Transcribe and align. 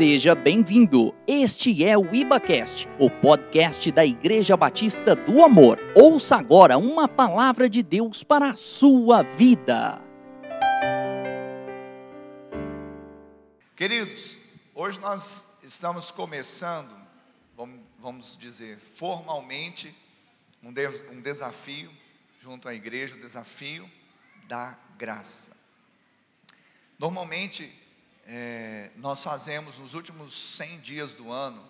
Seja 0.00 0.34
bem-vindo. 0.34 1.14
Este 1.26 1.84
é 1.84 1.94
o 1.94 2.14
IbaCast, 2.14 2.88
o 2.98 3.10
podcast 3.10 3.92
da 3.92 4.02
Igreja 4.02 4.56
Batista 4.56 5.14
do 5.14 5.44
Amor. 5.44 5.78
Ouça 5.94 6.36
agora 6.36 6.78
uma 6.78 7.06
palavra 7.06 7.68
de 7.68 7.82
Deus 7.82 8.24
para 8.24 8.48
a 8.48 8.56
sua 8.56 9.22
vida. 9.22 10.02
Queridos, 13.76 14.38
hoje 14.74 14.98
nós 15.00 15.46
estamos 15.62 16.10
começando, 16.10 16.90
vamos 17.98 18.38
dizer, 18.40 18.78
formalmente, 18.78 19.94
um, 20.62 20.70
um 21.12 21.20
desafio 21.20 21.92
junto 22.40 22.70
à 22.70 22.74
igreja, 22.74 23.16
o 23.16 23.20
desafio 23.20 23.86
da 24.48 24.78
graça. 24.96 25.58
Normalmente, 26.98 27.70
é, 28.32 28.92
nós 28.94 29.24
fazemos 29.24 29.80
nos 29.80 29.92
últimos 29.94 30.32
100 30.56 30.78
dias 30.78 31.14
do 31.14 31.32
ano 31.32 31.68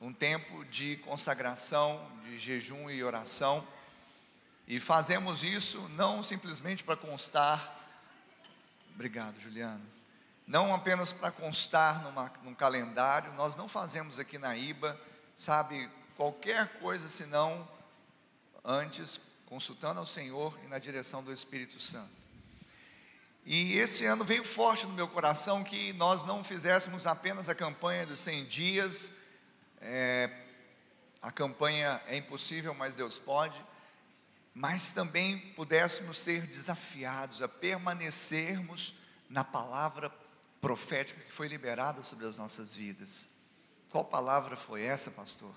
um 0.00 0.14
tempo 0.14 0.64
de 0.64 0.96
consagração, 0.96 2.10
de 2.24 2.38
jejum 2.38 2.88
e 2.88 3.04
oração, 3.04 3.62
e 4.66 4.80
fazemos 4.80 5.44
isso 5.44 5.78
não 5.90 6.22
simplesmente 6.22 6.82
para 6.82 6.96
constar, 6.96 7.76
obrigado 8.94 9.38
Juliano, 9.38 9.84
não 10.46 10.74
apenas 10.74 11.12
para 11.12 11.30
constar 11.30 12.02
numa, 12.02 12.32
num 12.44 12.54
calendário, 12.54 13.34
nós 13.34 13.54
não 13.54 13.68
fazemos 13.68 14.18
aqui 14.18 14.38
na 14.38 14.56
IBA, 14.56 14.98
sabe, 15.36 15.86
qualquer 16.16 16.78
coisa 16.78 17.10
senão 17.10 17.68
antes 18.64 19.20
consultando 19.44 20.00
ao 20.00 20.06
Senhor 20.06 20.58
e 20.64 20.66
na 20.66 20.78
direção 20.78 21.22
do 21.22 21.30
Espírito 21.30 21.78
Santo. 21.78 22.19
E 23.44 23.78
esse 23.78 24.04
ano 24.04 24.24
veio 24.24 24.44
forte 24.44 24.86
no 24.86 24.92
meu 24.92 25.08
coração 25.08 25.64
que 25.64 25.92
nós 25.94 26.24
não 26.24 26.44
fizéssemos 26.44 27.06
apenas 27.06 27.48
a 27.48 27.54
campanha 27.54 28.06
dos 28.06 28.20
100 28.20 28.44
dias, 28.44 29.14
é, 29.80 30.30
a 31.22 31.32
campanha 31.32 32.00
é 32.06 32.16
impossível, 32.16 32.74
mas 32.74 32.94
Deus 32.94 33.18
pode, 33.18 33.64
mas 34.54 34.90
também 34.90 35.38
pudéssemos 35.54 36.18
ser 36.18 36.46
desafiados 36.46 37.40
a 37.40 37.48
permanecermos 37.48 38.94
na 39.28 39.42
palavra 39.42 40.12
profética 40.60 41.20
que 41.22 41.32
foi 41.32 41.48
liberada 41.48 42.02
sobre 42.02 42.26
as 42.26 42.36
nossas 42.36 42.74
vidas. 42.74 43.30
Qual 43.90 44.04
palavra 44.04 44.56
foi 44.56 44.82
essa, 44.82 45.10
pastor? 45.10 45.54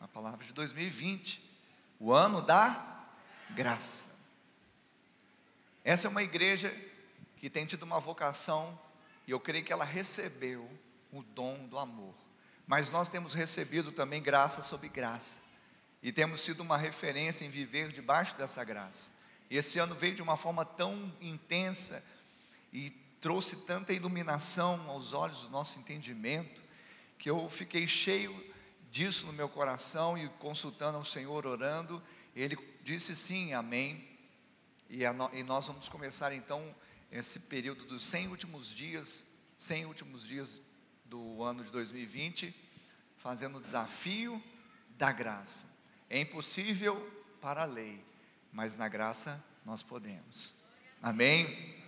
A 0.00 0.06
palavra 0.06 0.44
de 0.44 0.52
2020, 0.52 1.42
o 1.98 2.12
ano 2.12 2.42
da 2.42 3.06
graça. 3.50 4.14
Essa 5.82 6.06
é 6.06 6.10
uma 6.10 6.22
igreja 6.22 6.74
que 7.44 7.50
tem 7.50 7.66
tido 7.66 7.82
uma 7.82 8.00
vocação, 8.00 8.80
e 9.26 9.30
eu 9.30 9.38
creio 9.38 9.62
que 9.62 9.70
ela 9.70 9.84
recebeu 9.84 10.66
o 11.12 11.22
dom 11.22 11.66
do 11.66 11.78
amor. 11.78 12.14
Mas 12.66 12.88
nós 12.88 13.10
temos 13.10 13.34
recebido 13.34 13.92
também 13.92 14.22
graça 14.22 14.62
sobre 14.62 14.88
graça, 14.88 15.42
e 16.02 16.10
temos 16.10 16.40
sido 16.40 16.60
uma 16.60 16.78
referência 16.78 17.44
em 17.44 17.50
viver 17.50 17.92
debaixo 17.92 18.34
dessa 18.38 18.64
graça. 18.64 19.12
E 19.50 19.58
esse 19.58 19.78
ano 19.78 19.94
veio 19.94 20.14
de 20.14 20.22
uma 20.22 20.38
forma 20.38 20.64
tão 20.64 21.14
intensa 21.20 22.02
e 22.72 22.88
trouxe 23.20 23.56
tanta 23.56 23.92
iluminação 23.92 24.88
aos 24.88 25.12
olhos 25.12 25.42
do 25.42 25.50
nosso 25.50 25.78
entendimento, 25.78 26.62
que 27.18 27.28
eu 27.28 27.50
fiquei 27.50 27.86
cheio 27.86 28.34
disso 28.90 29.26
no 29.26 29.34
meu 29.34 29.50
coração 29.50 30.16
e 30.16 30.30
consultando 30.38 30.96
ao 30.96 31.04
Senhor, 31.04 31.44
orando, 31.44 32.02
ele 32.34 32.56
disse 32.82 33.14
sim, 33.14 33.52
amém. 33.52 34.02
E, 34.88 35.00
e 35.04 35.42
nós 35.42 35.66
vamos 35.66 35.90
começar 35.90 36.32
então 36.32 36.74
esse 37.10 37.40
período 37.40 37.84
dos 37.84 38.02
100 38.04 38.28
últimos 38.28 38.72
dias, 38.72 39.24
100 39.56 39.86
últimos 39.86 40.26
dias 40.26 40.60
do 41.04 41.42
ano 41.42 41.64
de 41.64 41.70
2020, 41.70 42.54
fazendo 43.18 43.58
o 43.58 43.60
desafio 43.60 44.42
da 44.90 45.12
graça. 45.12 45.68
É 46.10 46.18
impossível 46.18 46.96
para 47.40 47.62
a 47.62 47.66
lei, 47.66 48.04
mas 48.52 48.76
na 48.76 48.88
graça 48.88 49.44
nós 49.64 49.82
podemos. 49.82 50.56
Amém? 51.02 51.82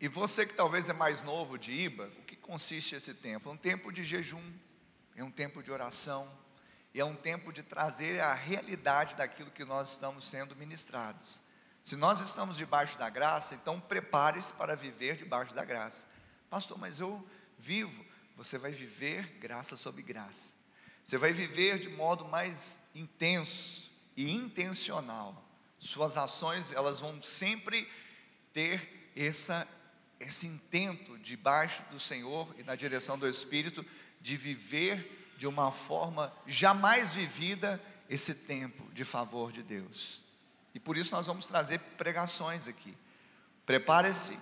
E 0.00 0.08
você 0.08 0.44
que 0.46 0.54
talvez 0.54 0.88
é 0.88 0.92
mais 0.92 1.22
novo 1.22 1.58
de 1.58 1.72
Iba, 1.72 2.10
o 2.18 2.22
que 2.22 2.36
consiste 2.36 2.94
esse 2.94 3.14
tempo? 3.14 3.48
É 3.48 3.52
um 3.52 3.56
tempo 3.56 3.90
de 3.90 4.04
jejum, 4.04 4.52
é 5.14 5.24
um 5.24 5.30
tempo 5.30 5.62
de 5.62 5.70
oração, 5.70 6.30
é 6.94 7.04
um 7.04 7.16
tempo 7.16 7.52
de 7.52 7.62
trazer 7.62 8.20
a 8.20 8.34
realidade 8.34 9.14
daquilo 9.14 9.50
que 9.50 9.64
nós 9.64 9.92
estamos 9.92 10.28
sendo 10.28 10.54
ministrados. 10.56 11.42
Se 11.86 11.94
nós 11.94 12.20
estamos 12.20 12.56
debaixo 12.56 12.98
da 12.98 13.08
graça, 13.08 13.54
então 13.54 13.78
prepare-se 13.78 14.52
para 14.54 14.74
viver 14.74 15.14
debaixo 15.14 15.54
da 15.54 15.64
graça. 15.64 16.08
Pastor, 16.50 16.76
mas 16.76 16.98
eu 16.98 17.24
vivo. 17.56 18.04
Você 18.36 18.58
vai 18.58 18.72
viver 18.72 19.24
graça 19.38 19.76
sobre 19.76 20.02
graça. 20.02 20.52
Você 21.04 21.16
vai 21.16 21.32
viver 21.32 21.78
de 21.78 21.88
modo 21.88 22.24
mais 22.24 22.80
intenso 22.92 23.88
e 24.16 24.32
intencional. 24.32 25.48
Suas 25.78 26.16
ações, 26.16 26.72
elas 26.72 26.98
vão 26.98 27.22
sempre 27.22 27.88
ter 28.52 29.12
essa, 29.14 29.64
esse 30.18 30.44
intento 30.44 31.16
debaixo 31.18 31.84
do 31.92 32.00
Senhor 32.00 32.52
e 32.58 32.64
na 32.64 32.74
direção 32.74 33.16
do 33.16 33.28
Espírito 33.28 33.86
de 34.20 34.36
viver 34.36 35.34
de 35.38 35.46
uma 35.46 35.70
forma 35.70 36.36
jamais 36.48 37.14
vivida 37.14 37.80
esse 38.10 38.34
tempo 38.34 38.92
de 38.92 39.04
favor 39.04 39.52
de 39.52 39.62
Deus. 39.62 40.25
E 40.76 40.78
por 40.78 40.94
isso 40.94 41.14
nós 41.14 41.26
vamos 41.26 41.46
trazer 41.46 41.80
pregações 41.96 42.68
aqui. 42.68 42.94
Prepare-se 43.64 44.38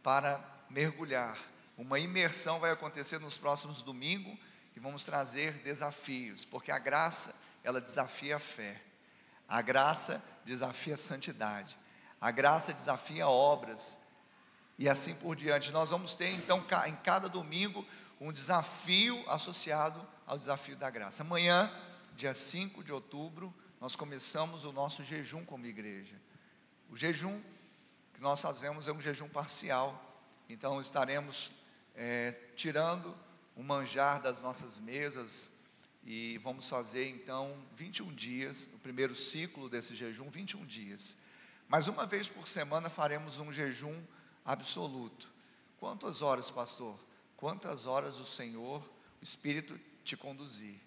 para 0.00 0.40
mergulhar. 0.70 1.36
Uma 1.76 1.98
imersão 1.98 2.60
vai 2.60 2.70
acontecer 2.70 3.18
nos 3.18 3.36
próximos 3.36 3.82
domingos 3.82 4.38
e 4.76 4.78
vamos 4.78 5.02
trazer 5.02 5.54
desafios, 5.54 6.44
porque 6.44 6.70
a 6.70 6.78
graça, 6.78 7.34
ela 7.64 7.80
desafia 7.80 8.36
a 8.36 8.38
fé. 8.38 8.80
A 9.48 9.60
graça 9.60 10.22
desafia 10.44 10.94
a 10.94 10.96
santidade. 10.96 11.76
A 12.20 12.30
graça 12.30 12.72
desafia 12.72 13.26
obras. 13.26 13.98
E 14.78 14.88
assim 14.88 15.16
por 15.16 15.34
diante. 15.34 15.72
Nós 15.72 15.90
vamos 15.90 16.14
ter 16.14 16.28
então 16.28 16.64
em 16.86 16.94
cada 17.02 17.28
domingo 17.28 17.84
um 18.20 18.32
desafio 18.32 19.28
associado 19.28 20.00
ao 20.28 20.38
desafio 20.38 20.76
da 20.76 20.88
graça. 20.88 21.24
Amanhã, 21.24 21.76
dia 22.14 22.32
5 22.32 22.84
de 22.84 22.92
outubro, 22.92 23.52
nós 23.82 23.96
começamos 23.96 24.64
o 24.64 24.70
nosso 24.70 25.02
jejum 25.02 25.44
como 25.44 25.66
igreja. 25.66 26.14
O 26.88 26.96
jejum 26.96 27.42
que 28.14 28.20
nós 28.20 28.40
fazemos 28.40 28.86
é 28.86 28.92
um 28.92 29.00
jejum 29.00 29.28
parcial, 29.28 30.22
então 30.48 30.80
estaremos 30.80 31.50
é, 31.96 32.30
tirando 32.54 33.12
o 33.56 33.62
manjar 33.64 34.22
das 34.22 34.40
nossas 34.40 34.78
mesas 34.78 35.54
e 36.04 36.38
vamos 36.38 36.68
fazer 36.68 37.08
então 37.08 37.60
21 37.74 38.14
dias, 38.14 38.70
o 38.72 38.78
primeiro 38.78 39.16
ciclo 39.16 39.68
desse 39.68 39.96
jejum, 39.96 40.30
21 40.30 40.64
dias. 40.64 41.16
Mas 41.66 41.88
uma 41.88 42.06
vez 42.06 42.28
por 42.28 42.46
semana 42.46 42.88
faremos 42.88 43.40
um 43.40 43.50
jejum 43.50 44.00
absoluto. 44.44 45.28
Quantas 45.80 46.22
horas, 46.22 46.52
pastor? 46.52 46.96
Quantas 47.36 47.86
horas 47.86 48.20
o 48.20 48.24
Senhor, 48.24 48.80
o 49.20 49.24
Espírito 49.24 49.76
te 50.04 50.16
conduzir? 50.16 50.78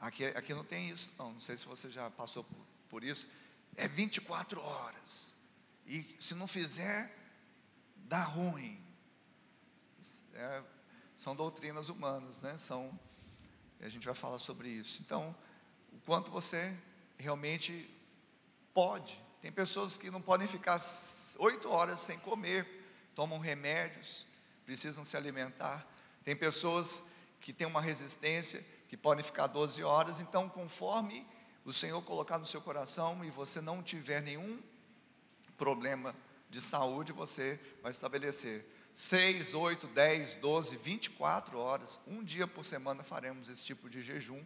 Aqui, 0.00 0.24
aqui 0.26 0.54
não 0.54 0.64
tem 0.64 0.88
isso, 0.88 1.12
não. 1.18 1.34
Não 1.34 1.40
sei 1.40 1.56
se 1.56 1.66
você 1.66 1.90
já 1.90 2.08
passou 2.10 2.42
por, 2.42 2.66
por 2.88 3.04
isso. 3.04 3.28
É 3.76 3.86
24 3.86 4.60
horas. 4.60 5.34
E 5.86 6.16
se 6.18 6.34
não 6.34 6.46
fizer, 6.46 7.14
dá 7.96 8.22
ruim. 8.22 8.82
É, 10.32 10.62
são 11.16 11.36
doutrinas 11.36 11.90
humanas, 11.90 12.40
né? 12.40 12.56
São, 12.56 12.98
a 13.78 13.88
gente 13.90 14.06
vai 14.06 14.14
falar 14.14 14.38
sobre 14.38 14.70
isso. 14.70 15.02
Então, 15.02 15.36
o 15.92 15.98
quanto 16.00 16.30
você 16.30 16.74
realmente 17.18 17.88
pode. 18.72 19.22
Tem 19.42 19.52
pessoas 19.52 19.96
que 19.96 20.10
não 20.10 20.22
podem 20.22 20.48
ficar 20.48 20.80
oito 21.38 21.68
horas 21.68 22.00
sem 22.00 22.18
comer, 22.18 22.66
tomam 23.14 23.38
remédios, 23.38 24.26
precisam 24.64 25.04
se 25.04 25.16
alimentar. 25.16 25.86
Tem 26.24 26.34
pessoas 26.34 27.04
que 27.40 27.52
têm 27.52 27.66
uma 27.66 27.80
resistência 27.80 28.64
que 28.90 28.96
podem 28.96 29.22
ficar 29.22 29.46
12 29.46 29.84
horas. 29.84 30.18
Então, 30.18 30.48
conforme 30.48 31.24
o 31.64 31.72
Senhor 31.72 32.02
colocar 32.02 32.40
no 32.40 32.44
seu 32.44 32.60
coração 32.60 33.24
e 33.24 33.30
você 33.30 33.60
não 33.60 33.84
tiver 33.84 34.20
nenhum 34.20 34.60
problema 35.56 36.12
de 36.50 36.60
saúde, 36.60 37.12
você 37.12 37.60
vai 37.82 37.92
estabelecer 37.92 38.66
6, 38.92 39.54
8, 39.54 39.86
10, 39.86 40.34
12, 40.34 40.76
24 40.76 41.56
horas, 41.56 42.00
um 42.04 42.24
dia 42.24 42.48
por 42.48 42.64
semana 42.64 43.04
faremos 43.04 43.48
esse 43.48 43.64
tipo 43.64 43.88
de 43.88 44.02
jejum. 44.02 44.44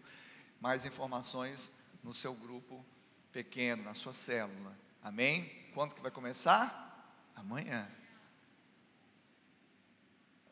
Mais 0.60 0.84
informações 0.84 1.72
no 2.02 2.12
seu 2.12 2.34
grupo 2.34 2.84
pequeno, 3.32 3.82
na 3.82 3.94
sua 3.94 4.12
célula. 4.12 4.76
Amém? 5.02 5.50
Quando 5.72 5.94
que 5.94 6.02
vai 6.02 6.10
começar? 6.10 7.10
Amanhã. 7.34 7.90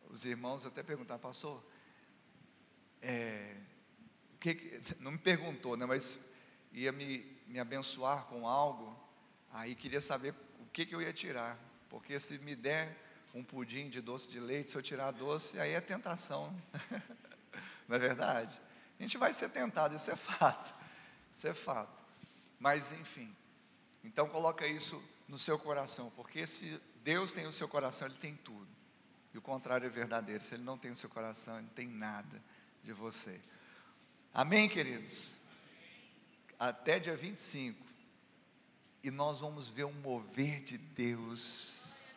Os 0.08 0.24
irmãos 0.24 0.64
até 0.64 0.82
perguntaram, 0.82 1.20
pastor, 1.20 1.62
é, 3.02 3.54
que, 4.42 4.80
não 4.98 5.12
me 5.12 5.18
perguntou, 5.18 5.76
né, 5.76 5.86
mas 5.86 6.18
ia 6.72 6.90
me, 6.90 7.24
me 7.46 7.60
abençoar 7.60 8.24
com 8.24 8.48
algo, 8.48 8.98
aí 9.52 9.74
queria 9.74 10.00
saber 10.00 10.34
o 10.60 10.66
que, 10.72 10.84
que 10.84 10.94
eu 10.94 11.00
ia 11.00 11.12
tirar, 11.12 11.56
porque 11.88 12.18
se 12.18 12.38
me 12.38 12.56
der 12.56 12.98
um 13.34 13.44
pudim 13.44 13.88
de 13.88 14.00
doce 14.00 14.28
de 14.28 14.40
leite, 14.40 14.68
se 14.68 14.76
eu 14.76 14.82
tirar 14.82 15.10
doce, 15.12 15.58
aí 15.58 15.72
é 15.72 15.80
tentação. 15.80 16.54
Não 17.88 17.96
é 17.96 17.98
verdade? 17.98 18.60
A 18.98 19.02
gente 19.02 19.16
vai 19.16 19.32
ser 19.32 19.48
tentado, 19.50 19.96
isso 19.96 20.10
é 20.10 20.16
fato. 20.16 20.74
Isso 21.32 21.46
é 21.46 21.54
fato. 21.54 22.04
Mas 22.58 22.92
enfim. 22.92 23.34
Então 24.04 24.28
coloca 24.28 24.66
isso 24.66 25.02
no 25.28 25.38
seu 25.38 25.58
coração, 25.58 26.10
porque 26.14 26.46
se 26.46 26.78
Deus 27.02 27.32
tem 27.32 27.46
o 27.46 27.52
seu 27.52 27.68
coração, 27.68 28.06
ele 28.06 28.16
tem 28.16 28.34
tudo. 28.36 28.68
E 29.32 29.38
o 29.38 29.42
contrário 29.42 29.86
é 29.86 29.88
verdadeiro. 29.88 30.44
Se 30.44 30.54
ele 30.54 30.62
não 30.62 30.76
tem 30.76 30.90
o 30.90 30.96
seu 30.96 31.08
coração, 31.08 31.54
ele 31.54 31.66
não 31.66 31.74
tem 31.74 31.88
nada 31.88 32.42
de 32.84 32.92
você. 32.92 33.40
Amém, 34.34 34.66
queridos? 34.66 35.36
Até 36.58 36.98
dia 36.98 37.14
25. 37.14 37.78
E 39.02 39.10
nós 39.10 39.40
vamos 39.40 39.68
ver 39.68 39.84
um 39.84 39.92
mover 39.92 40.62
de 40.62 40.78
Deus. 40.78 42.16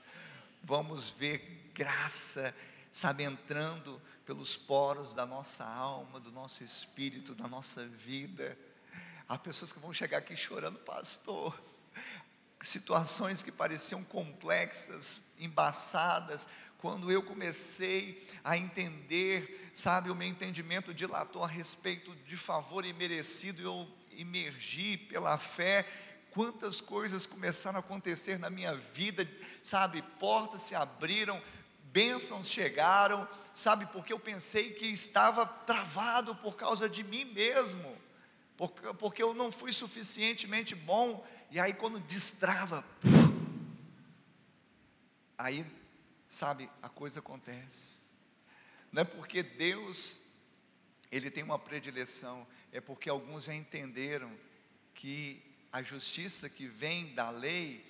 Vamos 0.63 1.09
ver 1.09 1.71
graça, 1.73 2.55
sabe, 2.89 3.23
entrando 3.23 4.01
pelos 4.25 4.55
poros 4.55 5.13
da 5.13 5.25
nossa 5.25 5.65
alma, 5.65 6.17
do 6.21 6.31
nosso 6.31 6.63
espírito, 6.63 7.35
da 7.35 7.49
nossa 7.49 7.85
vida. 7.85 8.57
Há 9.27 9.37
pessoas 9.37 9.73
que 9.73 9.79
vão 9.79 9.93
chegar 9.93 10.19
aqui 10.19 10.37
chorando, 10.37 10.79
pastor. 10.79 11.61
Situações 12.61 13.43
que 13.43 13.51
pareciam 13.51 14.01
complexas, 14.05 15.33
embaçadas, 15.37 16.47
quando 16.77 17.11
eu 17.11 17.21
comecei 17.21 18.25
a 18.41 18.57
entender, 18.57 19.64
sabe, 19.75 20.09
o 20.09 20.15
meu 20.15 20.25
entendimento 20.25 20.93
dilatou 20.93 21.43
a 21.43 21.47
respeito 21.47 22.15
de 22.25 22.37
favor 22.37 22.85
imerecido, 22.85 23.61
eu 23.61 23.85
emergi 24.17 24.95
pela 24.95 25.37
fé, 25.37 25.85
quantas 26.31 26.79
coisas 26.79 27.25
começaram 27.25 27.75
a 27.75 27.81
acontecer 27.81 28.39
na 28.39 28.49
minha 28.49 28.73
vida, 28.73 29.29
sabe, 29.61 30.01
portas 30.17 30.61
se 30.61 30.75
abriram, 30.75 31.43
bênçãos 31.91 32.47
chegaram, 32.47 33.27
sabe, 33.53 33.85
porque 33.87 34.13
eu 34.13 34.19
pensei 34.19 34.71
que 34.71 34.85
estava 34.85 35.45
travado 35.45 36.33
por 36.35 36.55
causa 36.55 36.87
de 36.87 37.03
mim 37.03 37.25
mesmo, 37.25 37.97
porque, 38.55 38.93
porque 38.93 39.21
eu 39.21 39.33
não 39.33 39.51
fui 39.51 39.73
suficientemente 39.73 40.73
bom, 40.73 41.27
e 41.51 41.59
aí 41.59 41.73
quando 41.73 41.99
destrava, 41.99 42.81
aí, 45.37 45.65
sabe, 46.29 46.69
a 46.81 46.87
coisa 46.87 47.19
acontece, 47.19 48.04
não 48.95 49.01
é 49.01 49.03
porque 49.05 49.43
Deus, 49.43 50.21
Ele 51.11 51.29
tem 51.29 51.43
uma 51.43 51.59
predileção, 51.59 52.47
é 52.71 52.79
porque 52.79 53.09
alguns 53.09 53.43
já 53.43 53.53
entenderam 53.53 54.31
que 54.93 55.43
a 55.69 55.83
justiça 55.83 56.49
que 56.49 56.65
vem 56.65 57.13
da 57.13 57.29
lei, 57.29 57.85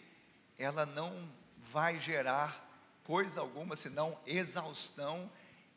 ela 0.58 0.84
não 0.84 1.32
vai 1.60 2.00
gerar 2.00 2.68
coisa 3.04 3.40
alguma 3.40 3.76
senão 3.76 4.20
exaustão 4.26 5.32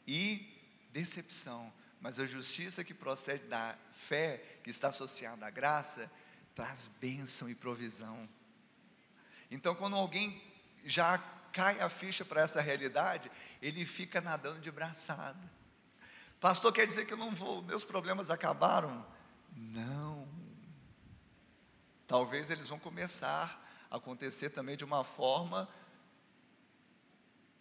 e 0.06 0.50
decepção. 0.94 1.70
Mas 2.00 2.18
a 2.18 2.26
justiça 2.26 2.82
que 2.82 2.94
procede 2.94 3.44
da 3.48 3.76
fé, 3.92 4.42
que 4.64 4.70
está 4.70 4.88
associada 4.88 5.44
à 5.44 5.50
graça, 5.50 6.10
traz 6.54 6.86
bênção 6.86 7.50
e 7.50 7.54
provisão. 7.54 8.26
Então, 9.50 9.74
quando 9.74 9.94
alguém 9.94 10.42
já 10.86 11.18
cai 11.58 11.80
a 11.80 11.88
ficha 11.88 12.24
para 12.24 12.42
essa 12.42 12.60
realidade, 12.60 13.28
ele 13.60 13.84
fica 13.84 14.20
nadando 14.20 14.60
de 14.60 14.70
braçada. 14.70 15.40
Pastor, 16.40 16.72
quer 16.72 16.86
dizer 16.86 17.04
que 17.04 17.12
eu 17.12 17.16
não 17.16 17.34
vou, 17.34 17.62
meus 17.62 17.82
problemas 17.82 18.30
acabaram? 18.30 19.04
Não. 19.56 20.28
Talvez 22.06 22.48
eles 22.48 22.68
vão 22.68 22.78
começar 22.78 23.60
a 23.90 23.96
acontecer 23.96 24.50
também 24.50 24.76
de 24.76 24.84
uma 24.84 25.02
forma 25.02 25.68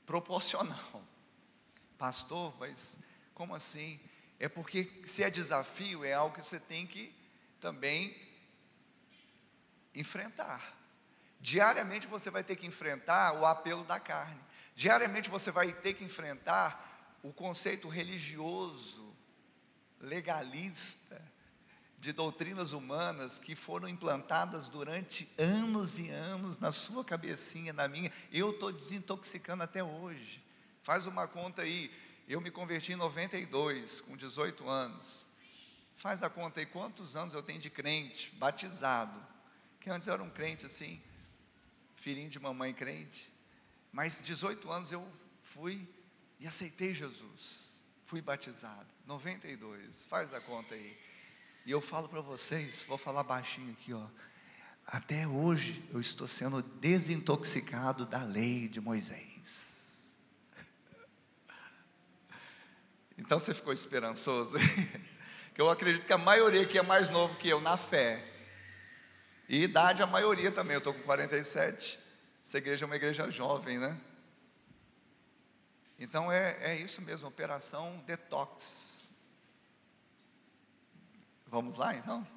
proporcional. 0.05 1.01
Pastor, 1.97 2.55
mas 2.59 2.99
como 3.33 3.55
assim? 3.55 3.99
É 4.39 4.47
porque 4.47 5.01
se 5.07 5.23
é 5.23 5.29
desafio, 5.31 6.05
é 6.05 6.13
algo 6.13 6.35
que 6.35 6.43
você 6.43 6.59
tem 6.59 6.85
que 6.85 7.11
também 7.59 8.15
enfrentar. 9.95 10.76
Diariamente 11.39 12.07
você 12.07 12.29
vai 12.29 12.43
ter 12.43 12.55
que 12.55 12.65
enfrentar 12.65 13.33
o 13.33 13.45
apelo 13.45 13.83
da 13.83 13.99
carne. 13.99 14.39
Diariamente 14.75 15.29
você 15.29 15.51
vai 15.51 15.71
ter 15.71 15.93
que 15.93 16.03
enfrentar 16.03 17.17
o 17.23 17.33
conceito 17.33 17.87
religioso, 17.87 19.15
legalista, 19.99 21.21
de 21.99 22.11
doutrinas 22.11 22.71
humanas 22.73 23.39
que 23.39 23.55
foram 23.55 23.89
implantadas 23.89 24.67
durante 24.67 25.27
anos 25.37 25.97
e 25.97 26.09
anos 26.09 26.59
na 26.59 26.71
sua 26.71 27.03
cabecinha, 27.03 27.73
na 27.73 27.87
minha. 27.87 28.11
Eu 28.31 28.51
estou 28.51 28.71
desintoxicando 28.71 29.63
até 29.63 29.83
hoje. 29.83 30.43
Faz 30.81 31.07
uma 31.07 31.27
conta 31.27 31.63
aí. 31.63 31.91
Eu 32.27 32.39
me 32.39 32.51
converti 32.51 32.93
em 32.93 32.95
92, 32.95 34.01
com 34.01 34.15
18 34.15 34.69
anos. 34.69 35.25
Faz 35.95 36.21
a 36.21 36.29
conta 36.29 36.59
aí, 36.59 36.65
quantos 36.65 37.15
anos 37.15 37.33
eu 37.33 37.41
tenho 37.41 37.59
de 37.59 37.69
crente, 37.69 38.29
batizado. 38.35 39.19
Que 39.79 39.89
antes 39.89 40.07
eu 40.07 40.13
era 40.13 40.21
um 40.21 40.29
crente 40.29 40.65
assim, 40.65 41.01
filhinho 41.97 42.29
de 42.29 42.39
mamãe 42.39 42.73
crente. 42.73 43.31
Mas 43.91 44.23
18 44.23 44.71
anos 44.71 44.91
eu 44.91 45.05
fui 45.43 45.87
e 46.39 46.47
aceitei 46.47 46.93
Jesus. 46.93 47.83
Fui 48.05 48.21
batizado. 48.21 48.87
92, 49.05 50.05
faz 50.05 50.33
a 50.33 50.39
conta 50.39 50.73
aí. 50.73 50.97
E 51.65 51.71
eu 51.71 51.81
falo 51.81 52.07
para 52.07 52.21
vocês, 52.21 52.81
vou 52.87 52.97
falar 52.97 53.23
baixinho 53.23 53.71
aqui, 53.73 53.93
ó. 53.93 54.07
Até 54.85 55.27
hoje 55.27 55.83
eu 55.91 55.99
estou 55.99 56.27
sendo 56.27 56.61
desintoxicado 56.61 58.05
da 58.05 58.23
lei 58.23 58.67
de 58.67 58.79
Moisés. 58.79 59.75
Então 63.19 63.39
você 63.39 63.51
ficou 63.51 63.73
esperançoso? 63.73 64.55
que 65.55 65.59
eu 65.59 65.71
acredito 65.71 66.05
que 66.05 66.13
a 66.13 66.19
maioria 66.19 66.61
aqui 66.61 66.77
é 66.77 66.83
mais 66.83 67.09
novo 67.09 67.35
que 67.35 67.49
eu 67.49 67.59
na 67.59 67.75
fé. 67.75 68.36
E 69.47 69.63
idade 69.63 70.03
a 70.03 70.07
maioria 70.07 70.51
também, 70.51 70.73
eu 70.73 70.79
estou 70.79 70.93
com 70.93 71.01
47. 71.03 71.99
Essa 72.43 72.57
igreja 72.57 72.85
é 72.85 72.87
uma 72.87 72.95
igreja 72.95 73.29
jovem, 73.31 73.79
né? 73.79 73.99
Então 75.99 76.31
é, 76.31 76.57
é 76.61 76.75
isso 76.75 77.01
mesmo, 77.01 77.27
operação 77.27 78.03
detox. 78.05 79.09
Vamos 81.47 81.77
lá 81.77 81.95
então? 81.95 82.27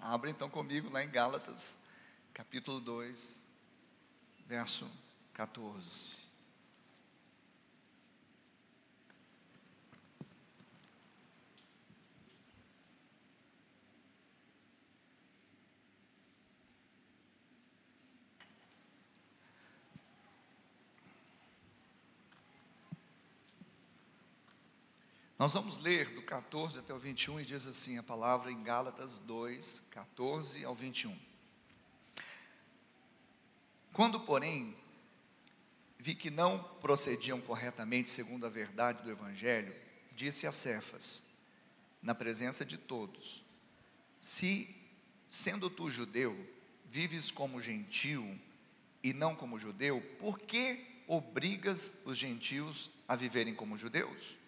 Abra 0.00 0.30
então 0.30 0.48
comigo 0.48 0.90
lá 0.90 1.02
em 1.02 1.10
Gálatas, 1.10 1.84
capítulo 2.32 2.80
2, 2.80 3.42
verso 4.46 4.90
14. 5.32 6.25
Nós 25.38 25.52
vamos 25.52 25.76
ler 25.76 26.14
do 26.14 26.22
14 26.22 26.78
até 26.78 26.94
o 26.94 26.98
21 26.98 27.40
e 27.40 27.44
diz 27.44 27.66
assim 27.66 27.98
a 27.98 28.02
palavra 28.02 28.50
em 28.50 28.62
Gálatas 28.62 29.18
2, 29.18 29.80
14 29.90 30.64
ao 30.64 30.74
21. 30.74 31.14
Quando, 33.92 34.20
porém, 34.20 34.74
vi 35.98 36.14
que 36.14 36.30
não 36.30 36.62
procediam 36.80 37.38
corretamente 37.38 38.08
segundo 38.08 38.46
a 38.46 38.48
verdade 38.48 39.02
do 39.02 39.10
Evangelho, 39.10 39.76
disse 40.12 40.46
a 40.46 40.52
Cefas, 40.52 41.36
na 42.00 42.14
presença 42.14 42.64
de 42.64 42.78
todos: 42.78 43.44
Se, 44.18 44.74
sendo 45.28 45.68
tu 45.68 45.90
judeu, 45.90 46.34
vives 46.86 47.30
como 47.30 47.60
gentil 47.60 48.40
e 49.02 49.12
não 49.12 49.36
como 49.36 49.58
judeu, 49.58 50.00
por 50.18 50.38
que 50.38 51.02
obrigas 51.06 52.00
os 52.06 52.16
gentios 52.16 52.90
a 53.06 53.14
viverem 53.14 53.54
como 53.54 53.76
judeus? 53.76 54.45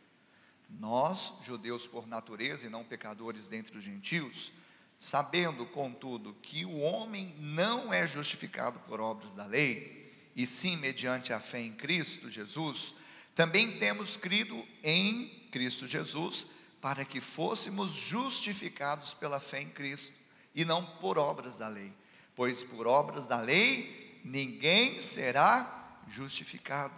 Nós, 0.69 1.35
judeus 1.43 1.87
por 1.87 2.07
natureza 2.07 2.67
e 2.67 2.71
não 2.71 2.85
pecadores 2.85 3.49
dentre 3.49 3.79
os 3.79 3.85
gentios, 3.85 4.53
sabendo, 4.97 5.65
contudo, 5.65 6.35
que 6.43 6.65
o 6.65 6.79
homem 6.79 7.35
não 7.39 7.93
é 7.93 8.07
justificado 8.07 8.81
por 8.81 9.01
obras 9.01 9.33
da 9.33 9.47
lei, 9.47 10.31
e 10.35 10.47
sim 10.47 10.77
mediante 10.77 11.33
a 11.33 11.41
fé 11.41 11.61
em 11.61 11.73
Cristo 11.73 12.31
Jesus, 12.31 12.95
também 13.35 13.79
temos 13.79 14.17
crido 14.17 14.67
em 14.83 15.49
Cristo 15.51 15.87
Jesus, 15.87 16.49
para 16.81 17.05
que 17.05 17.21
fôssemos 17.21 17.91
justificados 17.91 19.15
pela 19.15 19.41
fé 19.41 19.63
em 19.63 19.71
Cristo, 19.71 20.15
e 20.55 20.65
não 20.65 20.85
por 20.85 21.19
obras 21.19 21.57
da 21.57 21.69
lei, 21.69 21.93
pois 22.35 22.63
por 22.63 22.87
obras 22.87 23.27
da 23.27 23.41
lei 23.41 24.21
ninguém 24.25 25.01
será 25.01 26.01
justificado. 26.09 26.95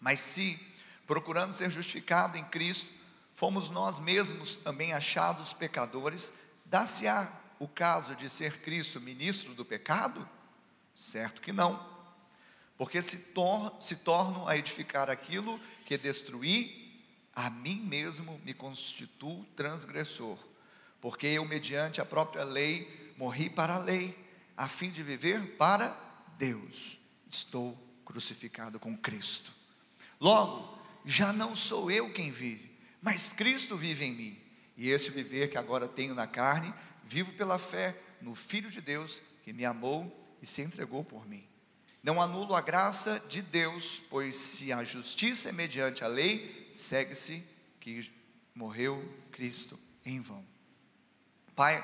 Mas 0.00 0.20
se 0.20 0.58
procurando 1.06 1.52
ser 1.52 1.70
justificado 1.70 2.36
em 2.36 2.44
Cristo, 2.44 2.90
fomos 3.34 3.70
nós 3.70 3.98
mesmos 3.98 4.56
também 4.56 4.92
achados 4.92 5.52
pecadores, 5.52 6.34
dá-se-á 6.64 7.28
o 7.58 7.68
caso 7.68 8.14
de 8.16 8.28
ser 8.28 8.60
Cristo 8.60 9.00
ministro 9.00 9.54
do 9.54 9.64
pecado? 9.64 10.28
Certo 10.94 11.40
que 11.40 11.52
não. 11.52 11.94
porque 12.78 13.00
se, 13.00 13.32
tor 13.32 13.74
se 13.80 13.96
torno 13.96 14.46
a 14.46 14.56
edificar 14.56 15.08
aquilo 15.08 15.58
que 15.84 15.96
destruí, 15.96 17.00
a 17.34 17.48
mim 17.48 17.80
mesmo 17.80 18.40
me 18.44 18.52
constituo 18.52 19.44
transgressor, 19.56 20.38
porque 21.00 21.26
eu, 21.26 21.44
mediante 21.44 22.00
a 22.00 22.04
própria 22.04 22.44
lei, 22.44 23.14
morri 23.16 23.48
para 23.48 23.76
a 23.76 23.78
lei, 23.78 24.16
a 24.56 24.68
fim 24.68 24.90
de 24.90 25.02
viver 25.02 25.56
para 25.56 25.96
Deus. 26.38 26.98
Estou 27.28 27.76
crucificado 28.04 28.78
com 28.78 28.96
Cristo. 28.96 29.52
Logo, 30.20 30.75
já 31.06 31.32
não 31.32 31.54
sou 31.54 31.90
eu 31.90 32.12
quem 32.12 32.32
vive, 32.32 32.70
mas 33.00 33.32
Cristo 33.32 33.76
vive 33.76 34.04
em 34.04 34.12
mim. 34.12 34.38
E 34.76 34.90
esse 34.90 35.10
viver 35.10 35.48
que 35.48 35.56
agora 35.56 35.86
tenho 35.88 36.14
na 36.14 36.26
carne, 36.26 36.74
vivo 37.04 37.32
pela 37.32 37.58
fé 37.58 37.96
no 38.20 38.34
Filho 38.34 38.70
de 38.70 38.80
Deus 38.80 39.22
que 39.42 39.52
me 39.52 39.64
amou 39.64 40.12
e 40.42 40.46
se 40.46 40.60
entregou 40.60 41.04
por 41.04 41.26
mim. 41.26 41.46
Não 42.02 42.20
anulo 42.20 42.54
a 42.54 42.60
graça 42.60 43.20
de 43.28 43.40
Deus, 43.40 44.02
pois 44.10 44.36
se 44.36 44.72
a 44.72 44.84
justiça 44.84 45.48
é 45.48 45.52
mediante 45.52 46.04
a 46.04 46.08
lei, 46.08 46.70
segue-se 46.72 47.42
que 47.80 48.12
morreu 48.54 49.02
Cristo 49.30 49.78
em 50.04 50.20
vão. 50.20 50.44
Pai, 51.54 51.78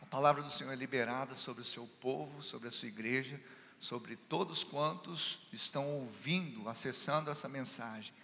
a 0.00 0.06
palavra 0.06 0.42
do 0.42 0.50
Senhor 0.50 0.72
é 0.72 0.76
liberada 0.76 1.34
sobre 1.34 1.62
o 1.62 1.64
seu 1.64 1.86
povo, 2.00 2.42
sobre 2.42 2.68
a 2.68 2.70
sua 2.70 2.88
igreja, 2.88 3.40
sobre 3.78 4.16
todos 4.16 4.62
quantos 4.62 5.40
estão 5.52 5.86
ouvindo, 5.88 6.68
acessando 6.68 7.30
essa 7.30 7.48
mensagem, 7.48 8.14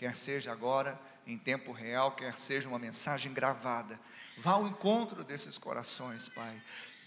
quer 0.00 0.16
seja 0.16 0.50
agora 0.50 0.98
em 1.26 1.36
tempo 1.36 1.72
real, 1.72 2.12
quer 2.12 2.32
seja 2.32 2.66
uma 2.66 2.78
mensagem 2.78 3.34
gravada. 3.34 4.00
Vá 4.38 4.52
ao 4.52 4.66
encontro 4.66 5.22
desses 5.22 5.58
corações, 5.58 6.26
Pai. 6.26 6.62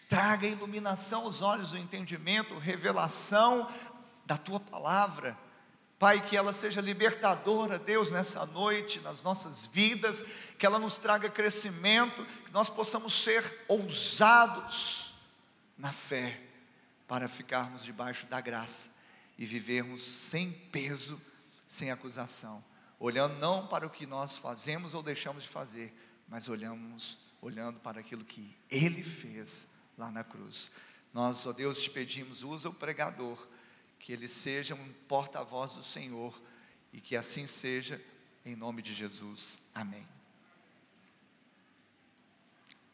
Traga 0.07 0.45
iluminação 0.45 1.23
aos 1.23 1.41
olhos 1.41 1.71
do 1.71 1.77
entendimento, 1.79 2.55
revelação 2.59 3.67
da 4.27 4.37
tua 4.37 4.59
palavra. 4.59 5.35
Pai, 5.97 6.23
que 6.23 6.37
ela 6.37 6.53
seja 6.53 6.81
libertadora, 6.81 7.79
Deus, 7.79 8.11
nessa 8.11 8.45
noite, 8.45 8.99
nas 8.99 9.23
nossas 9.23 9.65
vidas, 9.65 10.23
que 10.59 10.65
ela 10.65 10.77
nos 10.77 10.99
traga 10.99 11.31
crescimento, 11.31 12.23
que 12.45 12.53
nós 12.53 12.69
possamos 12.69 13.23
ser 13.23 13.65
ousados 13.67 15.15
na 15.75 15.91
fé, 15.91 16.39
para 17.07 17.27
ficarmos 17.27 17.83
debaixo 17.83 18.27
da 18.27 18.39
graça 18.39 18.91
e 19.35 19.47
vivermos 19.47 20.03
sem 20.03 20.51
peso, 20.51 21.19
sem 21.67 21.89
acusação, 21.89 22.63
olhando 23.05 23.37
não 23.37 23.67
para 23.67 23.85
o 23.85 23.89
que 23.89 24.05
nós 24.05 24.37
fazemos 24.37 24.93
ou 24.93 25.03
deixamos 25.03 25.43
de 25.43 25.49
fazer, 25.49 25.93
mas 26.25 26.47
olhamos, 26.47 27.19
olhando 27.41 27.77
para 27.81 27.99
aquilo 27.99 28.23
que 28.23 28.55
Ele 28.71 29.03
fez 29.03 29.75
lá 29.97 30.09
na 30.09 30.23
cruz. 30.23 30.71
Nós, 31.13 31.45
ó 31.45 31.51
Deus, 31.51 31.83
te 31.83 31.89
pedimos, 31.89 32.43
usa 32.43 32.69
o 32.69 32.73
pregador 32.73 33.45
que 33.99 34.13
ele 34.13 34.29
seja 34.29 34.73
um 34.73 34.93
porta-voz 35.05 35.73
do 35.73 35.83
Senhor 35.83 36.41
e 36.93 37.01
que 37.01 37.17
assim 37.17 37.45
seja, 37.45 38.01
em 38.45 38.55
nome 38.55 38.81
de 38.81 38.93
Jesus. 38.93 39.69
Amém. 39.75 40.07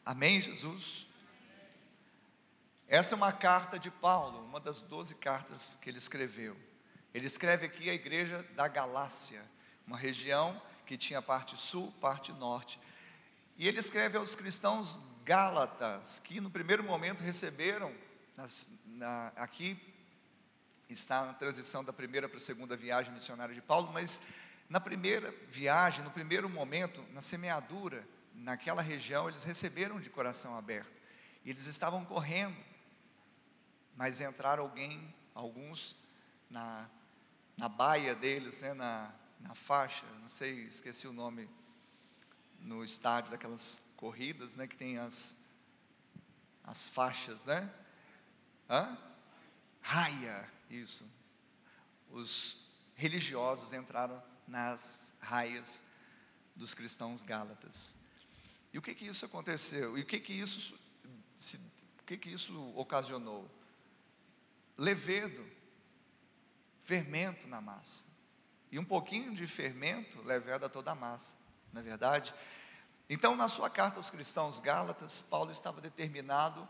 Amém, 0.04 0.40
Jesus? 0.40 1.06
Essa 2.88 3.14
é 3.14 3.16
uma 3.16 3.32
carta 3.32 3.78
de 3.78 3.92
Paulo, 3.92 4.44
uma 4.44 4.58
das 4.58 4.80
doze 4.80 5.14
cartas 5.14 5.78
que 5.80 5.88
ele 5.88 5.98
escreveu. 5.98 6.56
Ele 7.14 7.26
escreve 7.26 7.66
aqui 7.66 7.88
a 7.88 7.94
igreja 7.94 8.42
da 8.56 8.66
Galácia, 8.66 9.40
uma 9.90 9.98
região 9.98 10.62
que 10.86 10.96
tinha 10.96 11.20
parte 11.20 11.56
sul, 11.56 11.92
parte 12.00 12.32
norte. 12.32 12.78
E 13.58 13.66
ele 13.66 13.80
escreve 13.80 14.16
aos 14.16 14.36
cristãos 14.36 15.00
gálatas, 15.24 16.20
que 16.20 16.40
no 16.40 16.48
primeiro 16.48 16.84
momento 16.84 17.24
receberam, 17.24 17.92
na, 18.86 19.32
aqui 19.34 19.76
está 20.88 21.26
na 21.26 21.34
transição 21.34 21.82
da 21.82 21.92
primeira 21.92 22.28
para 22.28 22.38
a 22.38 22.40
segunda 22.40 22.76
viagem 22.76 23.12
missionária 23.12 23.52
de 23.52 23.60
Paulo, 23.60 23.92
mas 23.92 24.22
na 24.68 24.78
primeira 24.78 25.34
viagem, 25.48 26.04
no 26.04 26.10
primeiro 26.12 26.48
momento, 26.48 27.04
na 27.12 27.20
semeadura, 27.20 28.06
naquela 28.32 28.80
região, 28.80 29.28
eles 29.28 29.42
receberam 29.42 29.98
de 29.98 30.08
coração 30.08 30.56
aberto. 30.56 30.92
Eles 31.44 31.66
estavam 31.66 32.04
correndo, 32.04 32.56
mas 33.96 34.20
entraram 34.20 34.62
alguém, 34.62 35.12
alguns, 35.34 35.96
na, 36.48 36.88
na 37.56 37.68
baia 37.68 38.14
deles, 38.14 38.60
né, 38.60 38.72
na, 38.72 39.12
na 39.40 39.54
faixa, 39.54 40.06
não 40.20 40.28
sei, 40.28 40.66
esqueci 40.66 41.06
o 41.06 41.12
nome, 41.12 41.48
no 42.60 42.84
estádio 42.84 43.30
daquelas 43.30 43.92
corridas, 43.96 44.54
né, 44.54 44.66
que 44.66 44.76
tem 44.76 44.98
as, 44.98 45.36
as 46.62 46.88
faixas, 46.88 47.44
né? 47.44 47.72
Hã? 48.68 48.96
Raia, 49.80 50.50
isso. 50.68 51.08
Os 52.10 52.66
religiosos 52.94 53.72
entraram 53.72 54.22
nas 54.46 55.14
raias 55.20 55.82
dos 56.54 56.74
cristãos 56.74 57.22
gálatas. 57.22 57.96
E 58.72 58.78
o 58.78 58.82
que 58.82 58.94
que 58.94 59.06
isso 59.06 59.24
aconteceu? 59.24 59.96
E 59.96 60.02
o 60.02 60.06
que 60.06 60.20
que 60.20 60.32
isso 60.32 60.78
se, 61.36 61.56
o 62.00 62.04
que 62.04 62.16
que 62.16 62.28
isso 62.28 62.72
ocasionou? 62.76 63.50
Levedo, 64.76 65.44
fermento 66.80 67.48
na 67.48 67.60
massa. 67.60 68.04
E 68.70 68.78
um 68.78 68.84
pouquinho 68.84 69.34
de 69.34 69.46
fermento 69.46 70.22
leveda 70.22 70.68
toda 70.68 70.92
a 70.92 70.94
massa, 70.94 71.36
não 71.72 71.80
é 71.80 71.84
verdade? 71.84 72.32
Então, 73.08 73.34
na 73.34 73.48
sua 73.48 73.68
carta 73.68 73.98
aos 73.98 74.08
cristãos 74.08 74.60
gálatas, 74.60 75.20
Paulo 75.20 75.50
estava 75.50 75.80
determinado 75.80 76.68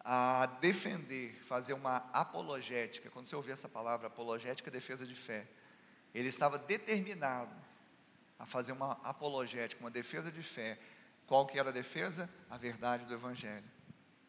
a 0.00 0.46
defender, 0.60 1.40
fazer 1.44 1.72
uma 1.72 1.98
apologética. 2.12 3.10
Quando 3.10 3.26
você 3.26 3.36
ouvir 3.36 3.52
essa 3.52 3.68
palavra, 3.68 4.08
apologética, 4.08 4.70
defesa 4.70 5.06
de 5.06 5.14
fé, 5.14 5.46
ele 6.14 6.28
estava 6.28 6.58
determinado 6.58 7.54
a 8.38 8.46
fazer 8.46 8.72
uma 8.72 8.92
apologética, 9.04 9.80
uma 9.80 9.90
defesa 9.90 10.32
de 10.32 10.42
fé. 10.42 10.78
Qual 11.26 11.46
que 11.46 11.58
era 11.58 11.68
a 11.68 11.72
defesa? 11.72 12.28
A 12.48 12.56
verdade 12.56 13.04
do 13.04 13.14
Evangelho. 13.14 13.64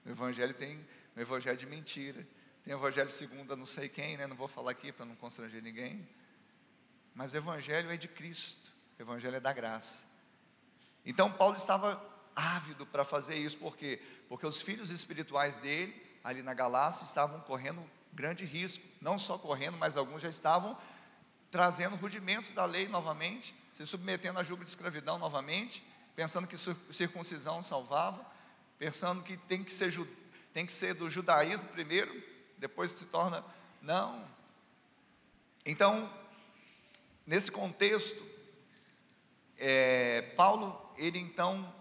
O 0.06 0.10
Evangelho 0.10 0.54
tem 0.54 0.86
um 1.16 1.22
Evangelho 1.22 1.58
de 1.58 1.66
mentira, 1.66 2.28
tem 2.64 2.74
o 2.74 2.78
Evangelho 2.78 3.10
segundo, 3.10 3.56
não 3.56 3.66
sei 3.66 3.88
quem, 3.88 4.18
né? 4.18 4.28
não 4.28 4.36
vou 4.36 4.48
falar 4.48 4.72
aqui 4.72 4.92
para 4.92 5.06
não 5.06 5.16
constranger 5.16 5.64
ninguém. 5.64 6.08
Mas 7.14 7.34
o 7.34 7.38
Evangelho 7.38 7.92
é 7.92 7.98
de 7.98 8.08
Cristo, 8.08 8.72
o 8.98 9.02
Evangelho 9.02 9.36
é 9.36 9.40
da 9.40 9.54
graça. 9.54 10.06
Então 11.06 11.32
Paulo 11.32 11.56
estava 11.56 12.02
ávido 12.36 12.86
para 12.86 13.04
fazer 13.04 13.36
isso, 13.36 13.58
por 13.58 13.76
quê? 13.76 14.02
Porque 14.28 14.46
os 14.46 14.62
filhos 14.62 14.92
espirituais 14.92 15.58
dele, 15.58 15.96
ali 16.24 16.42
na 16.42 16.54
Galácia, 16.54 17.04
estavam 17.04 17.42
correndo 17.42 17.84
grande 18.14 18.46
risco, 18.46 18.84
não 19.02 19.18
só 19.18 19.38
correndo, 19.38 19.78
mas 19.78 19.96
alguns 19.98 20.22
já 20.22 20.30
estavam 20.30 20.78
trazendo 21.52 21.96
rudimentos 21.96 22.52
da 22.52 22.66
lei 22.66 22.88
novamente, 22.88 23.56
se 23.72 23.86
submetendo 23.86 24.40
a 24.40 24.44
jugo 24.44 24.64
de 24.64 24.70
escravidão 24.70 25.18
novamente, 25.18 25.84
pensando 26.16 26.48
que 26.48 26.58
circuncisão 26.94 27.64
salvava, 27.64 28.26
pensando 28.78 29.24
que 29.24 29.38
tem 29.38 29.64
que 29.64 29.72
ser, 29.72 29.92
tem 30.54 30.66
que 30.66 30.72
ser 30.72 30.94
do 30.94 31.10
judaísmo 31.10 31.68
primeiro, 31.70 32.14
depois 32.58 32.92
se 32.92 33.06
torna. 33.06 33.44
Não. 33.82 34.24
Então, 35.66 36.12
nesse 37.30 37.52
contexto, 37.52 38.26
é, 39.56 40.34
Paulo, 40.36 40.92
ele 40.98 41.20
então 41.20 41.76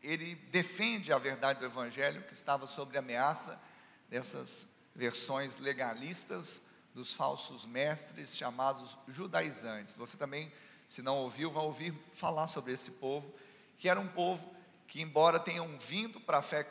ele 0.00 0.36
defende 0.52 1.12
a 1.12 1.18
verdade 1.18 1.58
do 1.58 1.66
Evangelho 1.66 2.22
que 2.22 2.32
estava 2.32 2.64
sob 2.64 2.96
ameaça 2.96 3.60
dessas 4.08 4.68
versões 4.94 5.58
legalistas 5.58 6.62
dos 6.94 7.12
falsos 7.12 7.66
mestres 7.66 8.36
chamados 8.36 8.96
judaizantes. 9.08 9.96
Você 9.96 10.16
também, 10.16 10.52
se 10.86 11.02
não 11.02 11.16
ouviu, 11.16 11.50
vai 11.50 11.64
ouvir 11.64 11.92
falar 12.12 12.46
sobre 12.46 12.72
esse 12.72 12.92
povo, 12.92 13.34
que 13.78 13.88
era 13.88 13.98
um 13.98 14.08
povo 14.08 14.48
que, 14.86 15.02
embora 15.02 15.40
tenham 15.40 15.76
vindo 15.76 16.20
para 16.20 16.38
a 16.38 16.42
fé, 16.42 16.64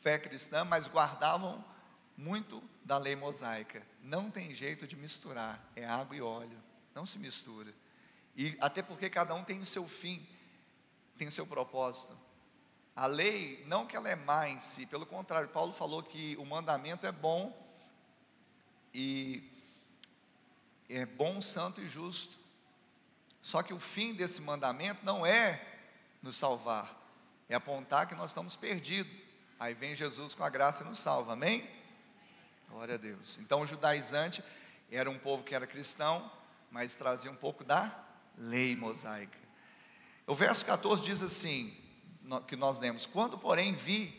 fé 0.00 0.18
cristã, 0.18 0.62
mas 0.62 0.88
guardavam 0.88 1.64
muito 2.18 2.62
da 2.84 2.98
lei 2.98 3.16
mosaica. 3.16 3.82
Não 4.02 4.30
tem 4.30 4.54
jeito 4.54 4.86
de 4.86 4.94
misturar, 4.94 5.58
é 5.74 5.86
água 5.86 6.14
e 6.14 6.20
óleo, 6.20 6.69
não 7.00 7.06
se 7.06 7.18
mistura. 7.18 7.72
E 8.36 8.54
até 8.60 8.82
porque 8.82 9.08
cada 9.08 9.34
um 9.34 9.42
tem 9.42 9.58
o 9.58 9.64
seu 9.64 9.88
fim, 9.88 10.26
tem 11.16 11.28
o 11.28 11.32
seu 11.32 11.46
propósito. 11.46 12.14
A 12.94 13.06
lei, 13.06 13.64
não 13.66 13.86
que 13.86 13.96
ela 13.96 14.10
é 14.10 14.14
má 14.14 14.50
em 14.50 14.60
si, 14.60 14.84
pelo 14.84 15.06
contrário, 15.06 15.48
Paulo 15.48 15.72
falou 15.72 16.02
que 16.02 16.36
o 16.36 16.44
mandamento 16.44 17.06
é 17.06 17.12
bom 17.12 17.56
e 18.92 19.50
é 20.90 21.06
bom, 21.06 21.40
santo 21.40 21.80
e 21.80 21.88
justo. 21.88 22.38
Só 23.40 23.62
que 23.62 23.72
o 23.72 23.80
fim 23.80 24.12
desse 24.12 24.42
mandamento 24.42 25.02
não 25.02 25.24
é 25.24 25.66
nos 26.22 26.36
salvar, 26.36 26.94
é 27.48 27.54
apontar 27.54 28.06
que 28.06 28.14
nós 28.14 28.32
estamos 28.32 28.56
perdidos. 28.56 29.10
Aí 29.58 29.72
vem 29.72 29.94
Jesus 29.94 30.34
com 30.34 30.44
a 30.44 30.50
graça 30.50 30.82
e 30.82 30.86
nos 30.86 30.98
salva, 30.98 31.32
amém? 31.32 31.66
Glória 32.68 32.96
a 32.96 32.98
Deus. 32.98 33.38
Então 33.38 33.62
o 33.62 33.66
judaizante 33.66 34.44
era 34.90 35.10
um 35.10 35.18
povo 35.18 35.42
que 35.42 35.54
era 35.54 35.66
cristão, 35.66 36.30
mas 36.70 36.94
trazia 36.94 37.30
um 37.30 37.36
pouco 37.36 37.64
da 37.64 37.92
lei 38.36 38.76
mosaica. 38.76 39.38
O 40.26 40.34
verso 40.34 40.64
14 40.64 41.02
diz 41.02 41.22
assim: 41.22 41.76
que 42.46 42.56
nós 42.56 42.78
lemos: 42.78 43.06
Quando, 43.06 43.38
porém, 43.38 43.74
vi 43.74 44.16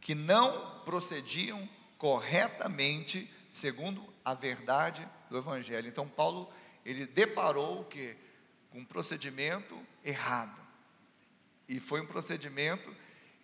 que 0.00 0.14
não 0.14 0.80
procediam 0.84 1.68
corretamente 1.98 3.30
segundo 3.48 4.04
a 4.24 4.34
verdade 4.34 5.08
do 5.30 5.38
evangelho. 5.38 5.88
Então 5.88 6.06
Paulo, 6.06 6.52
ele 6.84 7.06
deparou 7.06 7.80
o 7.80 7.84
que 7.84 8.16
com 8.70 8.80
um 8.80 8.84
procedimento 8.84 9.78
errado. 10.04 10.60
E 11.68 11.80
foi 11.80 12.00
um 12.00 12.06
procedimento 12.06 12.94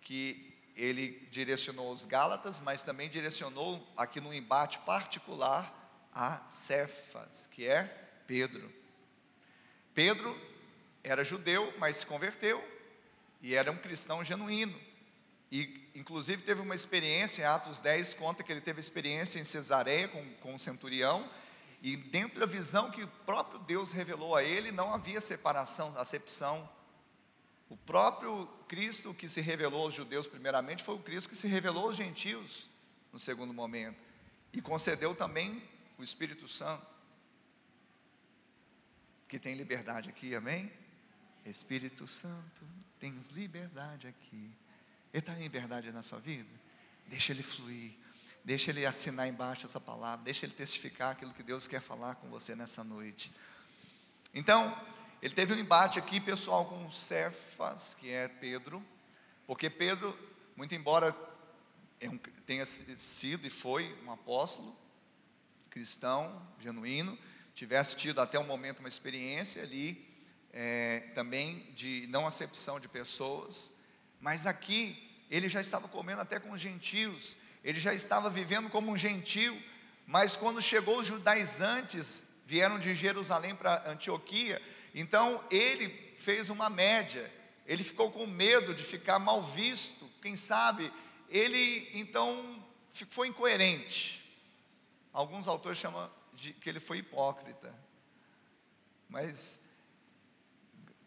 que 0.01 0.53
ele 0.75 1.27
direcionou 1.31 1.91
os 1.91 2.05
Gálatas, 2.05 2.59
mas 2.59 2.83
também 2.83 3.09
direcionou 3.09 3.85
aqui 3.97 4.21
num 4.21 4.33
embate 4.33 4.79
particular 4.79 6.07
a 6.13 6.41
Cefas, 6.51 7.47
que 7.51 7.67
é 7.67 8.02
Pedro. 8.25 8.71
Pedro 9.93 10.39
era 11.03 11.23
judeu, 11.23 11.73
mas 11.77 11.97
se 11.97 12.05
converteu 12.05 12.63
e 13.41 13.53
era 13.53 13.71
um 13.71 13.77
cristão 13.77 14.23
genuíno. 14.23 14.79
E, 15.51 15.87
inclusive, 15.93 16.41
teve 16.41 16.61
uma 16.61 16.73
experiência, 16.73 17.43
em 17.43 17.45
Atos 17.45 17.79
10 17.79 18.15
conta 18.15 18.41
que 18.41 18.51
ele 18.51 18.61
teve 18.61 18.79
experiência 18.79 19.39
em 19.39 19.43
Cesareia 19.43 20.07
com, 20.07 20.33
com 20.35 20.55
o 20.55 20.59
centurião, 20.59 21.29
e 21.81 21.97
dentro 21.97 22.39
da 22.39 22.45
visão 22.45 22.89
que 22.89 23.03
o 23.03 23.07
próprio 23.25 23.59
Deus 23.59 23.91
revelou 23.91 24.35
a 24.35 24.41
ele, 24.43 24.71
não 24.71 24.93
havia 24.93 25.19
separação, 25.19 25.95
acepção. 25.97 26.67
O 27.69 27.75
próprio 27.75 28.47
Cristo 28.69 29.13
que 29.13 29.27
se 29.27 29.41
revelou 29.41 29.81
aos 29.81 29.93
judeus, 29.93 30.25
primeiramente, 30.25 30.81
foi 30.81 30.95
o 30.95 30.99
Cristo 30.99 31.29
que 31.29 31.35
se 31.35 31.47
revelou 31.47 31.87
aos 31.87 31.97
gentios, 31.97 32.69
no 33.11 33.19
segundo 33.19 33.53
momento, 33.53 33.99
e 34.53 34.61
concedeu 34.61 35.13
também 35.13 35.61
o 35.97 36.03
Espírito 36.03 36.47
Santo, 36.47 36.85
que 39.33 39.39
tem 39.39 39.55
liberdade 39.55 40.09
aqui, 40.09 40.35
amém? 40.35 40.71
Espírito 41.43 42.07
Santo, 42.07 42.61
tens 42.99 43.29
liberdade 43.29 44.05
aqui. 44.05 44.51
Ele 45.11 45.19
está 45.21 45.33
em 45.33 45.41
liberdade 45.41 45.91
na 45.91 46.03
sua 46.03 46.19
vida? 46.19 46.47
Deixa 47.07 47.33
ele 47.33 47.41
fluir. 47.41 47.93
Deixa 48.45 48.69
ele 48.69 48.85
assinar 48.85 49.27
embaixo 49.27 49.65
essa 49.65 49.79
palavra. 49.79 50.23
Deixa 50.23 50.45
ele 50.45 50.53
testificar 50.53 51.13
aquilo 51.13 51.33
que 51.33 51.41
Deus 51.41 51.67
quer 51.67 51.81
falar 51.81 52.13
com 52.13 52.29
você 52.29 52.55
nessa 52.55 52.83
noite. 52.83 53.31
Então, 54.35 54.79
ele 55.19 55.33
teve 55.33 55.55
um 55.55 55.57
embate 55.57 55.97
aqui, 55.97 56.19
pessoal, 56.19 56.65
com 56.65 56.91
Cefas, 56.91 57.95
que 57.95 58.11
é 58.11 58.27
Pedro. 58.27 58.85
Porque 59.47 59.67
Pedro, 59.67 60.15
muito 60.55 60.75
embora 60.75 61.07
é 61.99 62.07
tenha 62.45 62.67
sido 62.67 63.47
e 63.47 63.49
foi 63.49 63.97
um 64.05 64.11
apóstolo, 64.11 64.77
cristão, 65.71 66.39
genuíno, 66.59 67.17
tivesse 67.53 67.95
tido 67.95 68.19
até 68.19 68.37
o 68.39 68.43
momento 68.43 68.79
uma 68.79 68.89
experiência 68.89 69.63
ali, 69.63 70.05
é, 70.51 70.99
também 71.13 71.67
de 71.75 72.05
não 72.09 72.27
acepção 72.27 72.79
de 72.79 72.87
pessoas, 72.87 73.73
mas 74.19 74.45
aqui 74.45 75.11
ele 75.29 75.49
já 75.49 75.61
estava 75.61 75.87
comendo 75.87 76.21
até 76.21 76.39
com 76.39 76.51
os 76.51 76.61
gentios, 76.61 77.35
ele 77.63 77.79
já 77.79 77.93
estava 77.93 78.29
vivendo 78.29 78.69
como 78.69 78.91
um 78.91 78.97
gentio, 78.97 79.59
mas 80.05 80.35
quando 80.35 80.61
chegou 80.61 80.99
os 80.99 81.07
judaizantes, 81.07 82.25
vieram 82.45 82.77
de 82.77 82.93
Jerusalém 82.93 83.55
para 83.55 83.89
Antioquia, 83.89 84.61
então 84.93 85.43
ele 85.49 85.89
fez 86.17 86.49
uma 86.49 86.69
média, 86.69 87.31
ele 87.65 87.83
ficou 87.83 88.11
com 88.11 88.27
medo 88.27 88.75
de 88.75 88.83
ficar 88.83 89.17
mal 89.17 89.41
visto, 89.41 90.09
quem 90.21 90.35
sabe, 90.35 90.91
ele 91.29 91.89
então 91.93 92.63
foi 93.09 93.27
incoerente. 93.27 94.23
Alguns 95.11 95.47
autores 95.47 95.77
chamam 95.77 96.09
de 96.33 96.53
que 96.53 96.69
ele 96.69 96.79
foi 96.79 96.99
hipócrita, 96.99 97.73
mas 99.09 99.65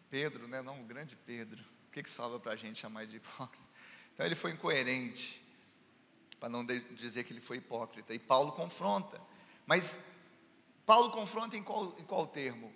Pedro, 0.09 0.47
né, 0.47 0.62
não 0.62 0.80
o 0.80 0.85
grande 0.85 1.16
Pedro, 1.16 1.62
que, 1.97 2.02
que 2.02 2.11
sobra 2.11 2.38
para 2.38 2.52
a 2.52 2.56
gente 2.56 2.78
chamar 2.78 3.06
de 3.06 3.16
hipócrita? 3.16 3.64
Então 4.12 4.26
ele 4.26 4.35
foi 4.35 4.52
incoerente, 4.52 5.42
para 6.38 6.50
não 6.50 6.64
dizer 6.64 7.25
que 7.25 7.33
ele 7.33 7.40
foi 7.40 7.56
hipócrita. 7.56 8.12
E 8.12 8.18
Paulo 8.18 8.52
confronta. 8.52 9.18
Mas 9.64 10.12
Paulo 10.85 11.11
confronta 11.11 11.56
em 11.56 11.62
qual, 11.62 11.99
em 11.99 12.04
qual 12.04 12.26
termo? 12.26 12.71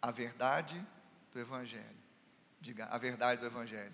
A 0.00 0.10
verdade 0.10 0.82
do 1.30 1.40
Evangelho. 1.40 2.02
Diga 2.60 2.86
a 2.86 2.96
verdade 2.96 3.40
do 3.40 3.46
Evangelho. 3.46 3.92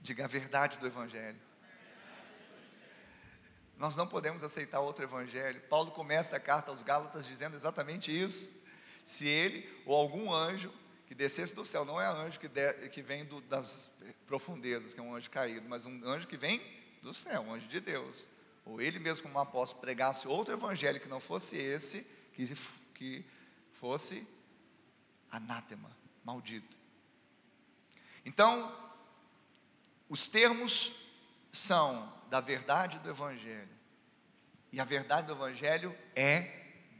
Diga 0.00 0.24
a 0.24 0.28
verdade 0.28 0.78
do 0.78 0.86
Evangelho. 0.86 1.40
Nós 3.78 3.96
não 3.96 4.06
podemos 4.06 4.42
aceitar 4.42 4.80
outro 4.80 5.04
Evangelho. 5.04 5.60
Paulo 5.62 5.90
começa 5.90 6.36
a 6.36 6.40
carta 6.40 6.70
aos 6.70 6.82
Gálatas 6.82 7.26
dizendo 7.26 7.56
exatamente 7.56 8.16
isso. 8.16 8.62
Se 9.04 9.26
ele 9.26 9.68
ou 9.84 9.96
algum 9.96 10.32
anjo 10.32 10.72
que 11.06 11.14
descesse 11.14 11.54
do 11.54 11.64
céu, 11.64 11.84
não 11.84 12.00
é 12.00 12.06
anjo 12.06 12.38
que, 12.40 12.48
de, 12.48 12.72
que 12.88 13.02
vem 13.02 13.24
do, 13.24 13.40
das 13.42 13.90
profundezas, 14.26 14.94
que 14.94 15.00
é 15.00 15.02
um 15.02 15.14
anjo 15.14 15.30
caído, 15.30 15.68
mas 15.68 15.84
um 15.84 16.00
anjo 16.04 16.26
que 16.26 16.36
vem 16.36 16.62
do 17.02 17.12
céu, 17.12 17.42
um 17.42 17.52
anjo 17.52 17.68
de 17.68 17.80
Deus. 17.80 18.28
Ou 18.64 18.80
ele 18.80 18.98
mesmo, 18.98 19.24
como 19.24 19.38
apóstolo, 19.38 19.80
pregasse 19.80 20.26
outro 20.26 20.54
evangelho 20.54 21.00
que 21.00 21.08
não 21.08 21.20
fosse 21.20 21.56
esse, 21.56 22.06
que, 22.32 22.46
que 22.94 23.24
fosse 23.72 24.26
anátema, 25.30 25.90
maldito. 26.24 26.78
Então, 28.24 28.74
os 30.08 30.26
termos 30.26 31.03
são 31.56 32.12
da 32.28 32.40
verdade 32.40 32.98
do 32.98 33.08
evangelho. 33.08 33.68
E 34.72 34.80
a 34.80 34.84
verdade 34.84 35.26
do 35.26 35.34
evangelho 35.34 35.96
é 36.16 36.50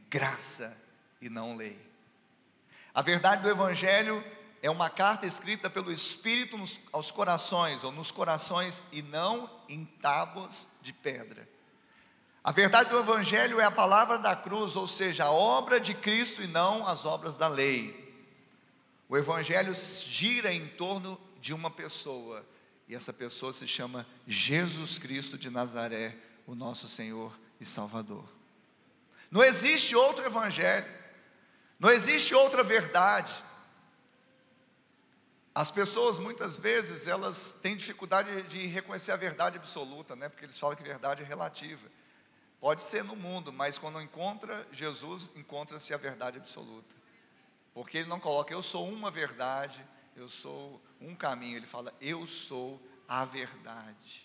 graça 0.09 0.75
e 1.21 1.29
não 1.29 1.55
lei. 1.55 1.85
A 2.95 3.01
verdade 3.01 3.43
do 3.43 3.49
Evangelho 3.49 4.23
é 4.61 4.71
uma 4.71 4.89
carta 4.89 5.25
escrita 5.25 5.69
pelo 5.69 5.91
Espírito 5.91 6.57
nos, 6.57 6.79
aos 6.93 7.11
corações, 7.11 7.83
ou 7.83 7.91
nos 7.91 8.09
corações, 8.09 8.81
e 8.89 9.01
não 9.01 9.49
em 9.67 9.83
tábuas 9.83 10.69
de 10.81 10.93
pedra. 10.93 11.45
A 12.41 12.53
verdade 12.53 12.91
do 12.91 12.99
Evangelho 12.99 13.59
é 13.59 13.65
a 13.65 13.71
palavra 13.71 14.17
da 14.17 14.33
cruz, 14.33 14.77
ou 14.77 14.87
seja, 14.87 15.25
a 15.25 15.31
obra 15.31 15.77
de 15.77 15.93
Cristo 15.93 16.41
e 16.41 16.47
não 16.47 16.87
as 16.87 17.03
obras 17.03 17.35
da 17.35 17.49
lei. 17.49 18.01
O 19.09 19.17
Evangelho 19.17 19.73
gira 19.73 20.53
em 20.53 20.65
torno 20.65 21.19
de 21.41 21.53
uma 21.53 21.69
pessoa, 21.69 22.45
e 22.87 22.95
essa 22.95 23.11
pessoa 23.11 23.51
se 23.51 23.67
chama 23.67 24.05
Jesus 24.27 24.97
Cristo 24.97 25.37
de 25.37 25.49
Nazaré, 25.49 26.15
o 26.45 26.53
nosso 26.53 26.87
Senhor 26.87 27.37
e 27.59 27.65
Salvador. 27.65 28.27
Não 29.31 29.43
existe 29.43 29.95
outro 29.95 30.25
Evangelho. 30.25 30.93
Não 31.79 31.89
existe 31.89 32.33
outra 32.33 32.63
verdade. 32.63 33.33
As 35.53 35.71
pessoas 35.71 36.17
muitas 36.19 36.57
vezes 36.57 37.07
elas 37.07 37.53
têm 37.61 37.75
dificuldade 37.75 38.43
de 38.43 38.65
reconhecer 38.65 39.11
a 39.11 39.15
verdade 39.15 39.57
absoluta, 39.57 40.15
né? 40.15 40.29
Porque 40.29 40.45
eles 40.45 40.59
falam 40.59 40.75
que 40.75 40.83
verdade 40.83 41.23
é 41.23 41.25
relativa. 41.25 41.87
Pode 42.59 42.81
ser 42.81 43.03
no 43.03 43.15
mundo, 43.15 43.53
mas 43.53 43.77
quando 43.77 44.01
encontra 44.01 44.67
Jesus, 44.71 45.31
encontra-se 45.35 45.93
a 45.93 45.97
verdade 45.97 46.37
absoluta. 46.37 46.93
Porque 47.73 47.99
ele 47.99 48.09
não 48.09 48.19
coloca 48.19 48.53
eu 48.53 48.63
sou 48.63 48.87
uma 48.89 49.11
verdade, 49.11 49.85
eu 50.15 50.27
sou 50.27 50.81
um 50.99 51.15
caminho, 51.15 51.57
ele 51.57 51.65
fala 51.65 51.93
eu 51.99 52.25
sou 52.25 52.81
a 53.07 53.25
verdade. 53.25 54.23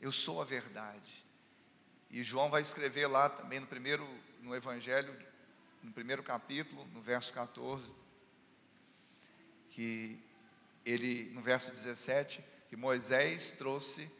Eu 0.00 0.12
sou 0.12 0.40
a 0.40 0.44
verdade. 0.44 1.24
E 2.10 2.22
João 2.22 2.50
vai 2.50 2.62
escrever 2.62 3.06
lá 3.06 3.28
também 3.28 3.60
no 3.60 3.66
primeiro 3.66 4.06
no 4.40 4.54
evangelho 4.54 5.14
no 5.86 5.92
primeiro 5.92 6.22
capítulo, 6.22 6.84
no 6.92 7.00
verso 7.00 7.32
14, 7.32 7.92
que 9.70 10.20
ele, 10.84 11.30
no 11.32 11.40
verso 11.40 11.70
17, 11.70 12.44
que 12.68 12.76
Moisés 12.76 13.52
trouxe 13.52 14.10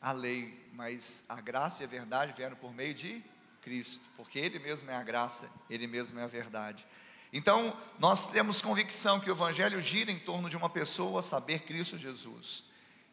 a 0.00 0.12
lei, 0.12 0.68
mas 0.74 1.24
a 1.28 1.40
graça 1.40 1.82
e 1.82 1.86
a 1.86 1.88
verdade 1.88 2.32
vieram 2.32 2.56
por 2.56 2.74
meio 2.74 2.94
de 2.94 3.24
Cristo, 3.62 4.04
porque 4.16 4.38
Ele 4.38 4.58
mesmo 4.58 4.90
é 4.90 4.94
a 4.94 5.02
graça, 5.02 5.50
Ele 5.68 5.86
mesmo 5.86 6.18
é 6.18 6.22
a 6.22 6.26
verdade. 6.26 6.86
Então, 7.32 7.78
nós 7.98 8.28
temos 8.28 8.60
convicção 8.60 9.20
que 9.20 9.30
o 9.30 9.34
Evangelho 9.34 9.80
gira 9.80 10.10
em 10.10 10.18
torno 10.18 10.50
de 10.50 10.56
uma 10.56 10.68
pessoa, 10.68 11.22
saber 11.22 11.60
Cristo 11.60 11.96
Jesus. 11.96 12.64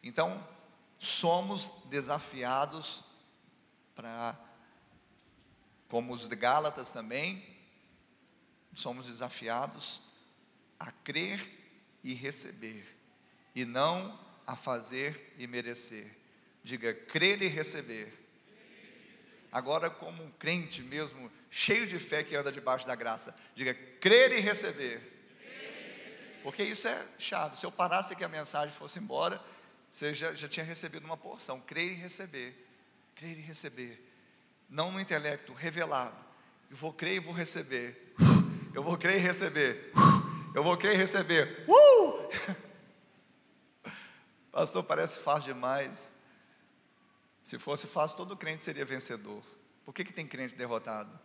Então, 0.02 0.44
somos 0.98 1.72
desafiados 1.86 3.04
para, 3.94 4.36
como 5.88 6.12
os 6.12 6.28
de 6.28 6.34
Gálatas 6.34 6.90
também, 6.90 7.44
somos 8.74 9.06
desafiados 9.06 10.00
a 10.78 10.90
crer 10.90 11.40
e 12.02 12.14
receber, 12.14 12.96
e 13.54 13.64
não 13.64 14.18
a 14.46 14.56
fazer 14.56 15.34
e 15.38 15.46
merecer. 15.46 16.16
Diga, 16.62 16.92
crer 16.92 17.42
e 17.42 17.46
receber. 17.46 18.27
Agora, 19.50 19.88
como 19.88 20.22
um 20.22 20.30
crente 20.32 20.82
mesmo, 20.82 21.30
cheio 21.50 21.86
de 21.86 21.98
fé 21.98 22.22
que 22.22 22.36
anda 22.36 22.52
debaixo 22.52 22.86
da 22.86 22.94
graça, 22.94 23.34
diga, 23.54 23.74
crer 24.00 24.32
e 24.32 24.40
receber. 24.40 25.00
Porque 26.42 26.62
isso 26.62 26.86
é 26.86 27.06
chave. 27.18 27.58
Se 27.58 27.66
eu 27.66 27.72
parasse 27.72 28.12
aqui 28.12 28.24
a 28.24 28.28
mensagem 28.28 28.74
fosse 28.74 28.98
embora, 28.98 29.40
você 29.88 30.12
já, 30.14 30.34
já 30.34 30.48
tinha 30.48 30.64
recebido 30.64 31.04
uma 31.04 31.16
porção. 31.16 31.60
Crer 31.60 31.92
e 31.92 31.94
receber. 31.94 32.66
Crer 33.14 33.38
e 33.38 33.40
receber. 33.40 34.04
Não 34.68 34.92
no 34.92 35.00
intelecto, 35.00 35.52
revelado. 35.52 36.16
Eu 36.70 36.76
vou 36.76 36.92
crer 36.92 37.16
e 37.16 37.20
vou 37.20 37.32
receber. 37.32 38.14
Eu 38.74 38.82
vou 38.82 38.96
crer 38.98 39.16
e 39.16 39.20
receber. 39.20 39.92
Eu 40.54 40.62
vou 40.62 40.76
crer 40.76 40.94
e 40.94 40.98
receber. 40.98 41.64
Uh! 41.66 42.28
Pastor, 44.52 44.84
parece 44.84 45.20
fácil 45.20 45.54
demais. 45.54 46.12
Se 47.48 47.58
fosse 47.58 47.86
fácil, 47.86 48.14
todo 48.14 48.36
crente 48.36 48.62
seria 48.62 48.84
vencedor. 48.84 49.42
Por 49.82 49.94
que, 49.94 50.04
que 50.04 50.12
tem 50.12 50.28
crente 50.28 50.54
derrotado? 50.54 51.18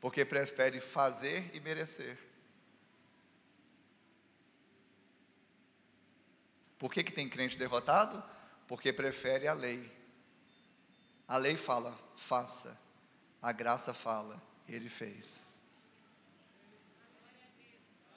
Porque 0.00 0.24
prefere 0.24 0.78
fazer 0.78 1.50
e 1.52 1.58
merecer. 1.58 2.16
Por 6.78 6.92
que, 6.92 7.02
que 7.02 7.10
tem 7.10 7.28
crente 7.28 7.58
derrotado? 7.58 8.22
Porque 8.68 8.92
prefere 8.92 9.48
a 9.48 9.52
lei. 9.54 9.92
A 11.26 11.36
lei 11.36 11.56
fala, 11.56 11.98
faça. 12.14 12.80
A 13.42 13.50
graça 13.50 13.92
fala, 13.92 14.40
ele 14.68 14.88
fez. 14.88 15.64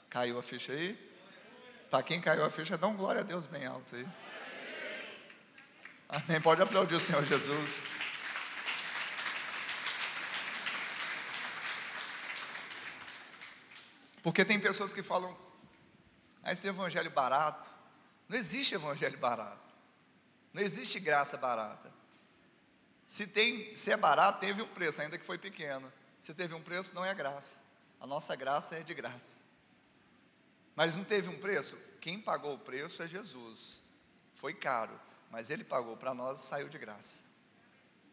Caiu 0.08 0.38
a 0.38 0.44
ficha 0.44 0.72
aí? 0.72 0.94
Para 1.90 2.04
quem 2.04 2.22
caiu 2.22 2.46
a 2.46 2.52
ficha, 2.52 2.78
dá 2.78 2.86
um 2.86 2.96
glória 2.96 3.22
a 3.22 3.24
Deus 3.24 3.48
bem 3.48 3.66
alto 3.66 3.96
aí. 3.96 4.08
Amém. 6.10 6.40
Pode 6.42 6.62
aplaudir 6.62 6.96
o 6.96 7.00
Senhor 7.00 7.24
Jesus. 7.26 7.88
Porque 14.24 14.44
tem 14.46 14.60
pessoas 14.60 14.94
que 14.94 15.04
falam, 15.04 15.38
ah, 16.44 16.52
esse 16.52 16.68
evangelho 16.68 17.12
barato. 17.12 17.70
Não 18.28 18.38
existe 18.38 18.76
evangelho 18.76 19.18
barato. 19.18 19.74
Não 20.54 20.62
existe 20.62 21.00
graça 21.00 21.38
barata. 21.38 21.92
Se, 23.06 23.28
tem, 23.28 23.76
se 23.76 23.92
é 23.92 23.98
barato, 23.98 24.40
teve 24.40 24.62
um 24.62 24.68
preço, 24.68 25.02
ainda 25.02 25.18
que 25.18 25.26
foi 25.26 25.38
pequeno. 25.38 25.92
Se 26.20 26.34
teve 26.34 26.54
um 26.54 26.62
preço, 26.62 26.96
não 26.96 27.06
é 27.06 27.14
graça. 27.14 27.64
A 28.00 28.08
nossa 28.08 28.36
graça 28.36 28.76
é 28.76 28.82
de 28.82 28.94
graça. 28.94 29.42
Mas 30.76 30.96
não 30.96 31.04
teve 31.04 31.30
um 31.30 31.40
preço? 31.40 31.78
Quem 32.00 32.20
pagou 32.20 32.56
o 32.56 32.60
preço 32.60 33.02
é 33.02 33.08
Jesus. 33.08 33.82
Foi 34.34 34.54
caro, 34.54 35.00
mas 35.30 35.50
Ele 35.50 35.64
pagou 35.64 35.96
para 35.98 36.14
nós 36.14 36.42
e 36.42 36.44
saiu 36.44 36.70
de 36.70 36.78
graça. 36.78 37.24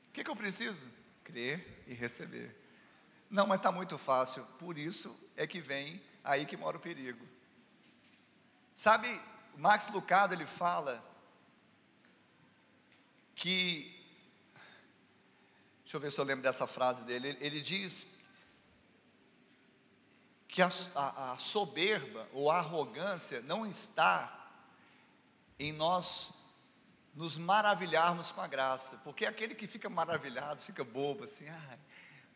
O 0.09 0.13
que, 0.13 0.25
que 0.25 0.31
eu 0.31 0.37
preciso? 0.37 0.91
Crer 1.25 1.85
e 1.87 1.95
receber. 1.95 2.55
Não, 3.31 3.47
mas 3.47 3.59
está 3.59 3.73
muito 3.73 3.99
fácil. 3.99 4.45
Por 4.59 4.79
isso 4.79 5.17
é 5.37 5.47
que 5.47 5.61
vem 5.61 6.03
aí 6.23 6.47
que 6.47 6.57
mora 6.57 6.77
o 6.77 6.81
perigo. 6.81 7.27
Sabe, 8.73 9.21
Max 9.57 9.89
Lucado 9.89 10.35
ele 10.35 10.47
fala 10.47 11.05
que 13.35 13.95
Deixa 15.95 15.99
eu 15.99 16.01
ver 16.01 16.11
se 16.11 16.21
eu 16.21 16.25
lembro 16.25 16.43
dessa 16.43 16.67
frase 16.67 17.03
dele. 17.03 17.29
Ele, 17.29 17.39
ele 17.41 17.61
diz 17.61 18.17
que 20.49 20.61
a, 20.61 20.69
a, 20.97 21.33
a 21.33 21.39
soberba 21.39 22.29
ou 22.33 22.51
a 22.51 22.59
arrogância 22.59 23.41
não 23.43 23.65
está 23.65 24.51
em 25.57 25.73
nós 25.73 26.33
nos 27.15 27.37
maravilharmos 27.37 28.33
com 28.33 28.41
a 28.41 28.47
graça, 28.47 29.01
porque 29.05 29.25
aquele 29.25 29.55
que 29.55 29.67
fica 29.67 29.89
maravilhado, 29.89 30.63
fica 30.63 30.83
bobo 30.83 31.25
assim, 31.25 31.49
ah, 31.49 31.79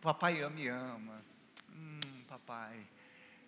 papai 0.00 0.48
me 0.50 0.68
ama, 0.68 1.24
hum, 1.70 2.00
papai, 2.28 2.86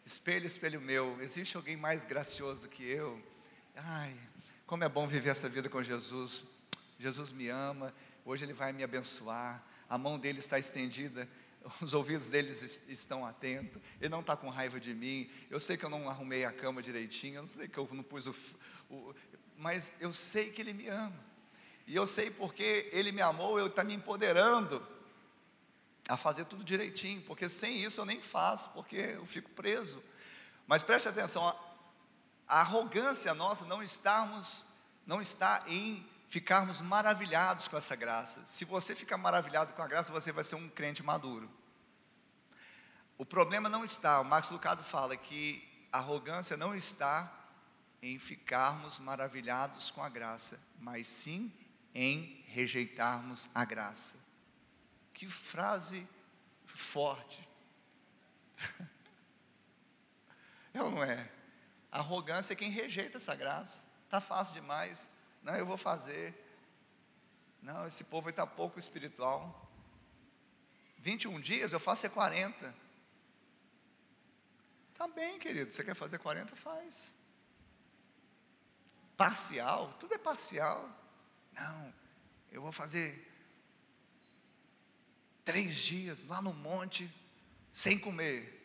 espelho, 0.05 0.47
espelho 0.47 0.81
meu, 0.81 1.21
existe 1.23 1.57
alguém 1.57 1.77
mais 1.77 2.05
gracioso 2.05 2.63
do 2.63 2.69
que 2.69 2.83
eu? 2.83 3.23
Ai, 3.77 4.17
como 4.67 4.83
é 4.83 4.89
bom 4.89 5.07
viver 5.07 5.31
essa 5.31 5.49
vida 5.49 5.69
com 5.69 5.83
Jesus, 5.83 6.45
Jesus 6.99 7.31
me 7.33 7.49
ama, 7.49 7.95
hoje 8.25 8.45
Ele 8.45 8.53
vai 8.53 8.73
me 8.73 8.83
abençoar, 8.83 9.65
a 9.89 9.97
mão 9.97 10.19
dele 10.19 10.41
está 10.41 10.59
estendida, 10.59 11.29
os 11.81 11.95
ouvidos 11.95 12.29
deles 12.29 12.87
estão 12.89 13.25
atentos, 13.25 13.81
ele 14.01 14.09
não 14.09 14.21
está 14.21 14.37
com 14.37 14.49
raiva 14.49 14.81
de 14.81 14.95
mim, 14.95 15.31
eu 15.51 15.61
sei 15.61 15.77
que 15.77 15.85
eu 15.85 15.91
não 15.91 16.09
arrumei 16.09 16.45
a 16.45 16.53
cama 16.53 16.83
direitinho, 16.83 17.37
eu 17.37 17.47
sei 17.47 17.69
que 17.69 17.79
eu 17.79 17.89
não 17.93 18.03
pus 18.03 18.27
o, 18.27 18.35
o 18.89 19.15
mas 19.61 19.93
eu 20.01 20.13
sei 20.13 20.51
que 20.51 20.61
ele 20.61 20.73
me 20.73 20.89
ama, 20.89 21.15
e 21.87 21.95
eu 21.95 22.07
sei 22.07 22.31
porque 22.31 22.89
ele 22.93 23.13
me 23.13 23.21
amou, 23.21 23.59
eu 23.59 23.67
está 23.67 23.85
me 23.85 23.95
empoderando 23.95 24.85
a 26.09 26.17
fazer 26.17 26.47
tudo 26.47 26.65
direitinho, 26.65 27.21
porque 27.23 27.49
sem 27.49 27.85
isso 27.85 28.01
eu 28.01 28.07
nem 28.07 28.23
faço, 28.23 28.71
porque 28.71 28.97
eu 28.97 29.27
fico 29.27 29.51
preso. 29.51 30.03
Mas 30.67 30.83
preste 30.83 31.09
atenção, 31.09 31.47
a, 31.47 31.55
a 32.49 32.61
arrogância 32.61 33.35
nossa 33.35 33.67
não 33.67 33.83
estarmos, 33.83 34.65
não 35.07 35.21
está 35.21 35.63
em 35.67 36.09
ficarmos 36.31 36.81
maravilhados 36.81 37.69
com 37.69 37.77
essa 37.77 37.95
graça. 37.95 38.43
Se 38.47 38.65
você 38.65 38.95
ficar 38.95 39.19
maravilhado 39.19 39.73
com 39.75 39.83
a 39.83 39.87
graça, 39.87 40.11
você 40.11 40.33
vai 40.33 40.43
ser 40.43 40.55
um 40.55 40.69
crente 40.71 41.03
maduro. 41.03 41.51
O 43.19 43.27
problema 43.27 43.69
não 43.69 43.85
está, 43.85 44.21
o 44.21 44.25
Max 44.25 44.49
Lucado 44.51 44.83
fala 44.83 45.17
que 45.17 45.63
a 45.93 45.99
arrogância 45.99 46.57
não 46.57 46.75
está 46.75 47.40
em 48.03 48.19
ficarmos 48.19 48.99
maravilhados 48.99 49.91
com 49.91 50.03
a 50.03 50.09
graça, 50.09 50.61
mas 50.79 51.07
sim 51.07 51.53
em 51.95 52.43
rejeitarmos 52.47 53.51
a 53.55 53.65
graça. 53.65 54.19
Que 55.13 55.29
frase 55.29 56.07
forte. 56.67 57.49
É 60.73 60.81
ou 60.81 60.89
não 60.89 61.03
é? 61.03 61.29
Arrogância 61.91 62.53
é 62.53 62.57
quem 62.57 62.71
rejeita 62.71 63.17
essa 63.17 63.35
graça. 63.35 63.87
Está 64.05 64.21
fácil 64.21 64.55
demais. 64.55 65.11
Não, 65.43 65.57
eu 65.57 65.67
vou 65.67 65.77
fazer. 65.77 66.33
Não, 67.61 67.89
esse 67.89 68.05
povo 68.05 68.31
está 68.31 68.47
pouco 68.47 68.79
espiritual. 68.79 69.69
21 70.99 71.41
dias, 71.41 71.73
eu 71.73 71.81
faço 71.81 72.07
é 72.07 72.09
40. 72.09 72.73
Tá 74.95 75.09
bem, 75.09 75.39
querido. 75.39 75.73
Você 75.73 75.83
quer 75.83 75.95
fazer 75.95 76.19
40? 76.19 76.55
Faz. 76.55 77.17
Parcial? 79.21 79.95
Tudo 80.01 80.15
é 80.15 80.19
parcial. 80.19 80.89
Não, 81.53 81.95
eu 82.51 82.63
vou 82.63 82.73
fazer 82.73 83.31
três 85.45 85.77
dias 85.77 86.27
lá 86.27 86.41
no 86.41 86.55
monte, 86.55 87.07
sem 87.71 87.99
comer. 87.99 88.59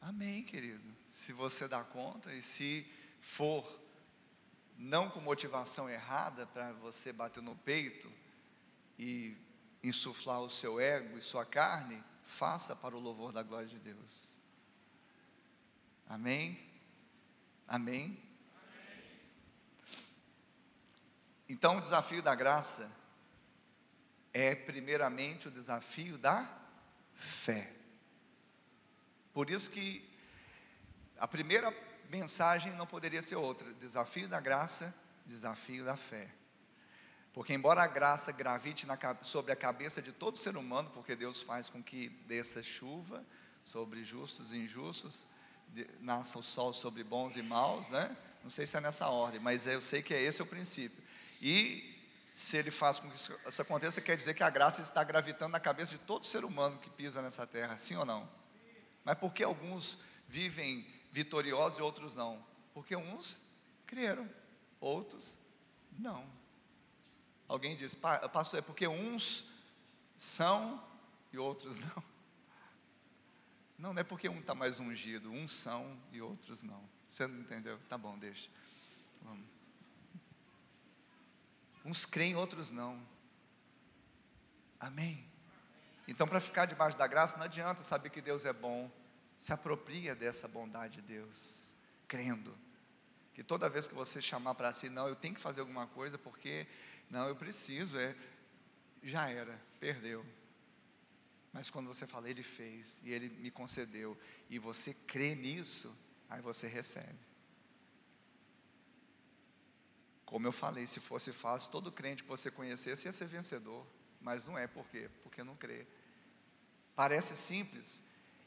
Amém, 0.00 0.44
querido. 0.44 0.94
Se 1.10 1.32
você 1.32 1.66
dá 1.66 1.82
conta 1.82 2.32
e 2.32 2.44
se 2.44 2.86
for 3.20 3.80
não 4.76 5.10
com 5.10 5.20
motivação 5.20 5.90
errada 5.90 6.46
para 6.46 6.72
você 6.74 7.12
bater 7.12 7.42
no 7.42 7.56
peito 7.56 8.08
e 8.96 9.36
insuflar 9.82 10.40
o 10.42 10.48
seu 10.48 10.78
ego 10.78 11.18
e 11.18 11.22
sua 11.22 11.44
carne, 11.44 12.00
faça 12.22 12.76
para 12.76 12.96
o 12.96 13.00
louvor 13.00 13.32
da 13.32 13.42
glória 13.42 13.66
de 13.66 13.80
Deus. 13.80 14.38
Amém? 16.08 16.67
Amém? 17.68 18.18
Então, 21.46 21.76
o 21.76 21.80
desafio 21.82 22.22
da 22.22 22.34
graça 22.34 22.90
é, 24.32 24.54
primeiramente, 24.54 25.48
o 25.48 25.50
desafio 25.50 26.16
da 26.16 26.48
fé. 27.14 27.72
Por 29.34 29.50
isso 29.50 29.70
que 29.70 30.08
a 31.18 31.28
primeira 31.28 31.74
mensagem 32.08 32.72
não 32.72 32.86
poderia 32.86 33.20
ser 33.20 33.36
outra: 33.36 33.70
desafio 33.74 34.28
da 34.28 34.40
graça, 34.40 34.94
desafio 35.26 35.84
da 35.84 35.96
fé. 35.96 36.30
Porque, 37.32 37.52
embora 37.52 37.82
a 37.82 37.86
graça 37.86 38.32
gravite 38.32 38.86
na, 38.86 38.98
sobre 39.22 39.52
a 39.52 39.56
cabeça 39.56 40.00
de 40.00 40.12
todo 40.12 40.38
ser 40.38 40.56
humano, 40.56 40.90
porque 40.94 41.14
Deus 41.14 41.42
faz 41.42 41.68
com 41.68 41.82
que 41.82 42.08
desça 42.26 42.62
chuva 42.62 43.24
sobre 43.62 44.02
justos 44.02 44.52
e 44.52 44.58
injustos, 44.58 45.26
nasça 46.00 46.38
o 46.38 46.42
sol 46.42 46.72
sobre 46.72 47.04
bons 47.04 47.36
e 47.36 47.42
maus, 47.42 47.90
né? 47.90 48.16
Não 48.42 48.50
sei 48.50 48.66
se 48.66 48.76
é 48.76 48.80
nessa 48.80 49.08
ordem, 49.08 49.40
mas 49.40 49.66
eu 49.66 49.80
sei 49.80 50.02
que 50.02 50.14
é 50.14 50.22
esse 50.22 50.42
o 50.42 50.46
princípio. 50.46 51.02
E 51.40 51.96
se 52.32 52.56
ele 52.56 52.70
faz 52.70 53.00
com 53.00 53.10
que 53.10 53.16
isso 53.16 53.62
aconteça, 53.62 54.00
quer 54.00 54.16
dizer 54.16 54.34
que 54.34 54.42
a 54.42 54.50
graça 54.50 54.80
está 54.80 55.02
gravitando 55.02 55.52
na 55.52 55.60
cabeça 55.60 55.92
de 55.92 55.98
todo 55.98 56.26
ser 56.26 56.44
humano 56.44 56.78
que 56.78 56.88
pisa 56.88 57.20
nessa 57.20 57.46
terra, 57.46 57.76
sim 57.78 57.96
ou 57.96 58.04
não? 58.04 58.28
Mas 59.04 59.18
por 59.18 59.32
que 59.32 59.42
alguns 59.42 59.98
vivem 60.28 60.86
vitoriosos 61.10 61.78
e 61.78 61.82
outros 61.82 62.14
não? 62.14 62.44
Porque 62.72 62.94
uns 62.94 63.40
creram, 63.86 64.28
outros 64.80 65.38
não. 65.98 66.24
Alguém 67.48 67.76
diz, 67.76 67.94
pastor, 67.94 68.58
é 68.58 68.62
porque 68.62 68.86
uns 68.86 69.46
são 70.16 70.82
e 71.32 71.38
outros 71.38 71.80
não. 71.82 72.04
Não, 73.78 73.94
não 73.94 74.00
é 74.00 74.04
porque 74.04 74.28
um 74.28 74.40
está 74.40 74.54
mais 74.54 74.80
ungido, 74.80 75.30
uns 75.30 75.52
são 75.52 75.96
e 76.12 76.20
outros 76.20 76.62
não. 76.62 76.82
Você 77.08 77.26
não 77.26 77.40
entendeu? 77.40 77.78
Tá 77.88 77.96
bom, 77.96 78.18
deixa. 78.18 78.50
Vamos. 79.22 79.46
Uns 81.84 82.04
creem, 82.04 82.34
outros 82.34 82.70
não. 82.70 83.00
Amém? 84.80 85.24
Então, 86.06 86.26
para 86.26 86.40
ficar 86.40 86.66
debaixo 86.66 86.98
da 86.98 87.06
graça, 87.06 87.36
não 87.36 87.44
adianta 87.44 87.82
saber 87.82 88.10
que 88.10 88.20
Deus 88.20 88.44
é 88.44 88.52
bom, 88.52 88.90
se 89.36 89.52
apropria 89.52 90.14
dessa 90.14 90.48
bondade 90.48 90.96
de 90.96 91.02
Deus, 91.02 91.76
crendo 92.06 92.56
que 93.38 93.44
toda 93.44 93.68
vez 93.68 93.86
que 93.86 93.94
você 93.94 94.20
chamar 94.20 94.56
para 94.56 94.72
si, 94.72 94.88
não, 94.88 95.06
eu 95.06 95.14
tenho 95.14 95.32
que 95.32 95.40
fazer 95.40 95.60
alguma 95.60 95.86
coisa 95.86 96.18
porque 96.18 96.66
não, 97.08 97.28
eu 97.28 97.36
preciso, 97.36 97.96
é 97.96 98.16
já 99.00 99.30
era, 99.30 99.56
perdeu. 99.78 100.26
Mas 101.58 101.68
quando 101.68 101.88
você 101.88 102.06
fala, 102.06 102.30
ele 102.30 102.44
fez 102.44 103.00
e 103.02 103.10
ele 103.10 103.30
me 103.30 103.50
concedeu, 103.50 104.16
e 104.48 104.60
você 104.60 104.94
crê 104.94 105.34
nisso, 105.34 105.92
aí 106.30 106.40
você 106.40 106.68
recebe. 106.68 107.18
Como 110.24 110.46
eu 110.46 110.52
falei, 110.52 110.86
se 110.86 111.00
fosse 111.00 111.32
fácil, 111.32 111.72
todo 111.72 111.90
crente 111.90 112.22
que 112.22 112.28
você 112.28 112.48
conhecesse 112.48 113.08
ia 113.08 113.12
ser 113.12 113.26
vencedor. 113.26 113.84
Mas 114.20 114.46
não 114.46 114.56
é, 114.56 114.68
por 114.68 114.86
quê? 114.86 115.10
Porque 115.20 115.42
não 115.42 115.56
crê. 115.56 115.84
Parece 116.94 117.34
simples. 117.34 118.04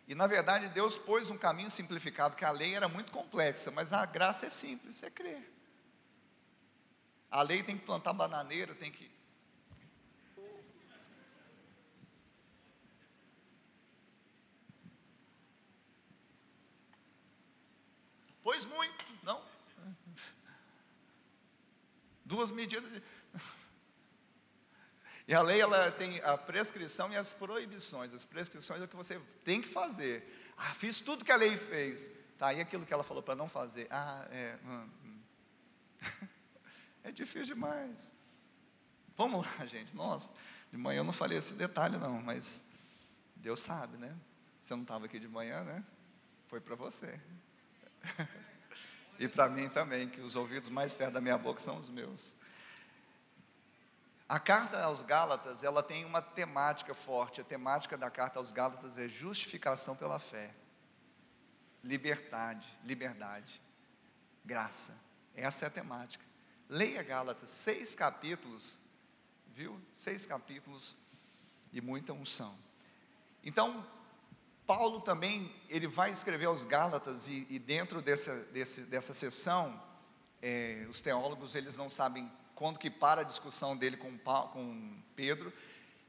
E 0.07 0.15
na 0.15 0.25
verdade 0.25 0.69
Deus 0.69 0.97
pôs 0.97 1.29
um 1.29 1.37
caminho 1.37 1.69
simplificado, 1.69 2.37
que 2.37 2.45
a 2.45 2.51
lei 2.51 2.75
era 2.75 2.87
muito 2.87 3.11
complexa, 3.11 3.69
mas 3.71 3.91
a 3.91 4.05
graça 4.05 4.45
é 4.45 4.49
simples, 4.49 5.03
é 5.03 5.09
crer. 5.09 5.51
A 7.29 7.41
lei 7.41 7.61
tem 7.61 7.77
que 7.77 7.85
plantar 7.85 8.13
bananeira, 8.13 8.73
tem 8.73 8.89
que. 8.89 9.11
Pois 18.43 18.65
muito, 18.65 19.05
não? 19.23 19.41
Duas 22.25 22.51
medidas. 22.51 23.01
E 25.27 25.33
a 25.33 25.41
lei 25.41 25.61
ela 25.61 25.91
tem 25.91 26.19
a 26.21 26.37
prescrição 26.37 27.11
e 27.11 27.15
as 27.17 27.31
proibições. 27.31 28.13
As 28.13 28.25
prescrições 28.25 28.81
é 28.81 28.85
o 28.85 28.87
que 28.87 28.95
você 28.95 29.19
tem 29.45 29.61
que 29.61 29.67
fazer. 29.67 30.53
Ah, 30.57 30.73
fiz 30.73 30.99
tudo 30.99 31.23
que 31.23 31.31
a 31.31 31.35
lei 31.35 31.55
fez. 31.57 32.09
Tá, 32.37 32.53
e 32.53 32.59
aquilo 32.59 32.85
que 32.85 32.93
ela 32.93 33.03
falou 33.03 33.21
para 33.21 33.35
não 33.35 33.47
fazer? 33.47 33.87
Ah, 33.91 34.27
é. 34.31 34.57
Hum, 34.65 34.89
hum. 35.05 35.21
é 37.03 37.11
difícil 37.11 37.53
demais. 37.53 38.13
Vamos 39.15 39.45
lá, 39.45 39.65
gente. 39.67 39.95
Nossa, 39.95 40.33
de 40.71 40.77
manhã 40.77 40.99
eu 40.99 41.03
não 41.03 41.13
falei 41.13 41.37
esse 41.37 41.53
detalhe, 41.53 41.97
não, 41.97 42.21
mas 42.21 42.65
Deus 43.35 43.59
sabe, 43.59 43.97
né? 43.97 44.15
Você 44.59 44.73
não 44.75 44.81
estava 44.81 45.05
aqui 45.05 45.19
de 45.19 45.27
manhã, 45.27 45.63
né? 45.63 45.83
Foi 46.47 46.59
para 46.59 46.75
você. 46.75 47.19
E 49.19 49.27
para 49.27 49.49
mim 49.49 49.69
também, 49.69 50.09
que 50.09 50.21
os 50.21 50.35
ouvidos 50.35 50.69
mais 50.69 50.93
perto 50.93 51.13
da 51.13 51.21
minha 51.21 51.37
boca 51.37 51.59
são 51.59 51.77
os 51.77 51.89
meus. 51.89 52.35
A 54.31 54.39
carta 54.39 54.81
aos 54.81 55.01
Gálatas, 55.01 55.61
ela 55.61 55.83
tem 55.83 56.05
uma 56.05 56.21
temática 56.21 56.93
forte. 56.95 57.41
A 57.41 57.43
temática 57.43 57.97
da 57.97 58.09
carta 58.09 58.39
aos 58.39 58.49
Gálatas 58.49 58.97
é 58.97 59.09
justificação 59.09 59.93
pela 59.93 60.19
fé. 60.19 60.55
Liberdade, 61.83 62.65
liberdade, 62.85 63.61
graça. 64.45 64.97
Essa 65.35 65.65
é 65.65 65.67
a 65.67 65.71
temática. 65.71 66.23
Leia 66.69 67.03
Gálatas, 67.03 67.49
seis 67.49 67.93
capítulos, 67.93 68.81
viu? 69.53 69.77
Seis 69.93 70.25
capítulos 70.25 70.95
e 71.73 71.81
muita 71.81 72.13
unção. 72.13 72.57
Então, 73.43 73.85
Paulo 74.73 75.01
também, 75.01 75.53
ele 75.67 75.85
vai 75.85 76.11
escrever 76.11 76.45
aos 76.45 76.63
Gálatas 76.63 77.27
e, 77.27 77.45
e 77.49 77.59
dentro 77.59 78.01
dessa, 78.01 78.33
desse, 78.53 78.83
dessa 78.83 79.13
sessão, 79.13 79.77
é, 80.41 80.87
os 80.89 81.01
teólogos, 81.01 81.55
eles 81.55 81.75
não 81.75 81.89
sabem 81.89 82.31
quando 82.55 82.79
que 82.79 82.89
para 82.89 83.19
a 83.19 83.23
discussão 83.25 83.75
dele 83.75 83.97
com, 83.97 84.17
com 84.17 84.97
Pedro 85.13 85.51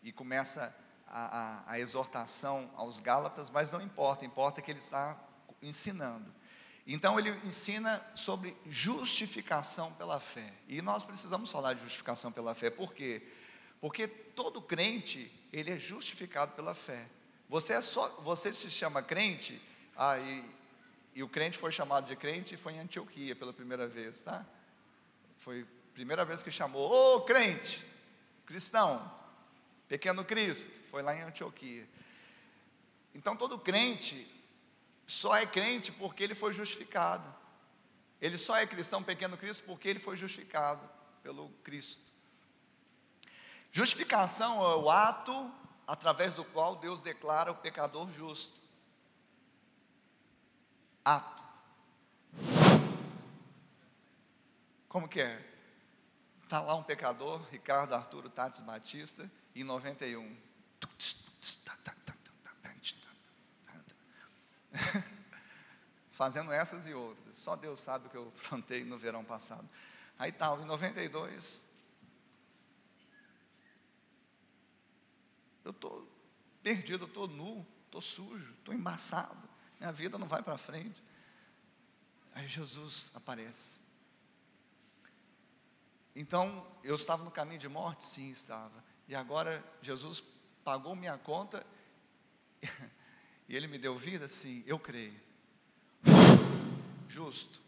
e 0.01 0.13
começa 0.13 0.73
a, 1.09 1.65
a, 1.67 1.73
a 1.73 1.81
exortação 1.81 2.71
aos 2.77 3.01
Gálatas, 3.01 3.51
mas 3.51 3.73
não 3.73 3.83
importa, 3.83 4.25
importa 4.25 4.63
que 4.63 4.71
ele 4.71 4.79
está 4.79 5.19
ensinando. 5.61 6.33
Então 6.87 7.19
ele 7.19 7.31
ensina 7.45 8.01
sobre 8.15 8.57
justificação 8.67 9.93
pela 9.95 10.21
fé. 10.21 10.55
E 10.69 10.81
nós 10.81 11.03
precisamos 11.03 11.51
falar 11.51 11.75
de 11.75 11.83
justificação 11.83 12.31
pela 12.31 12.55
fé. 12.55 12.71
Por 12.71 12.95
quê? 12.95 13.27
Porque 13.81 14.07
todo 14.07 14.63
crente, 14.63 15.33
ele 15.53 15.73
é 15.73 15.79
justificado 15.81 16.53
pela 16.53 16.77
fé. 16.77 17.09
Você 17.53 17.75
é 17.75 17.83
só, 17.83 18.09
você 18.23 18.51
se 18.55 18.71
chama 18.71 19.03
crente, 19.03 19.61
ah, 19.95 20.19
e, 20.19 20.43
e 21.17 21.23
o 21.23 21.29
crente 21.29 21.59
foi 21.59 21.71
chamado 21.71 22.07
de 22.07 22.17
crente 22.17 22.57
foi 22.57 22.73
em 22.73 22.81
Antioquia 22.81 23.37
pela 23.37 23.53
primeira 23.53 23.87
vez, 23.87 24.23
tá? 24.23 24.43
Foi 25.37 25.67
Primeira 25.93 26.25
vez 26.25 26.43
que 26.43 26.51
chamou, 26.51 26.91
ô 26.91 27.17
oh, 27.17 27.21
crente, 27.21 27.87
cristão, 28.47 29.15
pequeno 29.87 30.25
Cristo, 30.25 30.73
foi 30.91 31.03
lá 31.03 31.15
em 31.15 31.21
Antioquia. 31.21 31.87
Então 33.15 33.37
todo 33.37 33.59
crente 33.59 34.27
só 35.07 35.37
é 35.37 35.45
crente 35.45 35.93
porque 35.93 36.25
ele 36.25 36.35
foi 36.35 36.55
justificado. 36.55 37.35
Ele 38.19 38.39
só 38.39 38.57
é 38.57 38.67
cristão, 38.67 39.03
pequeno 39.03 39.37
Cristo, 39.37 39.65
porque 39.65 39.91
ele 39.91 39.99
foi 39.99 40.17
justificado 40.17 40.89
pelo 41.23 41.51
Cristo. 41.63 42.11
Justificação 43.71 44.65
é 44.65 44.77
o 44.77 44.91
ato 44.91 45.53
através 45.87 46.35
do 46.35 46.45
qual 46.45 46.77
Deus 46.77 47.01
declara 47.01 47.51
o 47.51 47.57
pecador 47.57 48.11
justo. 48.11 48.61
Ato. 51.05 51.43
Como 54.89 55.09
que 55.09 55.21
é? 55.21 55.53
Está 56.43 56.61
lá 56.61 56.75
um 56.75 56.83
pecador, 56.83 57.41
Ricardo 57.51 57.95
Arturo 57.95 58.29
Tatis 58.29 58.61
Batista, 58.61 59.31
em 59.55 59.65
91. 59.65 60.37
Fazendo 66.11 66.53
essas 66.53 66.87
e 66.87 66.95
outras. 66.95 67.39
Só 67.39 67.57
Deus 67.57 67.81
sabe 67.81 68.07
o 68.07 68.11
que 68.11 68.17
eu 68.17 68.33
plantei 68.49 68.85
no 68.85 68.99
verão 68.99 69.25
passado. 69.25 69.67
Aí 70.19 70.31
tal, 70.31 70.61
em 70.61 70.67
92. 70.67 71.72
Eu 75.65 75.71
estou 75.71 76.09
perdido, 76.63 77.05
eu 77.05 77.09
estou 77.09 77.27
nu, 77.27 77.67
estou 77.87 78.01
sujo, 78.01 78.53
estou 78.53 78.75
embaçado. 78.75 79.49
Minha 79.79 79.93
vida 79.93 80.19
não 80.19 80.27
vai 80.27 80.43
para 80.43 80.57
frente. 80.57 81.03
Aí 82.35 82.47
Jesus 82.47 83.13
aparece. 83.15 83.81
Então, 86.15 86.67
eu 86.83 86.95
estava 86.95 87.25
no 87.25 87.31
caminho 87.31 87.59
de 87.59 87.69
morte? 87.69 88.05
Sim, 88.05 88.31
estava. 88.31 88.85
E 89.09 89.15
agora 89.15 89.65
Jesus 89.81 90.23
pagou 90.65 90.95
minha 90.95 91.17
conta 91.19 91.67
e 93.49 93.57
Ele 93.57 93.67
me 93.67 93.79
deu 93.79 93.97
vida? 93.97 94.29
Sim, 94.29 94.63
eu 94.67 94.79
creio. 94.79 95.21
Justo. 97.09 97.61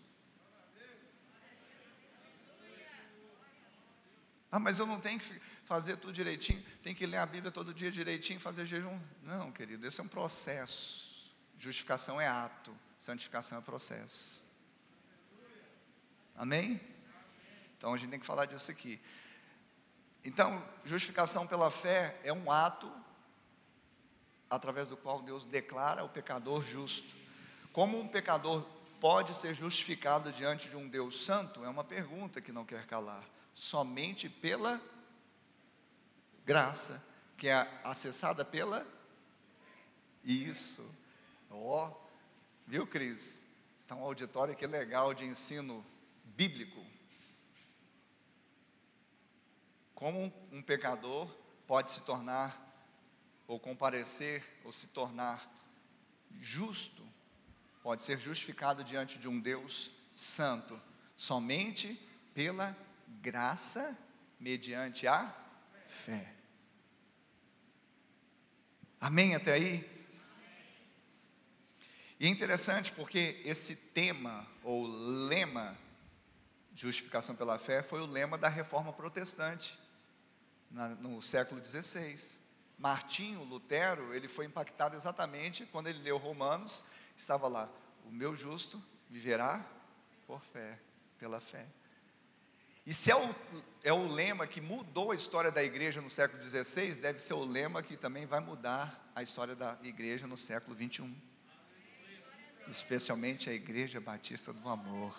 Ah, 4.55 4.61
mas 4.61 4.79
eu 4.79 4.87
não 4.87 5.01
tenho 5.01 5.19
que 5.19 5.41
fazer 5.65 5.97
tudo 5.97 6.13
direitinho, 6.13 6.65
tem 6.81 6.95
que 6.95 7.05
ler 7.07 7.17
a 7.17 7.27
Bíblia 7.27 7.51
todo 7.51 7.75
dia 7.75 7.91
direitinho, 7.91 8.39
fazer 8.39 8.65
jejum. 8.65 9.01
Não, 9.25 9.51
querido, 9.51 9.85
esse 9.85 10.01
é 10.01 10.05
um 10.05 10.07
processo. 10.07 11.35
Justificação 11.59 12.21
é 12.21 12.29
ato, 12.29 12.73
santificação 12.97 13.59
é 13.59 13.61
processo. 13.61 14.45
Amém? 16.37 16.81
Então 17.77 17.93
a 17.93 17.97
gente 17.97 18.11
tem 18.11 18.21
que 18.21 18.25
falar 18.25 18.45
disso 18.45 18.71
aqui. 18.71 19.01
Então, 20.25 20.65
justificação 20.85 21.49
pela 21.49 21.69
fé 21.69 22.17
é 22.23 22.33
um 22.33 22.49
ato 22.49 22.89
através 24.49 24.87
do 24.87 24.97
qual 24.97 25.21
Deus 25.21 25.45
declara 25.45 26.05
o 26.05 26.09
pecador 26.09 26.63
justo. 26.63 27.13
Como 27.73 27.99
um 27.99 28.07
pecador 28.07 28.63
pode 29.01 29.35
ser 29.35 29.53
justificado 29.53 30.31
diante 30.31 30.69
de 30.69 30.77
um 30.77 30.89
Deus 30.89 31.25
santo? 31.25 31.65
É 31.65 31.69
uma 31.69 31.83
pergunta 31.83 32.41
que 32.41 32.53
não 32.53 32.65
quer 32.65 32.87
calar. 32.87 33.35
Somente 33.55 34.29
pela 34.29 34.81
graça, 36.45 37.05
que 37.37 37.49
é 37.49 37.81
acessada 37.85 38.45
pela 38.45 38.87
isso. 40.25 40.83
Ó, 41.51 41.89
oh, 41.89 42.11
viu, 42.67 42.87
Cris? 42.87 43.45
Então, 43.85 44.01
um 44.01 44.05
auditório 44.05 44.57
que 44.57 44.67
legal 44.67 45.13
de 45.13 45.25
ensino 45.25 45.85
bíblico. 46.25 46.85
Como 49.95 50.33
um, 50.51 50.63
pecador 50.63 51.29
pode 51.67 51.91
se 51.91 52.03
tornar, 52.03 52.61
ou 53.47 53.61
comparecer, 53.61 54.43
ou 54.65 54.73
se 54.73 54.89
tornar 54.89 55.51
justo, 56.33 57.07
pode 57.83 58.03
ser 58.03 58.19
justificado 58.19 58.83
diante 58.83 59.19
de 59.19 59.29
um 59.29 59.39
Deus 59.39 59.91
santo, 60.13 60.81
somente 61.17 61.95
pela 62.33 62.77
graça, 63.21 63.97
mediante 64.39 65.07
a 65.07 65.35
fé. 65.87 66.35
Amém 69.01 69.35
até 69.35 69.53
aí? 69.53 69.95
E 72.19 72.27
é 72.27 72.31
interessante 72.31 72.93
porque 72.93 73.43
esse 73.45 73.77
tema, 73.77 74.47
ou 74.63 74.87
lema, 74.87 75.77
justificação 76.75 77.37
pela 77.37 77.59
fé, 77.59 77.83
foi 77.83 78.01
o 78.01 78.07
lema 78.07 78.39
da 78.39 78.49
reforma 78.49 78.93
protestante 78.93 79.79
na, 80.71 80.89
no 80.89 81.21
século 81.21 81.65
XVI. 81.65 82.41
Martinho 82.79 83.45
Lutero, 83.45 84.15
ele 84.15 84.29
foi 84.29 84.47
impactado 84.47 84.97
exatamente 84.97 85.67
quando 85.67 85.89
ele 85.89 86.03
leu 86.03 86.17
Romanos, 86.17 86.85
estava 87.17 87.47
lá, 87.47 87.69
o 88.05 88.11
meu 88.11 88.35
justo 88.35 88.83
viverá 89.09 89.65
por 90.27 90.41
fé, 90.41 90.79
pela 91.19 91.41
fé. 91.41 91.67
E 92.87 92.93
se 92.93 93.11
é 93.11 93.17
o, 93.17 93.35
é 93.83 93.93
o 93.93 94.07
lema 94.07 94.47
que 94.47 94.61
mudou 94.61 95.11
a 95.11 95.15
história 95.15 95.51
da 95.51 95.63
igreja 95.63 96.01
no 96.01 96.11
século 96.11 96.43
XVI, 96.43 96.95
deve 96.97 97.21
ser 97.21 97.33
o 97.35 97.45
lema 97.45 97.83
que 97.83 97.97
também 97.97 98.27
vai 98.27 98.41
mudar 98.41 99.11
a 99.15 99.23
história 99.23 99.55
da 99.55 99.79
igreja 99.83 100.27
no 100.27 100.37
século 100.37 100.77
XXI. 100.77 101.15
Especialmente 102.69 103.49
a 103.49 103.53
Igreja 103.53 104.01
Batista 104.01 104.53
do 104.53 104.69
Amor. 104.69 105.15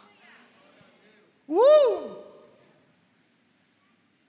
Uh! 1.47 2.23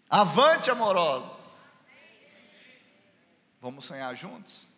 Avante, 0.08 0.70
amorosos. 0.70 1.66
Vamos 3.60 3.86
sonhar 3.86 4.14
juntos? 4.14 4.68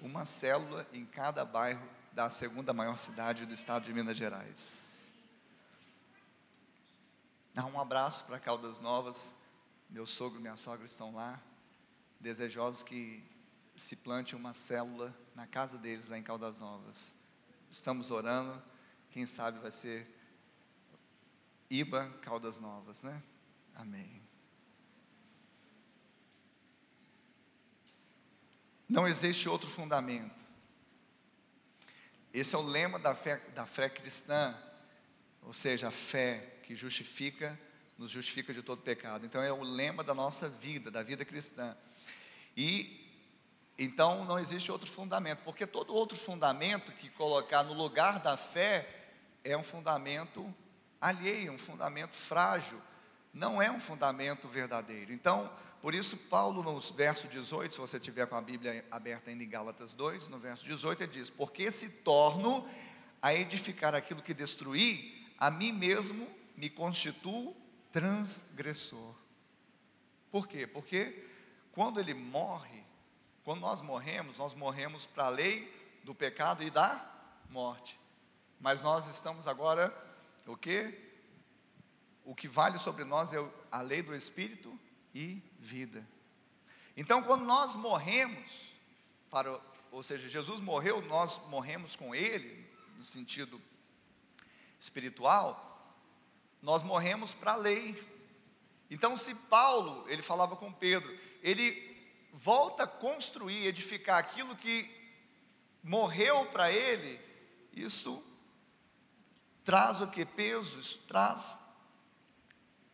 Uma 0.00 0.24
célula 0.24 0.86
em 0.92 1.06
cada 1.06 1.44
bairro 1.44 1.88
da 2.12 2.28
segunda 2.30 2.74
maior 2.74 2.98
cidade 2.98 3.46
do 3.46 3.54
estado 3.54 3.84
de 3.84 3.92
Minas 3.92 4.16
Gerais. 4.16 5.07
Um 7.64 7.80
abraço 7.80 8.24
para 8.24 8.38
Caldas 8.38 8.78
Novas. 8.78 9.34
Meu 9.90 10.06
sogro 10.06 10.38
e 10.38 10.42
minha 10.42 10.56
sogra 10.56 10.86
estão 10.86 11.14
lá, 11.14 11.42
desejosos 12.20 12.82
que 12.82 13.24
se 13.74 13.96
plante 13.96 14.36
uma 14.36 14.52
célula 14.52 15.16
na 15.34 15.46
casa 15.46 15.78
deles 15.78 16.08
lá 16.08 16.18
em 16.18 16.22
Caldas 16.22 16.60
Novas. 16.60 17.16
Estamos 17.70 18.10
orando, 18.10 18.62
quem 19.10 19.26
sabe 19.26 19.58
vai 19.58 19.70
ser 19.70 20.06
Iba 21.70 22.08
Caldas 22.22 22.60
Novas, 22.60 23.02
né? 23.02 23.22
Amém. 23.74 24.22
Não 28.88 29.06
existe 29.06 29.48
outro 29.48 29.68
fundamento. 29.68 30.46
Esse 32.32 32.54
é 32.54 32.58
o 32.58 32.62
lema 32.62 32.98
da 32.98 33.14
fé, 33.14 33.38
da 33.54 33.66
fé 33.66 33.88
cristã, 33.88 34.56
ou 35.42 35.52
seja, 35.52 35.88
a 35.88 35.90
fé 35.90 36.57
que 36.68 36.76
justifica, 36.76 37.58
nos 37.96 38.10
justifica 38.10 38.52
de 38.52 38.62
todo 38.62 38.82
pecado. 38.82 39.24
Então 39.24 39.42
é 39.42 39.50
o 39.50 39.62
lema 39.62 40.04
da 40.04 40.12
nossa 40.12 40.50
vida, 40.50 40.90
da 40.90 41.02
vida 41.02 41.24
cristã. 41.24 41.74
E 42.54 43.06
então 43.78 44.22
não 44.26 44.38
existe 44.38 44.70
outro 44.70 44.90
fundamento, 44.90 45.40
porque 45.44 45.66
todo 45.66 45.94
outro 45.94 46.14
fundamento 46.14 46.92
que 46.92 47.08
colocar 47.08 47.62
no 47.62 47.72
lugar 47.72 48.18
da 48.18 48.36
fé 48.36 48.86
é 49.42 49.56
um 49.56 49.62
fundamento 49.62 50.54
alheio, 51.00 51.54
um 51.54 51.58
fundamento 51.58 52.14
frágil, 52.14 52.78
não 53.32 53.62
é 53.62 53.70
um 53.70 53.80
fundamento 53.80 54.46
verdadeiro. 54.46 55.10
Então, 55.10 55.50
por 55.80 55.94
isso, 55.94 56.18
Paulo, 56.28 56.62
no 56.62 56.78
verso 56.80 57.28
18, 57.28 57.72
se 57.72 57.80
você 57.80 57.98
tiver 57.98 58.26
com 58.26 58.36
a 58.36 58.42
Bíblia 58.42 58.84
aberta 58.90 59.30
ainda 59.30 59.42
em 59.42 59.48
Gálatas 59.48 59.94
2, 59.94 60.28
no 60.28 60.38
verso 60.38 60.66
18, 60.66 61.04
ele 61.04 61.12
diz: 61.12 61.30
Porque 61.30 61.70
se 61.70 62.02
torno 62.02 62.68
a 63.22 63.32
edificar 63.32 63.94
aquilo 63.94 64.20
que 64.20 64.34
destruí, 64.34 65.26
a 65.38 65.50
mim 65.50 65.72
mesmo 65.72 66.36
me 66.58 66.68
constituo 66.68 67.56
transgressor. 67.92 69.14
Por 70.30 70.48
quê? 70.48 70.66
Porque 70.66 71.24
quando 71.70 72.00
ele 72.00 72.14
morre, 72.14 72.82
quando 73.44 73.60
nós 73.60 73.80
morremos, 73.80 74.36
nós 74.38 74.54
morremos 74.54 75.06
para 75.06 75.26
a 75.26 75.28
lei 75.28 75.72
do 76.02 76.12
pecado 76.12 76.64
e 76.64 76.70
da 76.70 77.00
morte. 77.48 77.98
Mas 78.60 78.82
nós 78.82 79.06
estamos 79.06 79.46
agora, 79.46 79.96
o 80.46 80.56
que? 80.56 80.98
O 82.24 82.34
que 82.34 82.48
vale 82.48 82.78
sobre 82.78 83.04
nós 83.04 83.32
é 83.32 83.38
a 83.70 83.80
lei 83.80 84.02
do 84.02 84.14
Espírito 84.14 84.78
e 85.14 85.40
vida. 85.60 86.04
Então, 86.96 87.22
quando 87.22 87.44
nós 87.44 87.76
morremos, 87.76 88.72
para, 89.30 89.60
ou 89.92 90.02
seja, 90.02 90.28
Jesus 90.28 90.60
morreu, 90.60 91.00
nós 91.02 91.40
morremos 91.46 91.94
com 91.94 92.12
Ele, 92.12 92.68
no 92.96 93.04
sentido 93.04 93.62
espiritual, 94.80 95.67
nós 96.62 96.82
morremos 96.82 97.34
para 97.34 97.52
a 97.52 97.56
lei. 97.56 98.02
Então, 98.90 99.16
se 99.16 99.34
Paulo, 99.34 100.04
ele 100.08 100.22
falava 100.22 100.56
com 100.56 100.72
Pedro, 100.72 101.16
ele 101.42 101.96
volta 102.32 102.84
a 102.84 102.86
construir, 102.86 103.66
edificar 103.66 104.18
aquilo 104.18 104.56
que 104.56 104.90
morreu 105.82 106.46
para 106.46 106.72
ele, 106.72 107.20
isso 107.72 108.24
traz 109.64 110.00
o 110.00 110.08
que? 110.08 110.24
Peso, 110.24 110.78
isso 110.78 110.98
traz 111.06 111.60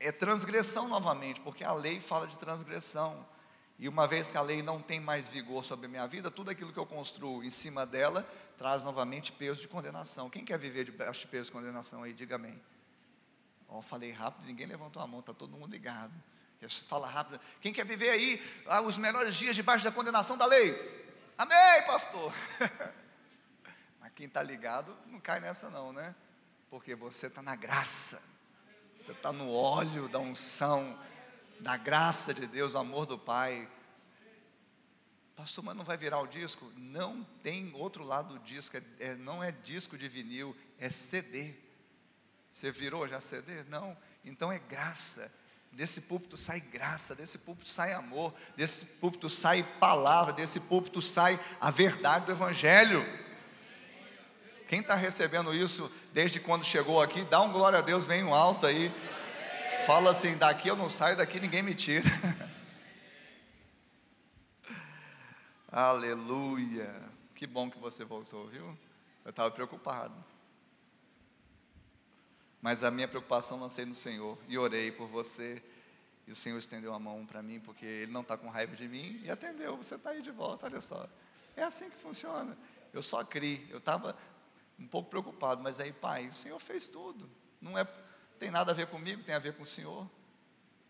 é 0.00 0.12
transgressão 0.12 0.88
novamente, 0.88 1.40
porque 1.40 1.64
a 1.64 1.72
lei 1.72 2.00
fala 2.00 2.26
de 2.26 2.38
transgressão. 2.38 3.26
E 3.78 3.88
uma 3.88 4.06
vez 4.06 4.30
que 4.30 4.36
a 4.36 4.42
lei 4.42 4.62
não 4.62 4.80
tem 4.80 5.00
mais 5.00 5.28
vigor 5.28 5.64
sobre 5.64 5.86
a 5.86 5.88
minha 5.88 6.06
vida, 6.06 6.30
tudo 6.30 6.50
aquilo 6.50 6.72
que 6.72 6.78
eu 6.78 6.86
construo 6.86 7.42
em 7.42 7.50
cima 7.50 7.84
dela 7.86 8.28
traz 8.56 8.84
novamente 8.84 9.32
peso 9.32 9.60
de 9.60 9.68
condenação. 9.68 10.30
Quem 10.30 10.44
quer 10.44 10.58
viver 10.58 10.84
debaixo 10.84 11.22
de 11.22 11.26
peso 11.26 11.46
de 11.46 11.52
condenação 11.52 12.02
aí, 12.02 12.12
diga 12.12 12.36
amém. 12.36 12.60
Falei 13.82 14.12
rápido, 14.12 14.46
ninguém 14.46 14.66
levantou 14.66 15.02
a 15.02 15.06
mão, 15.06 15.20
está 15.20 15.32
todo 15.32 15.56
mundo 15.56 15.70
ligado. 15.70 16.12
Fala 16.88 17.08
rápido. 17.08 17.40
Quem 17.60 17.72
quer 17.72 17.84
viver 17.84 18.10
aí 18.10 18.42
ah, 18.66 18.80
os 18.80 18.96
melhores 18.96 19.34
dias 19.36 19.54
debaixo 19.54 19.84
da 19.84 19.92
condenação 19.92 20.36
da 20.36 20.46
lei? 20.46 20.72
Amém, 21.36 21.82
pastor. 21.86 22.32
Mas 24.00 24.12
quem 24.14 24.26
está 24.26 24.42
ligado 24.42 24.96
não 25.06 25.20
cai 25.20 25.40
nessa 25.40 25.68
não, 25.68 25.92
né? 25.92 26.14
Porque 26.70 26.94
você 26.94 27.26
está 27.26 27.42
na 27.42 27.54
graça. 27.54 28.22
Você 28.98 29.12
está 29.12 29.32
no 29.32 29.52
óleo 29.52 30.08
da 30.08 30.18
unção, 30.18 30.98
da 31.60 31.76
graça 31.76 32.32
de 32.32 32.46
Deus, 32.46 32.72
do 32.72 32.78
amor 32.78 33.04
do 33.04 33.18
Pai. 33.18 33.68
Pastor, 35.36 35.64
mas 35.64 35.76
não 35.76 35.84
vai 35.84 35.96
virar 35.96 36.20
o 36.20 36.26
disco? 36.26 36.72
Não 36.76 37.24
tem 37.42 37.72
outro 37.74 38.04
lado 38.04 38.38
do 38.38 38.44
disco, 38.44 38.76
é, 38.76 38.82
é, 39.00 39.14
não 39.16 39.42
é 39.42 39.50
disco 39.50 39.98
de 39.98 40.08
vinil, 40.08 40.56
é 40.78 40.88
CD. 40.88 41.54
Você 42.54 42.70
virou 42.70 43.08
já 43.08 43.20
CD? 43.20 43.64
Não. 43.64 43.96
Então 44.24 44.52
é 44.52 44.60
graça. 44.60 45.28
Desse 45.72 46.02
púlpito 46.02 46.36
sai 46.36 46.60
graça, 46.60 47.12
desse 47.12 47.38
púlpito 47.38 47.68
sai 47.68 47.92
amor, 47.92 48.32
desse 48.56 48.86
púlpito 48.86 49.28
sai 49.28 49.64
palavra, 49.80 50.32
desse 50.32 50.60
púlpito 50.60 51.02
sai 51.02 51.36
a 51.60 51.72
verdade 51.72 52.26
do 52.26 52.30
Evangelho. 52.30 53.04
Quem 54.68 54.78
está 54.78 54.94
recebendo 54.94 55.52
isso 55.52 55.92
desde 56.12 56.38
quando 56.38 56.64
chegou 56.64 57.02
aqui, 57.02 57.24
dá 57.24 57.40
um 57.40 57.50
glória 57.50 57.80
a 57.80 57.82
Deus 57.82 58.06
bem 58.06 58.22
alto 58.30 58.66
aí. 58.66 58.88
Fala 59.84 60.12
assim: 60.12 60.36
daqui 60.36 60.68
eu 60.68 60.76
não 60.76 60.88
saio, 60.88 61.16
daqui 61.16 61.40
ninguém 61.40 61.60
me 61.60 61.74
tira. 61.74 62.08
Aleluia. 65.66 67.02
Que 67.34 67.48
bom 67.48 67.68
que 67.68 67.78
você 67.80 68.04
voltou, 68.04 68.46
viu? 68.46 68.78
Eu 69.24 69.30
estava 69.30 69.50
preocupado. 69.50 70.33
Mas 72.64 72.82
a 72.82 72.90
minha 72.90 73.06
preocupação 73.06 73.60
lancei 73.60 73.84
no 73.84 73.92
Senhor 73.92 74.38
e 74.48 74.56
orei 74.56 74.90
por 74.90 75.06
você. 75.06 75.62
E 76.26 76.32
o 76.32 76.34
Senhor 76.34 76.56
estendeu 76.56 76.94
a 76.94 76.98
mão 76.98 77.26
para 77.26 77.42
mim, 77.42 77.60
porque 77.60 77.84
Ele 77.84 78.10
não 78.10 78.22
está 78.22 78.38
com 78.38 78.48
raiva 78.48 78.74
de 78.74 78.88
mim 78.88 79.20
e 79.22 79.30
atendeu. 79.30 79.76
Você 79.76 79.96
está 79.96 80.08
aí 80.08 80.22
de 80.22 80.30
volta, 80.30 80.64
olha 80.64 80.80
só. 80.80 81.06
É 81.54 81.62
assim 81.62 81.90
que 81.90 81.96
funciona. 81.98 82.56
Eu 82.90 83.02
só 83.02 83.22
criei. 83.22 83.68
Eu 83.68 83.76
estava 83.76 84.16
um 84.78 84.86
pouco 84.86 85.10
preocupado, 85.10 85.62
mas 85.62 85.78
aí, 85.78 85.92
pai, 85.92 86.28
o 86.28 86.32
Senhor 86.32 86.58
fez 86.58 86.88
tudo. 86.88 87.28
Não 87.60 87.76
é, 87.76 87.84
tem 88.38 88.50
nada 88.50 88.72
a 88.72 88.74
ver 88.74 88.86
comigo, 88.86 89.22
tem 89.22 89.34
a 89.34 89.38
ver 89.38 89.54
com 89.54 89.62
o 89.62 89.66
Senhor. 89.66 90.08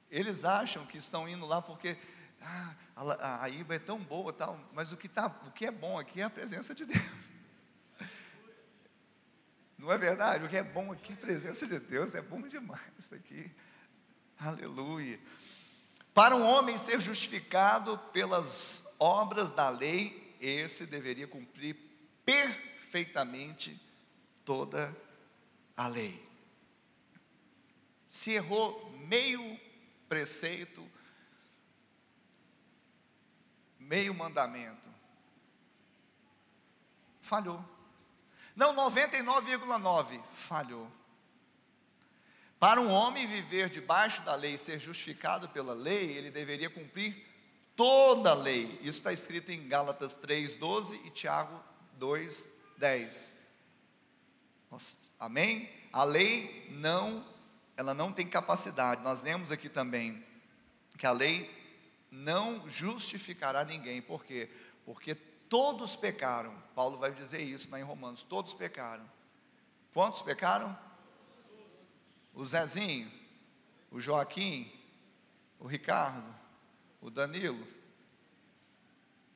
Eles 0.08 0.44
acham 0.44 0.86
que 0.86 0.96
estão 0.96 1.28
indo 1.28 1.44
lá 1.44 1.60
porque 1.60 1.98
ah, 2.40 2.72
a, 2.94 3.42
a 3.42 3.48
Iba 3.48 3.74
é 3.74 3.80
tão 3.80 3.98
boa, 3.98 4.32
tal, 4.32 4.60
mas 4.72 4.92
o 4.92 4.96
que, 4.96 5.08
tá, 5.08 5.26
o 5.44 5.50
que 5.50 5.66
é 5.66 5.72
bom 5.72 5.98
aqui 5.98 6.20
é 6.20 6.24
a 6.24 6.30
presença 6.30 6.72
de 6.72 6.84
Deus. 6.86 7.33
Não 9.78 9.92
é 9.92 9.98
verdade? 9.98 10.44
O 10.44 10.48
que 10.48 10.56
é 10.56 10.62
bom 10.62 10.92
aqui 10.92 11.12
a 11.12 11.16
presença 11.16 11.66
de 11.66 11.78
Deus, 11.78 12.14
é 12.14 12.22
bom 12.22 12.40
demais 12.42 12.80
isso 12.98 13.14
aqui. 13.14 13.50
Aleluia. 14.38 15.20
Para 16.12 16.36
um 16.36 16.46
homem 16.46 16.78
ser 16.78 17.00
justificado 17.00 17.98
pelas 18.12 18.94
obras 18.98 19.50
da 19.50 19.68
lei, 19.68 20.36
esse 20.40 20.86
deveria 20.86 21.26
cumprir 21.26 21.76
perfeitamente 22.24 23.80
toda 24.44 24.96
a 25.76 25.88
lei. 25.88 26.22
Se 28.08 28.30
errou 28.30 28.90
meio 29.08 29.58
preceito, 30.08 30.88
meio 33.78 34.14
mandamento, 34.14 34.88
falhou. 37.20 37.73
Não, 38.54 38.74
99,9 38.74 40.22
falhou. 40.30 40.90
Para 42.58 42.80
um 42.80 42.90
homem 42.90 43.26
viver 43.26 43.68
debaixo 43.68 44.22
da 44.22 44.34
lei 44.34 44.54
e 44.54 44.58
ser 44.58 44.78
justificado 44.78 45.48
pela 45.48 45.74
lei, 45.74 46.16
ele 46.16 46.30
deveria 46.30 46.70
cumprir 46.70 47.26
toda 47.76 48.30
a 48.30 48.34
lei. 48.34 48.78
Isso 48.80 48.98
está 48.98 49.12
escrito 49.12 49.50
em 49.50 49.68
Gálatas 49.68 50.16
3,12 50.16 51.00
e 51.04 51.10
Tiago 51.10 51.62
2, 51.98 52.48
10. 52.78 53.34
Amém? 55.18 55.70
A 55.92 56.04
lei 56.04 56.68
não, 56.70 57.26
ela 57.76 57.92
não 57.92 58.12
tem 58.12 58.26
capacidade. 58.26 59.02
Nós 59.02 59.22
lemos 59.22 59.52
aqui 59.52 59.68
também 59.68 60.24
que 60.96 61.06
a 61.06 61.12
lei 61.12 61.50
não 62.10 62.68
justificará 62.68 63.64
ninguém. 63.64 64.00
Por 64.00 64.24
quê? 64.24 64.48
Porque 64.84 65.16
todos 65.48 65.96
pecaram. 65.96 66.54
Paulo 66.74 66.98
vai 66.98 67.12
dizer 67.12 67.40
isso 67.40 67.70
lá 67.70 67.78
em 67.78 67.82
Romanos. 67.82 68.22
Todos 68.22 68.54
pecaram. 68.54 69.08
Quantos 69.92 70.22
pecaram? 70.22 70.76
O 72.34 72.44
Zezinho, 72.44 73.10
o 73.90 74.00
Joaquim, 74.00 74.72
o 75.58 75.66
Ricardo, 75.66 76.34
o 77.00 77.10
Danilo. 77.10 77.66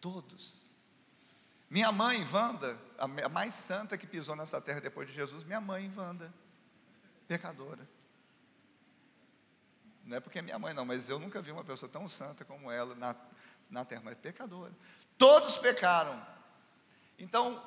Todos. 0.00 0.68
Minha 1.70 1.92
mãe, 1.92 2.24
Wanda, 2.32 2.78
a 2.98 3.28
mais 3.28 3.54
santa 3.54 3.98
que 3.98 4.06
pisou 4.06 4.34
nessa 4.34 4.61
terra 4.61 4.80
depois 4.80 5.06
de 5.06 5.14
Jesus, 5.14 5.44
minha 5.44 5.61
mãe, 5.61 5.92
Wanda, 5.96 6.32
pecadora. 7.26 7.86
Não 10.04 10.16
é 10.16 10.20
porque 10.20 10.38
é 10.38 10.42
minha 10.42 10.59
mãe, 10.59 10.72
não, 10.72 10.86
mas 10.86 11.11
eu 11.11 11.18
nunca 11.18 11.42
vi 11.42 11.52
uma 11.52 11.62
pessoa 11.62 11.90
tão 11.90 12.09
santa 12.09 12.42
como 12.42 12.70
ela 12.70 12.94
na, 12.94 13.14
na 13.70 13.84
terra, 13.84 14.00
mas 14.02 14.14
pecadora. 14.14 14.72
Todos 15.18 15.58
pecaram. 15.58 16.24
Então, 17.18 17.60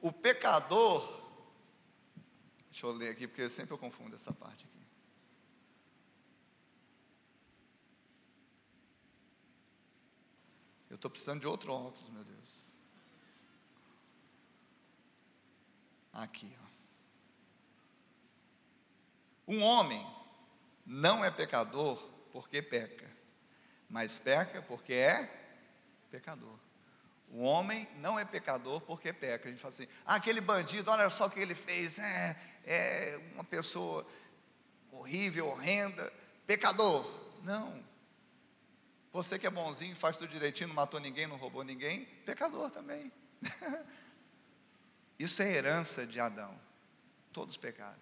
o 0.00 0.12
pecador, 0.12 1.02
deixa 2.70 2.86
eu 2.86 2.92
ler 2.92 3.10
aqui, 3.10 3.26
porque 3.26 3.50
sempre 3.50 3.74
eu 3.74 3.78
confundo 3.78 4.14
essa 4.14 4.32
parte 4.32 4.64
aqui. 4.64 4.76
Eu 10.88 10.94
estou 10.94 11.10
precisando 11.10 11.40
de 11.40 11.48
outro 11.48 11.72
óculos, 11.72 12.08
meu 12.08 12.22
Deus. 12.24 12.76
Aqui, 16.12 16.56
ó. 16.62 16.66
Um 19.48 19.62
homem 19.62 20.04
não 20.84 21.24
é 21.24 21.30
pecador 21.30 22.00
porque 22.32 22.62
peca, 22.62 23.10
mas 23.88 24.18
peca 24.18 24.62
porque 24.62 24.92
é 24.92 25.26
pecador. 26.10 26.65
O 27.30 27.42
homem 27.42 27.88
não 27.96 28.18
é 28.18 28.24
pecador 28.24 28.80
porque 28.80 29.12
peca. 29.12 29.48
A 29.48 29.50
gente 29.50 29.60
fala 29.60 29.74
assim: 29.74 29.88
ah, 30.04 30.14
aquele 30.16 30.40
bandido, 30.40 30.90
olha 30.90 31.10
só 31.10 31.26
o 31.26 31.30
que 31.30 31.40
ele 31.40 31.54
fez, 31.54 31.98
é, 31.98 32.36
é 32.64 33.20
uma 33.34 33.44
pessoa 33.44 34.06
horrível, 34.90 35.48
horrenda, 35.48 36.12
pecador. 36.46 37.04
Não. 37.42 37.84
Você 39.12 39.38
que 39.38 39.46
é 39.46 39.50
bonzinho, 39.50 39.96
faz 39.96 40.16
tudo 40.16 40.28
direitinho, 40.28 40.68
não 40.68 40.74
matou 40.74 41.00
ninguém, 41.00 41.26
não 41.26 41.36
roubou 41.36 41.64
ninguém, 41.64 42.04
pecador 42.24 42.70
também. 42.70 43.10
Isso 45.18 45.42
é 45.42 45.50
herança 45.50 46.06
de 46.06 46.20
Adão. 46.20 46.58
Todos 47.32 47.56
pecaram. 47.56 47.96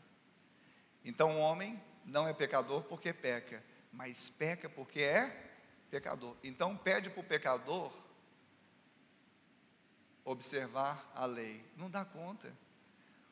Então 1.04 1.36
o 1.36 1.40
homem 1.40 1.80
não 2.04 2.26
é 2.26 2.32
pecador 2.32 2.82
porque 2.82 3.12
peca, 3.12 3.62
mas 3.92 4.28
peca 4.30 4.68
porque 4.68 5.00
é 5.00 5.28
pecador. 5.90 6.36
Então 6.42 6.76
pede 6.76 7.10
para 7.10 7.20
o 7.20 7.24
pecador 7.24 7.92
observar 10.24 11.10
a 11.14 11.26
lei. 11.26 11.64
Não 11.76 11.90
dá 11.90 12.04
conta. 12.04 12.52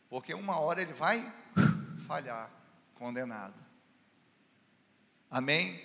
Porque 0.08 0.34
uma 0.34 0.58
hora 0.58 0.82
ele 0.82 0.92
vai 0.92 1.32
falhar, 2.06 2.50
condenado. 2.94 3.54
Amém? 5.30 5.82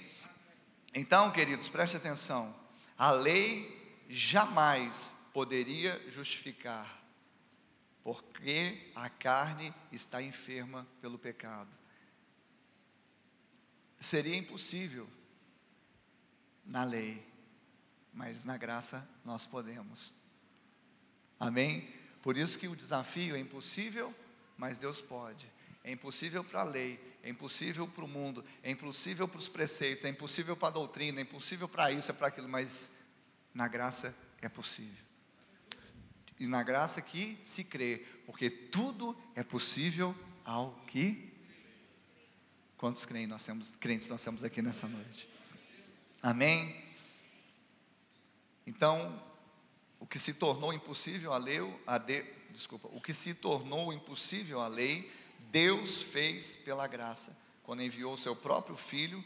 Então, 0.93 1.32
queridos, 1.32 1.70
preste 1.70 1.95
atenção. 1.95 2.53
A 2.97 3.12
lei 3.12 4.03
jamais 4.10 5.16
poderia 5.34 6.03
justificar, 6.10 7.01
porque 8.03 8.91
a 8.95 9.10
carne 9.10 9.74
está 9.91 10.22
enferma 10.22 10.88
pelo 10.99 11.18
pecado. 11.18 11.70
Seria 13.99 14.36
impossível 14.36 15.08
na 16.66 16.84
lei, 16.84 17.26
mas 18.14 18.43
na 18.43 18.58
graça 18.58 19.08
nós 19.24 19.45
podemos. 19.45 20.14
Amém? 21.40 21.88
Por 22.22 22.38
isso 22.38 22.58
que 22.58 22.68
o 22.68 22.76
desafio 22.76 23.36
é 23.36 23.40
impossível, 23.40 24.14
mas 24.58 24.78
Deus 24.78 25.02
pode. 25.02 25.50
É 25.84 25.92
impossível 25.92 26.44
para 26.44 26.62
a 26.62 26.64
lei, 26.64 27.00
é 27.24 27.30
impossível 27.30 27.88
para 27.88 28.04
o 28.04 28.08
mundo, 28.08 28.44
é 28.62 28.72
impossível 28.72 29.28
para 29.28 29.40
os 29.40 29.48
preceitos, 29.48 30.06
é 30.06 30.10
impossível 30.10 30.56
para 30.56 30.70
a 30.70 30.72
doutrina, 30.72 31.20
é 31.20 31.24
impossível 31.24 31.68
para 31.68 31.92
isso, 31.92 32.12
é 32.12 32.14
para 32.14 32.28
aquilo, 32.28 32.50
mas 32.50 32.92
na 33.54 33.68
graça 33.68 34.16
é 34.42 34.50
possível. 34.50 35.06
E 36.40 36.46
na 36.46 36.62
graça 36.64 37.02
que 37.02 37.38
se 37.42 37.64
crê, 37.64 38.06
porque 38.26 38.50
tudo 38.50 39.18
é 39.36 39.44
possível 39.44 40.16
ao 40.44 40.72
que 40.88 41.28
Quantos 42.78 43.08
nós 43.28 43.44
temos, 43.44 43.72
crentes 43.80 44.08
nós 44.08 44.24
temos 44.24 44.44
aqui 44.44 44.62
nessa 44.62 44.88
noite? 44.88 45.28
Amém? 46.22 46.80
Então, 48.68 49.20
o 50.00 50.06
que 50.06 50.20
se 50.20 50.34
tornou 50.34 50.74
impossível 50.74 51.34
a 51.34 51.38
lei, 51.38 51.60
a 51.86 51.98
de, 51.98 52.24
desculpa, 52.52 52.88
o 52.91 53.02
que 53.02 53.14
se 53.14 53.34
tornou 53.34 53.91
impossível 53.91 54.62
a 54.62 54.68
lei, 54.68 55.12
Deus 55.52 56.02
fez 56.02 56.56
pela 56.56 56.88
graça, 56.88 57.38
quando 57.64 57.82
enviou 57.82 58.14
o 58.14 58.18
seu 58.18 58.36
próprio 58.36 58.76
filho 58.76 59.24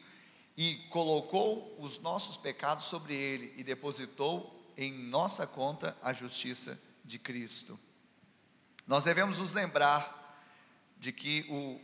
e 0.57 0.75
colocou 0.89 1.75
os 1.79 1.99
nossos 1.99 2.37
pecados 2.37 2.85
sobre 2.85 3.13
ele 3.13 3.53
e 3.57 3.63
depositou 3.63 4.59
em 4.77 4.91
nossa 4.91 5.45
conta 5.45 5.97
a 6.01 6.13
justiça 6.13 6.81
de 7.03 7.19
Cristo. 7.19 7.79
Nós 8.87 9.03
devemos 9.03 9.37
nos 9.37 9.53
lembrar 9.53 10.19
de 10.97 11.11
que 11.11 11.45
o 11.49 11.79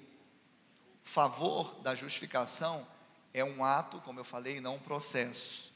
favor 1.03 1.81
da 1.81 1.95
justificação 1.95 2.85
é 3.33 3.43
um 3.43 3.63
ato, 3.63 3.99
como 4.01 4.19
eu 4.19 4.23
falei, 4.23 4.59
não 4.59 4.75
um 4.75 4.79
processo. 4.79 5.73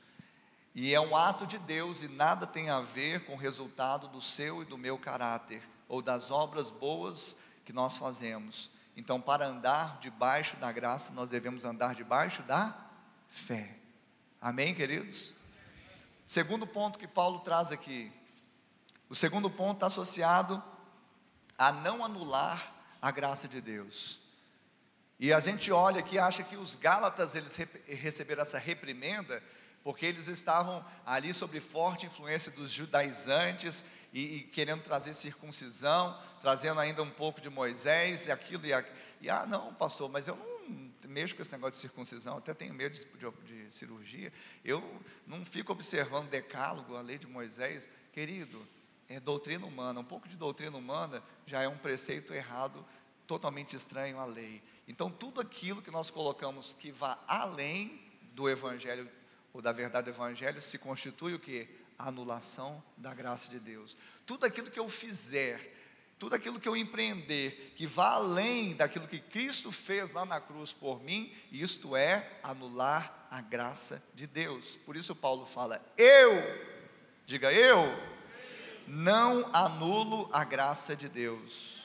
E 0.74 0.94
é 0.94 1.02
um 1.02 1.16
ato 1.16 1.46
de 1.46 1.58
Deus 1.58 2.02
e 2.02 2.08
nada 2.08 2.48
tem 2.48 2.70
a 2.70 2.80
ver 2.80 3.26
com 3.26 3.34
o 3.34 3.38
resultado 3.38 4.08
do 4.08 4.22
seu 4.22 4.62
e 4.62 4.66
do 4.66 4.78
meu 4.78 4.98
caráter, 4.98 5.62
ou 5.88 6.02
das 6.02 6.32
obras 6.32 6.72
boas 6.72 7.36
que 7.66 7.74
nós 7.74 7.98
fazemos. 7.98 8.72
Então, 8.96 9.20
para 9.20 9.46
andar 9.46 10.00
debaixo 10.00 10.56
da 10.58 10.72
graça, 10.72 11.12
nós 11.14 11.30
devemos 11.30 11.66
andar 11.66 11.94
debaixo 11.96 12.42
da 12.44 12.76
fé. 13.30 13.76
Amém, 14.40 14.74
queridos? 14.74 15.36
Segundo 16.26 16.66
ponto 16.66 16.98
que 16.98 17.08
Paulo 17.08 17.40
traz 17.40 17.72
aqui. 17.72 18.12
O 19.10 19.16
segundo 19.16 19.50
ponto 19.50 19.76
está 19.76 19.88
associado 19.88 20.64
a 21.58 21.72
não 21.72 22.04
anular 22.04 22.74
a 23.02 23.12
graça 23.12 23.48
de 23.48 23.60
Deus. 23.60 24.22
E 25.20 25.34
a 25.34 25.40
gente 25.40 25.72
olha 25.72 26.00
aqui 26.00 26.16
e 26.16 26.20
acha 26.20 26.44
que 26.44 26.56
os 26.56 26.76
Gálatas 26.76 27.36
eles 27.36 27.56
receberam 27.86 28.42
essa 28.42 28.58
reprimenda 28.58 29.44
porque 29.84 30.06
eles 30.06 30.28
estavam 30.28 30.86
ali 31.06 31.34
sob 31.34 31.60
forte 31.60 32.06
influência 32.06 32.52
dos 32.52 32.72
judaizantes 32.72 33.86
e, 34.14 34.38
e, 34.38 34.44
querendo 34.44 34.84
trazer 34.84 35.14
circuncisão, 35.14 36.20
trazendo 36.40 36.80
ainda 36.80 37.02
um 37.02 37.10
pouco 37.10 37.42
de 37.42 37.50
Moisés 37.50 38.28
e 38.28 38.32
aquilo 38.32 38.66
e, 38.66 38.72
e 39.22 39.30
ah 39.30 39.46
não, 39.46 39.74
pastor, 39.74 40.10
mas 40.10 40.28
eu 40.28 40.36
não 40.36 41.10
mexo 41.10 41.36
com 41.36 41.42
esse 41.42 41.52
negócio 41.52 41.72
de 41.72 41.78
circuncisão, 41.78 42.38
até 42.38 42.54
tenho 42.54 42.74
medo 42.74 42.96
de, 42.96 43.06
de, 43.06 43.66
de 43.66 43.74
cirurgia. 43.74 44.32
Eu 44.64 44.84
não 45.26 45.44
fico 45.44 45.72
observando 45.72 46.30
decálogo, 46.30 46.96
a 46.96 47.02
lei 47.02 47.18
de 47.18 47.28
Moisés, 47.28 47.90
querido. 48.14 48.68
É 49.10 49.20
doutrina 49.20 49.66
humana, 49.66 50.00
um 50.00 50.06
pouco 50.06 50.30
de 50.30 50.38
doutrina 50.38 50.78
humana 50.78 51.22
já 51.46 51.62
é 51.62 51.68
um 51.68 51.78
preceito 51.78 52.34
errado, 52.34 52.86
totalmente 53.28 53.76
estranho 53.76 54.18
à 54.20 54.26
lei. 54.26 54.64
Então, 54.88 55.12
tudo 55.12 55.42
aquilo 55.42 55.82
que 55.82 55.92
nós 55.92 56.10
colocamos 56.10 56.74
que 56.80 56.92
vá 56.92 57.20
além 57.28 58.02
do 58.34 58.50
Evangelho 58.50 59.10
ou 59.54 59.62
da 59.62 59.72
verdade 59.72 60.06
do 60.06 60.16
Evangelho 60.16 60.62
se 60.62 60.78
constitui 60.78 61.34
o 61.34 61.40
que? 61.40 61.68
A 61.98 62.08
anulação 62.08 62.84
da 62.98 63.14
graça 63.14 63.50
de 63.50 63.60
Deus. 63.60 63.98
Tudo 64.26 64.46
aquilo 64.46 64.72
que 64.72 64.80
eu 64.80 64.90
fizer, 64.90 65.60
tudo 66.18 66.36
aquilo 66.36 66.60
que 66.60 66.68
eu 66.68 66.76
empreender, 66.76 67.74
que 67.76 67.86
vá 67.86 68.12
além 68.12 68.76
daquilo 68.76 69.08
que 69.08 69.20
Cristo 69.20 69.72
fez 69.72 70.12
lá 70.12 70.26
na 70.26 70.40
cruz 70.40 70.72
por 70.74 71.02
mim, 71.04 71.34
isto 71.52 71.96
é 71.96 72.40
anular 72.42 73.28
a 73.30 73.42
graça 73.42 74.04
de 74.14 74.26
Deus. 74.26 74.78
Por 74.78 74.96
isso 74.96 75.16
Paulo 75.16 75.46
fala: 75.46 75.84
eu, 75.98 76.32
diga 77.26 77.52
eu, 77.52 77.86
não 78.88 79.50
anulo 79.54 80.30
a 80.32 80.44
graça 80.44 80.96
de 80.96 81.08
Deus. 81.08 81.82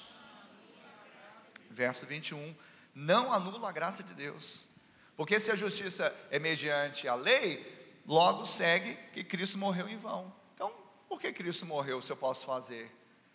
Verso 1.71 2.07
21 2.07 2.55
não 2.97 3.31
anula 3.31 3.69
a 3.69 3.73
graça 3.73 4.03
de 4.03 4.15
Deus. 4.15 4.69
Porque 5.17 5.41
se 5.41 5.51
a 5.51 5.57
justiça 5.57 6.15
é 6.31 6.39
mediante 6.39 7.09
a 7.09 7.15
lei, 7.15 8.01
logo 8.07 8.45
segue 8.45 8.95
que 9.15 9.25
Cristo 9.25 9.57
morreu 9.57 9.89
em 9.89 9.97
vão. 9.97 10.33
Então, 10.55 10.73
por 11.09 11.21
que 11.21 11.33
Cristo 11.33 11.65
morreu 11.65 12.03
se 12.03 12.13
eu 12.13 12.17
posso 12.17 12.45
fazer? 12.45 12.95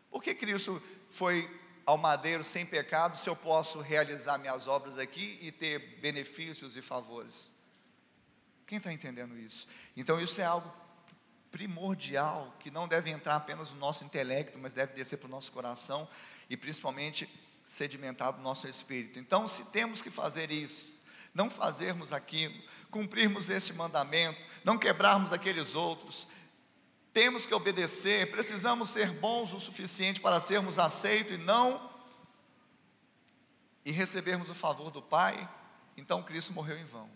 Por 0.09 0.21
que 0.21 0.35
Cristo 0.35 0.81
foi 1.09 1.49
ao 1.85 1.97
madeiro 1.97 2.43
sem 2.43 2.65
pecado 2.65 3.17
se 3.17 3.27
eu 3.27 3.35
posso 3.35 3.81
realizar 3.81 4.37
minhas 4.37 4.67
obras 4.67 4.97
aqui 4.97 5.39
e 5.41 5.51
ter 5.51 5.79
benefícios 5.99 6.77
e 6.77 6.81
favores? 6.81 7.51
Quem 8.67 8.77
está 8.77 8.93
entendendo 8.93 9.37
isso? 9.37 9.67
Então, 9.97 10.21
isso 10.21 10.39
é 10.39 10.45
algo 10.45 10.71
primordial 11.51 12.55
que 12.59 12.71
não 12.71 12.87
deve 12.87 13.09
entrar 13.09 13.35
apenas 13.35 13.71
no 13.71 13.77
nosso 13.77 14.05
intelecto, 14.05 14.57
mas 14.57 14.73
deve 14.73 14.93
descer 14.93 15.17
para 15.17 15.27
o 15.27 15.31
nosso 15.31 15.51
coração 15.51 16.07
e 16.49 16.55
principalmente 16.55 17.27
sedimentado 17.65 18.37
no 18.37 18.43
nosso 18.43 18.67
espírito. 18.67 19.19
Então, 19.19 19.47
se 19.47 19.65
temos 19.65 20.01
que 20.01 20.09
fazer 20.09 20.51
isso, 20.51 21.00
não 21.33 21.49
fazermos 21.49 22.11
aquilo, 22.11 22.55
cumprirmos 22.89 23.49
esse 23.49 23.73
mandamento, 23.73 24.39
não 24.63 24.77
quebrarmos 24.77 25.31
aqueles 25.31 25.75
outros, 25.75 26.27
temos 27.13 27.45
que 27.45 27.53
obedecer, 27.53 28.31
precisamos 28.31 28.89
ser 28.89 29.11
bons 29.11 29.53
o 29.53 29.59
suficiente 29.59 30.19
para 30.19 30.39
sermos 30.39 30.79
aceitos 30.79 31.35
e 31.35 31.37
não 31.37 31.89
e 33.83 33.91
recebermos 33.91 34.49
o 34.49 34.55
favor 34.55 34.91
do 34.91 35.01
Pai, 35.01 35.49
então 35.97 36.23
Cristo 36.23 36.53
morreu 36.53 36.77
em 36.77 36.85
vão. 36.85 37.09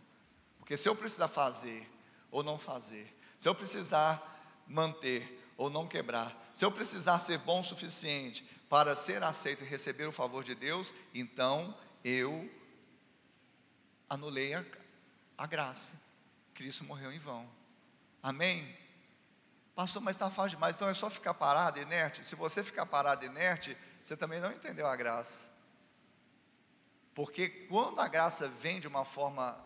Porque 0.58 0.76
se 0.76 0.90
eu 0.90 0.96
precisar 0.96 1.28
fazer 1.28 1.90
ou 2.32 2.44
não 2.44 2.58
fazer, 2.58 3.16
se 3.38 3.48
eu 3.48 3.54
precisar 3.54 4.64
manter 4.68 5.44
ou 5.56 5.70
não 5.70 5.88
quebrar, 5.88 6.50
se 6.54 6.66
eu 6.66 6.72
precisar 6.72 7.20
ser 7.20 7.38
bom 7.40 7.60
o 7.60 7.64
suficiente 7.64 8.44
para 8.68 8.96
ser 8.96 9.24
aceito 9.24 9.64
e 9.64 9.68
receber 9.68 10.06
o 10.06 10.12
favor 10.12 10.44
de 10.44 10.56
Deus, 10.56 10.94
então 11.14 11.78
eu 12.04 12.50
anulei 14.10 14.54
a, 14.54 14.64
a 15.38 15.48
graça. 15.48 16.02
Cristo 16.54 16.84
morreu 16.84 17.12
em 17.12 17.20
vão. 17.20 17.50
Amém? 18.22 18.76
Pastor, 19.76 20.02
mas 20.02 20.16
está 20.16 20.30
fácil 20.30 20.58
demais, 20.58 20.76
então 20.76 20.88
é 20.88 20.94
só 20.94 21.10
ficar 21.10 21.34
parado, 21.34 21.80
inerte. 21.80 22.26
Se 22.26 22.36
você 22.36 22.64
ficar 22.64 22.86
parado, 22.86 23.26
inerte, 23.26 23.78
você 24.02 24.16
também 24.16 24.40
não 24.40 24.52
entendeu 24.52 24.88
a 24.88 24.96
graça. 24.96 25.52
Porque 27.14 27.50
quando 27.50 28.00
a 28.00 28.08
graça 28.08 28.48
vem 28.48 28.80
de 28.80 28.88
uma 28.88 29.06
forma 29.06 29.58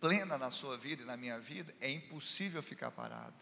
plena 0.00 0.36
na 0.36 0.50
sua 0.50 0.76
vida 0.76 1.02
e 1.02 1.06
na 1.06 1.16
minha 1.16 1.38
vida, 1.38 1.74
é 1.80 1.90
impossível 1.90 2.62
ficar 2.62 2.90
parado. 2.90 3.34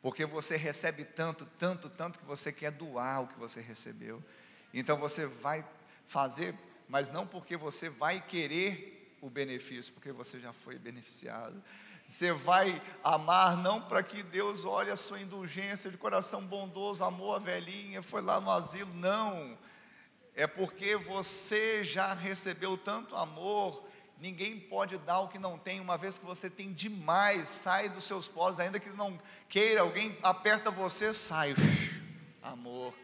Porque 0.00 0.26
você 0.26 0.56
recebe 0.56 1.04
tanto, 1.04 1.46
tanto, 1.58 1.88
tanto 1.88 2.18
que 2.18 2.24
você 2.24 2.52
quer 2.52 2.70
doar 2.70 3.22
o 3.22 3.26
que 3.26 3.38
você 3.38 3.60
recebeu. 3.60 4.22
Então 4.72 4.96
você 4.96 5.26
vai 5.26 5.66
fazer, 6.06 6.54
mas 6.88 7.10
não 7.10 7.26
porque 7.26 7.56
você 7.56 7.88
vai 7.88 8.20
querer 8.20 9.16
o 9.20 9.30
benefício, 9.30 9.92
porque 9.92 10.12
você 10.12 10.38
já 10.38 10.52
foi 10.52 10.78
beneficiado. 10.78 11.62
Você 12.04 12.32
vai 12.32 12.82
amar 13.02 13.56
não 13.56 13.80
para 13.80 14.02
que 14.02 14.22
Deus 14.22 14.64
olhe 14.64 14.90
a 14.90 14.96
sua 14.96 15.20
indulgência 15.20 15.90
de 15.90 15.96
coração 15.96 16.44
bondoso, 16.44 17.02
amou 17.02 17.34
a 17.34 17.38
velhinha, 17.38 18.02
foi 18.02 18.20
lá 18.20 18.40
no 18.40 18.50
asilo, 18.50 18.92
não. 18.94 19.56
É 20.34 20.46
porque 20.46 20.96
você 20.96 21.82
já 21.82 22.12
recebeu 22.12 22.76
tanto 22.76 23.16
amor 23.16 23.84
Ninguém 24.24 24.58
pode 24.58 24.96
dar 24.98 25.20
o 25.20 25.28
que 25.28 25.38
não 25.38 25.58
tem, 25.58 25.80
uma 25.80 25.98
vez 25.98 26.18
que 26.18 26.24
você 26.24 26.48
tem 26.48 26.72
demais, 26.72 27.48
sai 27.48 27.88
dos 27.88 28.04
seus 28.04 28.28
poros, 28.28 28.60
ainda 28.60 28.78
que 28.78 28.88
não 28.90 29.20
queira, 29.48 29.80
alguém 29.82 30.16
aperta 30.22 30.70
você, 30.70 31.12
sai. 31.12 31.54
Amor. 32.42 32.94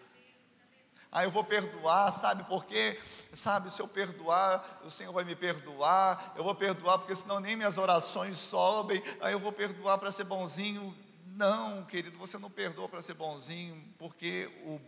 Ah, 1.13 1.25
eu 1.25 1.31
vou 1.31 1.43
perdoar, 1.43 2.13
sabe 2.13 2.45
por 2.45 2.65
quê? 2.65 3.01
Sabe, 3.35 3.73
se 3.73 3.83
eu 3.83 3.89
perdoar, 3.89 4.81
o 4.85 4.91
Senhor 4.91 5.13
vai 5.13 5.25
me 5.25 5.35
perdoar. 5.35 6.35
Eu 6.37 6.45
vou 6.45 6.55
perdoar 6.55 6.99
porque 6.99 7.15
senão 7.15 7.41
nem 7.41 7.57
minhas 7.57 7.79
orações 7.79 8.39
sobem. 8.39 9.03
Aí 9.21 9.33
eu 9.33 9.41
vou 9.41 9.53
perdoar 9.53 9.99
para 9.99 10.13
ser 10.13 10.25
bonzinho. 10.25 10.97
Não, 11.27 11.85
querido, 11.85 12.17
você 12.17 12.39
não 12.39 12.51
perdoa 12.51 12.89
para 12.89 13.03
ser 13.03 13.15
bonzinho, 13.15 13.83
porque 13.99 14.51
o 14.65 14.81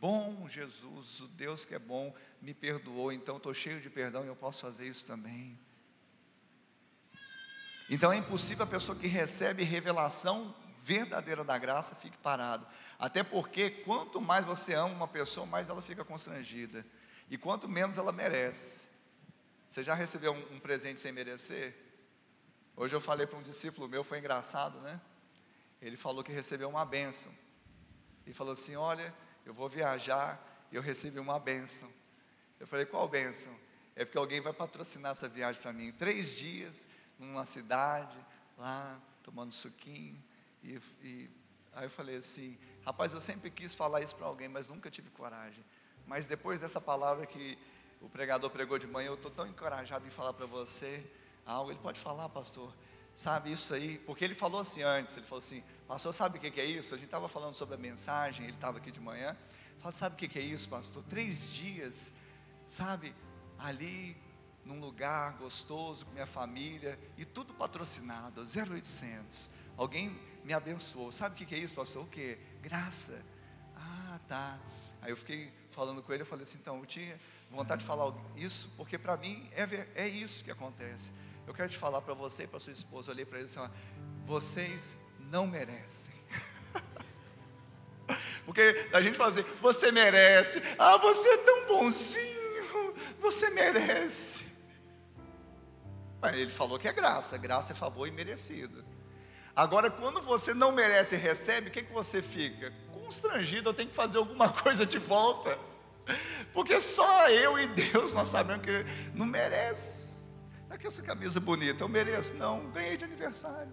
bom 0.00 0.46
Jesus, 0.48 1.20
o 1.20 1.28
Deus 1.28 1.64
que 1.64 1.74
é 1.74 1.78
bom, 1.78 2.14
me 2.40 2.52
perdoou, 2.52 3.10
então 3.10 3.38
estou 3.38 3.54
cheio 3.54 3.80
de 3.80 3.88
perdão 3.88 4.22
e 4.22 4.28
eu 4.28 4.36
posso 4.36 4.60
fazer 4.60 4.86
isso 4.86 5.06
também. 5.06 5.58
Então 7.88 8.12
é 8.12 8.16
impossível 8.16 8.64
a 8.64 8.66
pessoa 8.66 8.96
que 8.96 9.06
recebe 9.06 9.62
revelação 9.64 10.54
verdadeira 10.82 11.42
da 11.42 11.56
graça 11.56 11.94
fique 11.94 12.18
parado. 12.18 12.66
Até 12.98 13.22
porque 13.22 13.70
quanto 13.70 14.20
mais 14.20 14.44
você 14.44 14.74
ama 14.74 14.94
uma 14.94 15.08
pessoa, 15.08 15.46
mais 15.46 15.68
ela 15.68 15.82
fica 15.82 16.04
constrangida. 16.04 16.84
E 17.28 17.36
quanto 17.36 17.68
menos 17.68 17.98
ela 17.98 18.12
merece. 18.12 18.88
Você 19.66 19.82
já 19.82 19.94
recebeu 19.94 20.32
um, 20.32 20.56
um 20.56 20.60
presente 20.60 21.00
sem 21.00 21.12
merecer? 21.12 21.74
Hoje 22.76 22.94
eu 22.94 23.00
falei 23.00 23.26
para 23.26 23.38
um 23.38 23.42
discípulo 23.42 23.88
meu, 23.88 24.04
foi 24.04 24.18
engraçado, 24.18 24.80
né? 24.80 25.00
Ele 25.80 25.96
falou 25.96 26.24
que 26.24 26.32
recebeu 26.32 26.68
uma 26.68 26.84
bênção. 26.84 27.32
E 28.26 28.32
falou 28.32 28.52
assim: 28.52 28.76
Olha, 28.76 29.14
eu 29.44 29.52
vou 29.52 29.68
viajar 29.68 30.66
e 30.70 30.76
eu 30.76 30.82
recebi 30.82 31.18
uma 31.18 31.38
bênção. 31.38 31.90
Eu 32.58 32.66
falei: 32.66 32.86
Qual 32.86 33.08
bênção? 33.08 33.54
É 33.96 34.04
porque 34.04 34.18
alguém 34.18 34.40
vai 34.40 34.52
patrocinar 34.52 35.12
essa 35.12 35.28
viagem 35.28 35.60
para 35.60 35.72
mim. 35.72 35.92
Três 35.92 36.36
dias 36.36 36.86
numa 37.18 37.44
cidade, 37.44 38.16
lá, 38.58 39.00
tomando 39.22 39.52
suquinho. 39.52 40.22
E, 40.62 40.80
e 41.02 41.30
aí 41.72 41.84
eu 41.84 41.90
falei 41.90 42.16
assim: 42.16 42.58
rapaz, 42.84 43.12
eu 43.12 43.20
sempre 43.20 43.50
quis 43.50 43.74
falar 43.74 44.00
isso 44.00 44.14
para 44.16 44.26
alguém, 44.26 44.48
mas 44.48 44.68
nunca 44.68 44.90
tive 44.90 45.10
coragem. 45.10 45.64
Mas 46.06 46.26
depois 46.26 46.60
dessa 46.60 46.80
palavra 46.80 47.26
que 47.26 47.58
o 48.00 48.08
pregador 48.08 48.50
pregou 48.50 48.78
de 48.78 48.86
manhã, 48.86 49.08
eu 49.08 49.14
estou 49.14 49.30
tão 49.30 49.46
encorajado 49.46 50.06
em 50.06 50.10
falar 50.10 50.32
para 50.34 50.46
você 50.46 51.04
algo. 51.46 51.70
Ele 51.70 51.80
pode 51.80 51.98
falar, 51.98 52.28
pastor, 52.28 52.72
sabe 53.14 53.50
isso 53.52 53.72
aí? 53.72 53.98
Porque 53.98 54.24
ele 54.24 54.34
falou 54.34 54.60
assim 54.60 54.82
antes: 54.82 55.16
ele 55.16 55.26
falou 55.26 55.38
assim, 55.38 55.62
pastor, 55.88 56.12
sabe 56.12 56.38
o 56.38 56.40
que 56.40 56.60
é 56.60 56.64
isso? 56.64 56.94
A 56.94 56.98
gente 56.98 57.06
estava 57.06 57.28
falando 57.28 57.54
sobre 57.54 57.74
a 57.74 57.78
mensagem, 57.78 58.44
ele 58.44 58.54
estava 58.54 58.78
aqui 58.78 58.90
de 58.90 59.00
manhã. 59.00 59.36
Fala, 59.78 59.92
sabe 59.92 60.14
o 60.14 60.28
que 60.28 60.38
é 60.38 60.42
isso, 60.42 60.68
pastor? 60.68 61.02
Três 61.04 61.50
dias, 61.50 62.12
sabe, 62.66 63.14
ali 63.58 64.16
num 64.64 64.80
lugar 64.80 65.34
gostoso 65.34 66.06
com 66.06 66.12
minha 66.12 66.26
família 66.26 66.98
e 67.18 67.24
tudo 67.24 67.52
patrocinado, 67.52 68.42
0800. 68.42 69.50
Alguém 69.76 70.18
me 70.44 70.52
abençoou. 70.52 71.10
Sabe 71.10 71.34
o 71.34 71.46
que 71.46 71.54
é 71.54 71.58
isso, 71.58 71.74
pastor? 71.74 72.04
O 72.04 72.06
que? 72.06 72.38
Graça. 72.62 73.24
Ah, 73.76 74.20
tá. 74.28 74.58
Aí 75.00 75.10
eu 75.10 75.16
fiquei 75.16 75.52
falando 75.70 76.02
com 76.02 76.12
ele, 76.12 76.22
eu 76.22 76.26
falei 76.26 76.44
assim, 76.44 76.58
então, 76.60 76.78
eu 76.78 76.86
tinha 76.86 77.18
vontade 77.50 77.80
de 77.80 77.86
falar 77.86 78.12
isso, 78.36 78.70
porque 78.76 78.98
para 78.98 79.16
mim 79.16 79.48
é, 79.52 80.04
é 80.04 80.08
isso 80.08 80.44
que 80.44 80.50
acontece. 80.50 81.10
Eu 81.46 81.52
quero 81.52 81.68
te 81.68 81.76
falar 81.76 82.00
para 82.00 82.14
você 82.14 82.44
e 82.44 82.46
para 82.46 82.58
sua 82.58 82.72
esposa, 82.72 83.10
eu 83.10 83.14
olhei 83.14 83.24
para 83.24 83.38
ele 83.38 83.46
assim, 83.46 83.60
vocês 84.24 84.94
não 85.30 85.46
merecem. 85.46 86.14
porque 88.46 88.88
a 88.92 89.02
gente 89.02 89.16
fala 89.16 89.30
assim, 89.30 89.44
você 89.60 89.92
merece, 89.92 90.62
ah, 90.78 90.96
você 90.96 91.28
é 91.28 91.38
tão 91.38 91.66
bonzinho, 91.66 92.94
você 93.20 93.50
merece. 93.50 94.44
Ele 96.32 96.50
falou 96.50 96.78
que 96.78 96.88
é 96.88 96.92
graça, 96.92 97.36
graça 97.36 97.72
é 97.72 97.76
favor 97.76 98.08
imerecido. 98.08 98.93
Agora, 99.56 99.90
quando 99.90 100.20
você 100.20 100.52
não 100.52 100.72
merece 100.72 101.14
e 101.14 101.18
recebe, 101.18 101.68
o 101.68 101.70
que, 101.70 101.82
que 101.82 101.92
você 101.92 102.20
fica? 102.20 102.72
Constrangido, 102.92 103.70
eu 103.70 103.74
tenho 103.74 103.88
que 103.88 103.94
fazer 103.94 104.18
alguma 104.18 104.48
coisa 104.52 104.84
de 104.84 104.98
volta. 104.98 105.58
Porque 106.52 106.80
só 106.80 107.28
eu 107.30 107.58
e 107.58 107.68
Deus 107.68 108.14
nós 108.14 108.28
sabemos 108.28 108.64
que 108.64 108.84
não 109.14 109.26
merece. 109.26 110.26
É 110.68 110.76
que 110.76 110.86
essa 110.86 111.02
camisa 111.02 111.38
bonita, 111.38 111.84
eu 111.84 111.88
mereço? 111.88 112.34
Não, 112.34 112.70
ganhei 112.70 112.96
de 112.96 113.04
aniversário. 113.04 113.72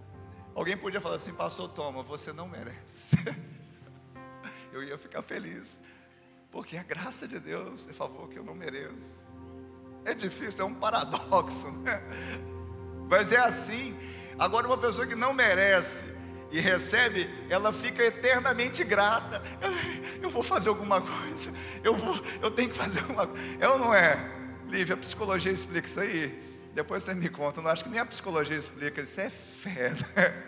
Alguém 0.53 0.77
podia 0.77 1.01
falar 1.01 1.15
assim, 1.15 1.33
pastor, 1.33 1.69
toma, 1.69 2.03
você 2.03 2.31
não 2.31 2.47
merece. 2.47 3.15
Eu 4.71 4.83
ia 4.83 4.97
ficar 4.97 5.21
feliz. 5.21 5.79
Porque 6.49 6.77
a 6.77 6.83
graça 6.83 7.27
de 7.27 7.39
Deus 7.39 7.89
é 7.89 7.93
favor 7.93 8.29
que 8.29 8.37
eu 8.37 8.43
não 8.43 8.53
mereço. 8.53 9.25
É 10.05 10.13
difícil, 10.13 10.61
é 10.61 10.65
um 10.65 10.73
paradoxo, 10.73 11.69
né? 11.71 12.01
Mas 13.09 13.31
é 13.31 13.39
assim. 13.39 13.97
Agora, 14.41 14.65
uma 14.65 14.77
pessoa 14.77 15.05
que 15.05 15.13
não 15.13 15.33
merece 15.33 16.07
e 16.49 16.59
recebe, 16.59 17.29
ela 17.47 17.71
fica 17.71 18.03
eternamente 18.03 18.83
grata. 18.83 19.39
Eu, 20.19 20.31
vou 20.31 20.41
fazer 20.41 20.69
alguma 20.69 20.99
coisa, 20.99 21.53
eu, 21.83 21.95
vou, 21.95 22.19
eu 22.41 22.49
tenho 22.49 22.69
que 22.71 22.75
fazer 22.75 23.01
alguma 23.01 23.27
coisa. 23.27 23.43
É 23.59 23.69
ou 23.69 23.77
não 23.77 23.93
é? 23.93 24.31
Lívia, 24.67 24.95
a 24.95 24.97
psicologia 24.97 25.51
explica 25.51 25.87
isso 25.87 25.99
aí? 25.99 26.69
Depois 26.73 27.03
você 27.03 27.13
me 27.13 27.29
conta, 27.29 27.59
eu 27.59 27.63
não 27.63 27.69
acho 27.69 27.83
que 27.83 27.89
nem 27.91 27.99
a 27.99 28.05
psicologia 28.05 28.57
explica, 28.57 28.99
isso 29.01 29.21
é 29.21 29.29
fé, 29.29 29.91
né? 30.15 30.43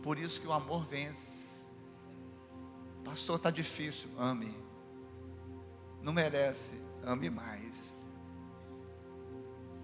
Por 0.00 0.16
isso 0.16 0.40
que 0.40 0.46
o 0.46 0.52
amor 0.52 0.86
vence. 0.86 1.66
Pastor, 3.04 3.34
está 3.34 3.50
difícil, 3.50 4.08
ame 4.16 4.62
não 6.02 6.12
merece, 6.12 6.74
ame 7.04 7.30
mais. 7.30 7.96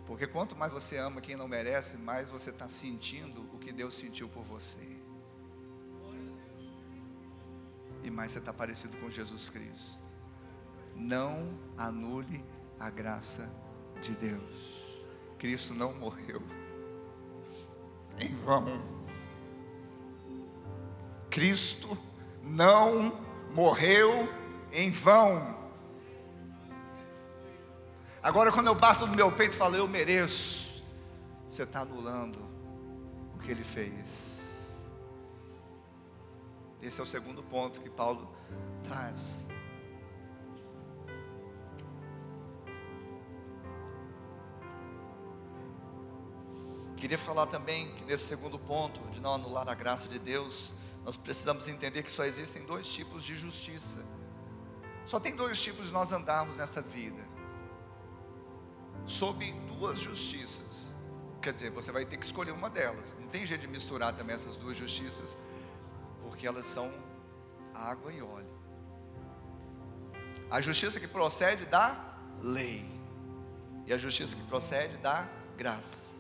Porque 0.08 0.26
quanto 0.26 0.56
mais 0.56 0.72
você 0.72 0.96
ama 0.96 1.20
quem 1.20 1.36
não 1.36 1.46
merece, 1.46 1.98
mais 1.98 2.30
você 2.30 2.48
está 2.48 2.66
sentindo 2.66 3.42
o 3.52 3.58
que 3.58 3.70
Deus 3.70 3.94
sentiu 3.94 4.26
por 4.26 4.42
você. 4.42 4.96
E 8.02 8.10
mais 8.10 8.32
você 8.32 8.38
está 8.38 8.50
parecido 8.50 8.96
com 8.96 9.10
Jesus 9.10 9.50
Cristo. 9.50 10.14
Não 10.96 11.60
anule 11.76 12.42
a 12.80 12.88
graça 12.88 13.54
de 14.00 14.16
Deus. 14.16 15.04
Cristo 15.36 15.74
não 15.74 15.92
morreu 15.92 16.42
em 18.18 18.34
vão. 18.34 18.64
Cristo 21.28 21.98
não 22.42 23.20
morreu 23.52 24.26
em 24.72 24.90
vão. 24.90 25.57
Agora, 28.22 28.50
quando 28.50 28.66
eu 28.66 28.74
bato 28.74 29.06
no 29.06 29.14
meu 29.14 29.30
peito 29.30 29.54
e 29.54 29.56
falo, 29.56 29.76
eu 29.76 29.86
mereço, 29.86 30.82
você 31.48 31.62
está 31.62 31.80
anulando 31.80 32.38
o 33.34 33.38
que 33.38 33.50
ele 33.50 33.62
fez. 33.62 34.90
Esse 36.82 37.00
é 37.00 37.02
o 37.02 37.06
segundo 37.06 37.42
ponto 37.44 37.80
que 37.80 37.88
Paulo 37.88 38.28
traz. 38.82 39.48
Queria 46.96 47.18
falar 47.18 47.46
também 47.46 47.94
que 47.94 48.04
nesse 48.04 48.24
segundo 48.24 48.58
ponto, 48.58 49.00
de 49.10 49.20
não 49.20 49.34
anular 49.34 49.68
a 49.68 49.74
graça 49.74 50.08
de 50.08 50.18
Deus, 50.18 50.74
nós 51.04 51.16
precisamos 51.16 51.68
entender 51.68 52.02
que 52.02 52.10
só 52.10 52.24
existem 52.24 52.64
dois 52.64 52.92
tipos 52.92 53.22
de 53.22 53.36
justiça. 53.36 54.04
Só 55.06 55.20
tem 55.20 55.36
dois 55.36 55.62
tipos 55.62 55.86
de 55.86 55.92
nós 55.92 56.10
andarmos 56.10 56.58
nessa 56.58 56.82
vida 56.82 57.27
sob 59.08 59.50
duas 59.66 59.98
justiças. 59.98 60.94
Quer 61.40 61.52
dizer, 61.52 61.70
você 61.70 61.90
vai 61.90 62.04
ter 62.04 62.16
que 62.16 62.26
escolher 62.26 62.52
uma 62.52 62.68
delas. 62.68 63.18
Não 63.20 63.28
tem 63.28 63.46
jeito 63.46 63.62
de 63.62 63.68
misturar 63.68 64.14
também 64.14 64.34
essas 64.34 64.56
duas 64.56 64.76
justiças, 64.76 65.38
porque 66.22 66.46
elas 66.46 66.66
são 66.66 66.92
água 67.74 68.12
e 68.12 68.20
óleo. 68.20 68.58
A 70.50 70.60
justiça 70.60 70.98
que 70.98 71.06
procede 71.06 71.64
da 71.64 71.96
lei. 72.42 72.84
E 73.86 73.92
a 73.92 73.96
justiça 73.96 74.34
que 74.34 74.42
procede 74.42 74.96
da 74.98 75.26
graça. 75.56 76.16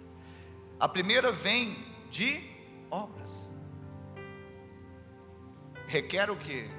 A 0.80 0.88
primeira 0.88 1.32
vem 1.32 1.76
de 2.10 2.48
obras. 2.90 3.54
Requer 5.86 6.30
o 6.30 6.36
que? 6.36 6.70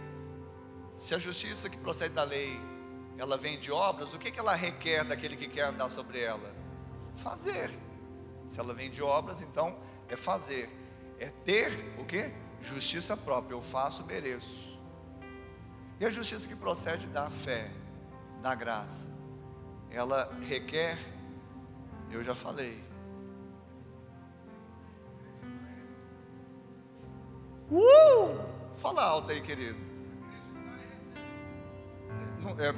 Se 0.95 1.13
a 1.13 1.17
justiça 1.17 1.69
que 1.69 1.77
procede 1.77 2.13
da 2.13 2.23
lei, 2.23 2.59
ela 3.19 3.37
vem 3.37 3.59
de 3.59 3.71
obras, 3.71 4.13
o 4.13 4.17
que, 4.17 4.31
que 4.31 4.39
ela 4.39 4.55
requer 4.55 5.03
daquele 5.03 5.35
que 5.35 5.47
quer 5.47 5.63
andar 5.63 5.89
sobre 5.89 6.21
ela? 6.21 6.55
Fazer. 7.15 7.69
Se 8.45 8.59
ela 8.59 8.73
vem 8.73 8.89
de 8.89 9.03
obras, 9.03 9.41
então 9.41 9.77
é 10.07 10.15
fazer. 10.15 10.69
É 11.19 11.27
ter 11.27 11.71
o 11.99 12.05
que? 12.05 12.31
Justiça 12.61 13.17
própria. 13.17 13.53
Eu 13.53 13.61
faço, 13.61 14.05
mereço. 14.05 14.79
E 15.99 16.05
a 16.05 16.09
justiça 16.09 16.47
que 16.47 16.55
procede 16.55 17.07
da 17.07 17.29
fé, 17.29 17.69
da 18.41 18.55
graça, 18.55 19.09
ela 19.91 20.31
requer, 20.47 20.97
eu 22.09 22.23
já 22.23 22.33
falei, 22.33 22.81
Uh! 27.71 28.39
Fala 28.77 29.03
alto 29.03 29.29
aí, 29.29 29.41
querido. 29.41 29.77
Não, 32.39 32.51
é, 32.51 32.73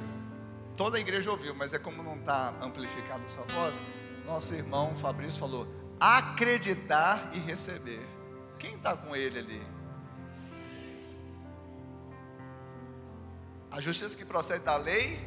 toda 0.82 0.96
a 0.96 1.00
igreja 1.00 1.30
ouviu, 1.30 1.54
mas 1.54 1.72
é 1.72 1.78
como 1.78 2.02
não 2.02 2.16
está 2.16 2.48
amplificada 2.60 3.24
a 3.24 3.28
sua 3.28 3.44
voz. 3.44 3.80
Nosso 4.26 4.52
irmão 4.52 4.96
Fabrício 4.96 5.38
falou: 5.38 5.64
acreditar 6.00 7.30
e 7.32 7.38
receber. 7.38 8.04
Quem 8.58 8.74
está 8.74 8.96
com 8.96 9.14
ele 9.14 9.38
ali? 9.38 9.62
A 13.70 13.80
justiça 13.80 14.16
que 14.16 14.24
procede 14.24 14.64
da 14.64 14.76
lei, 14.76 15.24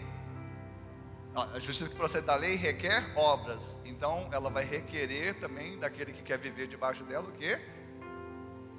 a 1.33 1.57
justiça 1.57 1.89
que 1.89 1.95
procede 1.95 2.25
da 2.25 2.35
lei 2.35 2.55
requer 2.55 3.13
obras. 3.15 3.79
Então, 3.85 4.27
ela 4.33 4.49
vai 4.49 4.65
requerer 4.65 5.39
também 5.39 5.79
daquele 5.79 6.11
que 6.11 6.21
quer 6.21 6.37
viver 6.37 6.67
debaixo 6.67 7.05
dela 7.05 7.29
o 7.29 7.31
quê? 7.31 7.61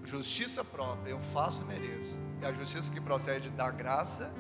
Justiça 0.05 0.62
própria, 0.62 1.11
eu 1.11 1.20
faço 1.20 1.62
e 1.62 1.64
mereço. 1.64 2.18
E 2.43 2.45
a 2.45 2.53
justiça 2.53 2.93
que 2.93 3.01
procede 3.01 3.49
da 3.49 3.70
graça, 3.70 4.35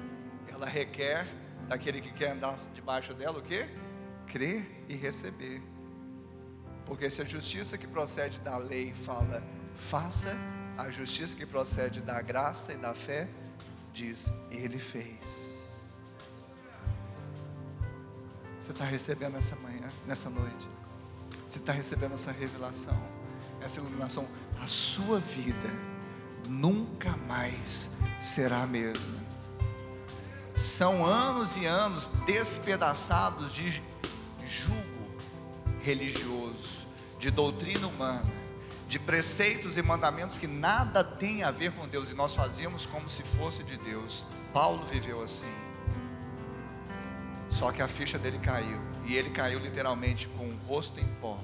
ela 0.52 0.66
requer 0.66 1.26
daquele 1.68 2.00
que 2.00 2.12
quer 2.12 2.32
andar 2.32 2.56
debaixo 2.74 3.14
dela 3.14 3.38
o 3.38 3.42
quê? 3.42 3.68
Crer 4.26 4.84
e 4.88 4.94
receber. 4.94 5.62
Porque 6.84 7.10
se 7.10 7.22
a 7.22 7.24
justiça 7.24 7.76
que 7.76 7.86
procede 7.86 8.40
da 8.40 8.56
lei 8.56 8.94
fala, 8.94 9.42
faça, 9.74 10.36
a 10.78 10.90
justiça 10.90 11.34
que 11.34 11.46
procede 11.46 12.00
da 12.00 12.20
graça 12.20 12.72
e 12.72 12.76
da 12.76 12.94
fé 12.94 13.28
diz: 13.92 14.30
Ele 14.50 14.78
fez. 14.78 16.14
Você 18.60 18.72
está 18.72 18.84
recebendo 18.84 19.36
essa 19.36 19.56
manhã, 19.56 19.88
nessa 20.06 20.28
noite. 20.28 20.68
Você 21.46 21.58
está 21.58 21.72
recebendo 21.72 22.14
essa 22.14 22.32
revelação, 22.32 23.00
essa 23.60 23.80
iluminação. 23.80 24.26
A 24.60 24.66
sua 24.66 25.20
vida 25.20 25.70
nunca 26.48 27.16
mais 27.28 27.90
será 28.20 28.62
a 28.62 28.66
mesma. 28.66 29.35
São 30.66 31.04
anos 31.04 31.56
e 31.56 31.64
anos 31.64 32.10
despedaçados 32.26 33.52
de 33.52 33.70
jugo 34.44 34.82
religioso, 35.80 36.86
de 37.18 37.30
doutrina 37.30 37.86
humana 37.86 38.36
de 38.88 38.98
preceitos 38.98 39.76
e 39.76 39.82
mandamentos 39.82 40.38
que 40.38 40.46
nada 40.46 41.02
tem 41.02 41.42
a 41.42 41.50
ver 41.50 41.72
com 41.72 41.88
Deus 41.88 42.10
e 42.10 42.14
nós 42.14 42.34
fazíamos 42.34 42.86
como 42.86 43.10
se 43.10 43.22
fosse 43.22 43.64
de 43.64 43.76
Deus. 43.76 44.24
Paulo 44.52 44.84
viveu 44.86 45.22
assim. 45.22 45.52
Só 47.48 47.72
que 47.72 47.82
a 47.82 47.88
ficha 47.88 48.18
dele 48.18 48.38
caiu 48.38 48.80
e 49.04 49.16
ele 49.16 49.30
caiu 49.30 49.58
literalmente 49.58 50.28
com 50.28 50.44
o 50.44 50.56
rosto 50.66 51.00
em 51.00 51.06
pó, 51.20 51.40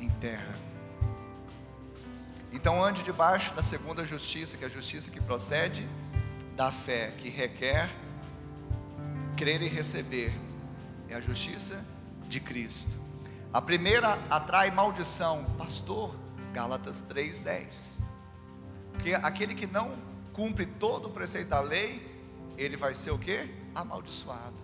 em 0.00 0.08
terra. 0.08 0.54
Então 2.52 2.84
ande 2.84 3.02
debaixo 3.02 3.54
da 3.54 3.62
segunda 3.62 4.04
justiça, 4.04 4.56
que 4.56 4.64
é 4.64 4.66
a 4.66 4.70
justiça 4.70 5.10
que 5.10 5.20
procede 5.20 5.86
da 6.56 6.70
fé, 6.70 7.12
que 7.18 7.28
requer 7.28 7.90
crer 9.34 9.62
e 9.62 9.68
receber. 9.68 10.32
É 11.08 11.14
a 11.14 11.20
justiça 11.20 11.84
de 12.28 12.40
Cristo. 12.40 12.90
A 13.52 13.60
primeira 13.60 14.18
atrai 14.30 14.70
maldição, 14.70 15.44
pastor. 15.56 16.14
Gálatas 16.52 17.02
3:10. 17.02 18.04
Porque 18.92 19.12
aquele 19.14 19.54
que 19.54 19.66
não 19.66 19.92
cumpre 20.32 20.66
todo 20.66 21.08
o 21.08 21.10
preceito 21.10 21.48
da 21.48 21.60
lei, 21.60 22.00
ele 22.56 22.76
vai 22.76 22.94
ser 22.94 23.10
o 23.10 23.18
que? 23.18 23.48
Amaldiçoado. 23.74 24.54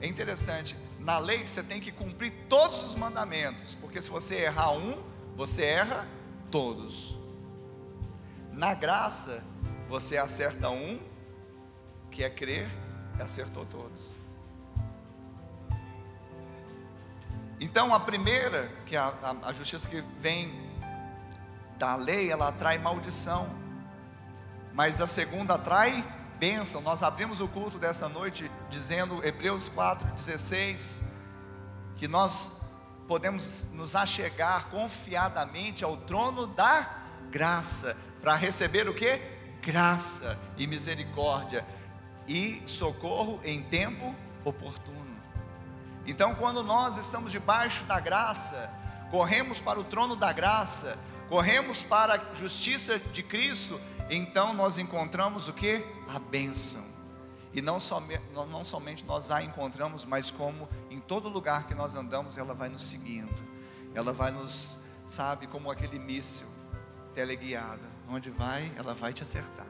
É 0.00 0.06
interessante, 0.06 0.76
na 0.98 1.18
lei 1.18 1.46
você 1.46 1.62
tem 1.62 1.80
que 1.80 1.92
cumprir 1.92 2.32
todos 2.48 2.82
os 2.84 2.94
mandamentos, 2.94 3.74
porque 3.76 4.02
se 4.02 4.10
você 4.10 4.42
errar 4.42 4.72
um, 4.72 5.02
você 5.36 5.64
erra 5.64 6.06
todos. 6.50 7.16
Na 8.52 8.74
graça, 8.74 9.42
você 9.88 10.16
acerta 10.16 10.70
um, 10.70 11.00
que 12.10 12.22
é 12.22 12.30
crer, 12.30 12.68
e 13.18 13.22
acertou 13.22 13.64
todos. 13.66 14.16
Então, 17.60 17.94
a 17.94 18.00
primeira, 18.00 18.70
que 18.86 18.96
é 18.96 18.98
a, 18.98 19.14
a, 19.22 19.48
a 19.48 19.52
justiça 19.52 19.88
que 19.88 20.02
vem 20.18 20.52
da 21.78 21.96
lei, 21.96 22.30
ela 22.30 22.48
atrai 22.48 22.78
maldição, 22.78 23.48
mas 24.72 25.00
a 25.00 25.06
segunda 25.06 25.54
atrai 25.54 26.04
bênção. 26.38 26.80
Nós 26.80 27.02
abrimos 27.02 27.40
o 27.40 27.48
culto 27.48 27.78
dessa 27.78 28.08
noite 28.08 28.50
dizendo, 28.68 29.24
Hebreus 29.24 29.68
4,16, 29.68 31.04
que 31.96 32.08
nós 32.08 32.60
podemos 33.06 33.68
nos 33.72 33.94
achegar 33.94 34.66
confiadamente 34.66 35.84
ao 35.84 35.96
trono 35.96 36.46
da 36.46 37.02
graça, 37.30 37.96
para 38.20 38.34
receber 38.34 38.88
o 38.88 38.94
que? 38.94 39.20
Graça 39.64 40.38
e 40.58 40.66
misericórdia 40.66 41.64
e 42.28 42.62
socorro 42.66 43.40
em 43.42 43.62
tempo 43.62 44.14
oportuno. 44.44 45.16
Então, 46.06 46.34
quando 46.34 46.62
nós 46.62 46.98
estamos 46.98 47.32
debaixo 47.32 47.84
da 47.84 47.98
graça, 47.98 48.70
corremos 49.10 49.60
para 49.60 49.80
o 49.80 49.84
trono 49.84 50.16
da 50.16 50.32
graça, 50.32 50.98
corremos 51.30 51.82
para 51.82 52.14
a 52.14 52.34
justiça 52.34 52.98
de 52.98 53.22
Cristo, 53.22 53.80
então 54.10 54.52
nós 54.52 54.76
encontramos 54.76 55.48
o 55.48 55.52
que? 55.54 55.82
A 56.08 56.18
bênção. 56.18 56.84
E 57.54 57.62
não, 57.62 57.80
some, 57.80 58.20
não 58.32 58.64
somente 58.64 59.04
nós 59.06 59.30
a 59.30 59.42
encontramos, 59.42 60.04
mas 60.04 60.30
como 60.30 60.68
em 60.90 61.00
todo 61.00 61.28
lugar 61.28 61.66
que 61.66 61.74
nós 61.74 61.94
andamos, 61.94 62.36
ela 62.36 62.54
vai 62.54 62.68
nos 62.68 62.82
seguindo. 62.82 63.42
Ela 63.94 64.12
vai 64.12 64.30
nos, 64.30 64.80
sabe, 65.06 65.46
como 65.46 65.70
aquele 65.70 65.98
míssil 65.98 66.48
teleguiado. 67.14 67.93
Onde 68.08 68.30
vai, 68.30 68.70
ela 68.76 68.94
vai 68.94 69.12
te 69.12 69.22
acertar. 69.22 69.66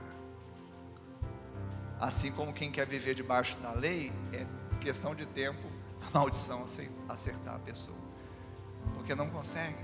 Assim 2.00 2.32
como 2.32 2.52
quem 2.52 2.70
quer 2.70 2.86
viver 2.86 3.14
debaixo 3.14 3.56
da 3.58 3.72
lei, 3.72 4.12
é 4.32 4.46
questão 4.80 5.14
de 5.14 5.24
tempo 5.26 5.62
a 6.06 6.18
maldição 6.18 6.66
acertar 7.08 7.54
a 7.54 7.58
pessoa, 7.58 7.96
porque 8.94 9.14
não 9.14 9.30
consegue. 9.30 9.78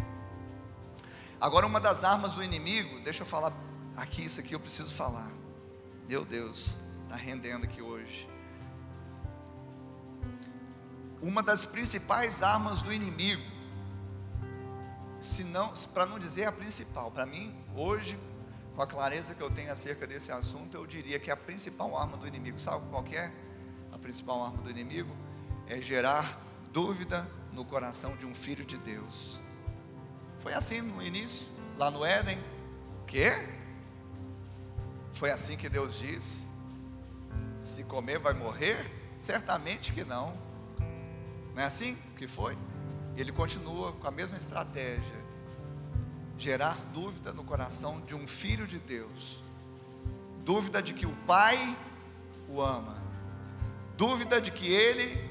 Agora, 1.40 1.66
uma 1.66 1.80
das 1.80 2.04
armas 2.04 2.34
do 2.34 2.44
inimigo, 2.44 3.00
deixa 3.00 3.22
eu 3.22 3.26
falar 3.26 3.52
aqui, 3.96 4.24
isso 4.26 4.40
aqui 4.40 4.54
eu 4.54 4.60
preciso 4.60 4.94
falar. 4.94 5.30
Meu 6.06 6.24
Deus, 6.24 6.76
está 7.04 7.16
rendendo 7.16 7.64
aqui 7.64 7.80
hoje. 7.80 8.28
Uma 11.22 11.42
das 11.42 11.64
principais 11.64 12.42
armas 12.42 12.82
do 12.82 12.92
inimigo, 12.92 13.42
se 15.20 15.44
não, 15.44 15.72
para 15.94 16.04
não 16.04 16.18
dizer 16.18 16.44
a 16.44 16.52
principal, 16.52 17.10
para 17.10 17.24
mim, 17.24 17.54
hoje, 17.74 18.18
com 18.80 18.84
a 18.84 18.86
clareza 18.86 19.34
que 19.34 19.42
eu 19.42 19.50
tenho 19.50 19.70
acerca 19.70 20.06
desse 20.06 20.32
assunto, 20.32 20.74
eu 20.74 20.86
diria 20.86 21.18
que 21.18 21.30
a 21.30 21.36
principal 21.36 21.94
arma 21.98 22.16
do 22.16 22.26
inimigo, 22.26 22.58
sabe 22.58 22.82
qual 22.88 23.04
é? 23.12 23.30
A 23.92 23.98
principal 23.98 24.42
arma 24.42 24.56
do 24.62 24.70
inimigo 24.70 25.14
é 25.66 25.82
gerar 25.82 26.40
dúvida 26.72 27.30
no 27.52 27.62
coração 27.62 28.16
de 28.16 28.24
um 28.24 28.34
filho 28.34 28.64
de 28.64 28.78
Deus. 28.78 29.38
Foi 30.38 30.54
assim 30.54 30.80
no 30.80 31.02
início, 31.02 31.46
lá 31.76 31.90
no 31.90 32.02
Éden. 32.06 32.38
Que? 33.06 33.32
Foi 35.12 35.30
assim 35.30 35.58
que 35.58 35.68
Deus 35.68 35.98
disse: 35.98 36.48
se 37.60 37.84
comer 37.84 38.18
vai 38.18 38.32
morrer? 38.32 38.90
Certamente 39.18 39.92
que 39.92 40.04
não. 40.04 40.32
Não 41.54 41.60
é 41.60 41.66
assim 41.66 41.98
que 42.16 42.26
foi? 42.26 42.56
Ele 43.14 43.30
continua 43.30 43.92
com 43.92 44.08
a 44.08 44.10
mesma 44.10 44.38
estratégia: 44.38 45.22
gerar 46.40 46.76
dúvida 46.92 47.32
no 47.32 47.44
coração 47.44 48.00
de 48.00 48.14
um 48.14 48.26
filho 48.26 48.66
de 48.66 48.78
Deus, 48.78 49.42
dúvida 50.44 50.82
de 50.82 50.94
que 50.94 51.06
o 51.06 51.14
Pai 51.26 51.76
o 52.48 52.60
ama, 52.60 52.96
dúvida 53.96 54.40
de 54.40 54.50
que 54.50 54.66
ele 54.66 55.30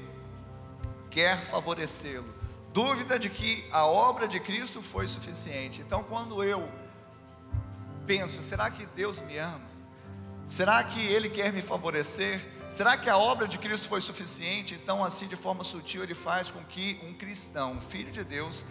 quer 1.10 1.36
favorecê-lo. 1.36 2.40
Dúvida 2.72 3.18
de 3.18 3.28
que 3.28 3.66
a 3.72 3.84
obra 3.84 4.28
de 4.28 4.38
Cristo 4.38 4.80
foi 4.80 5.08
suficiente. 5.08 5.80
Então, 5.80 6.04
quando 6.04 6.44
eu 6.44 6.70
penso, 8.06 8.42
será 8.44 8.70
que 8.70 8.86
Deus 8.86 9.20
me 9.20 9.38
ama? 9.38 9.68
Será 10.46 10.82
que 10.82 11.00
Ele 11.00 11.28
quer 11.28 11.52
me 11.52 11.62
favorecer? 11.62 12.40
Será 12.68 12.96
que 12.96 13.10
a 13.10 13.16
obra 13.16 13.48
de 13.48 13.58
Cristo 13.58 13.88
foi 13.88 14.00
suficiente? 14.00 14.74
Então, 14.74 15.04
assim, 15.04 15.26
de 15.26 15.36
forma 15.36 15.64
sutil, 15.64 16.02
ele 16.02 16.14
faz 16.14 16.50
com 16.50 16.62
que 16.64 17.00
um 17.04 17.12
cristão, 17.14 17.72
um 17.72 17.80
filho 17.80 18.12
de 18.12 18.22
Deus, 18.22 18.64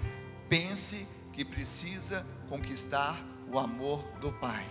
pense 0.48 1.06
que 1.40 1.46
precisa 1.46 2.28
conquistar 2.50 3.18
o 3.50 3.58
amor 3.58 4.04
do 4.20 4.30
Pai. 4.30 4.70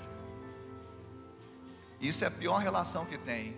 Isso 1.98 2.24
é 2.24 2.26
a 2.26 2.30
pior 2.30 2.58
relação 2.58 3.06
que 3.06 3.16
tem. 3.16 3.56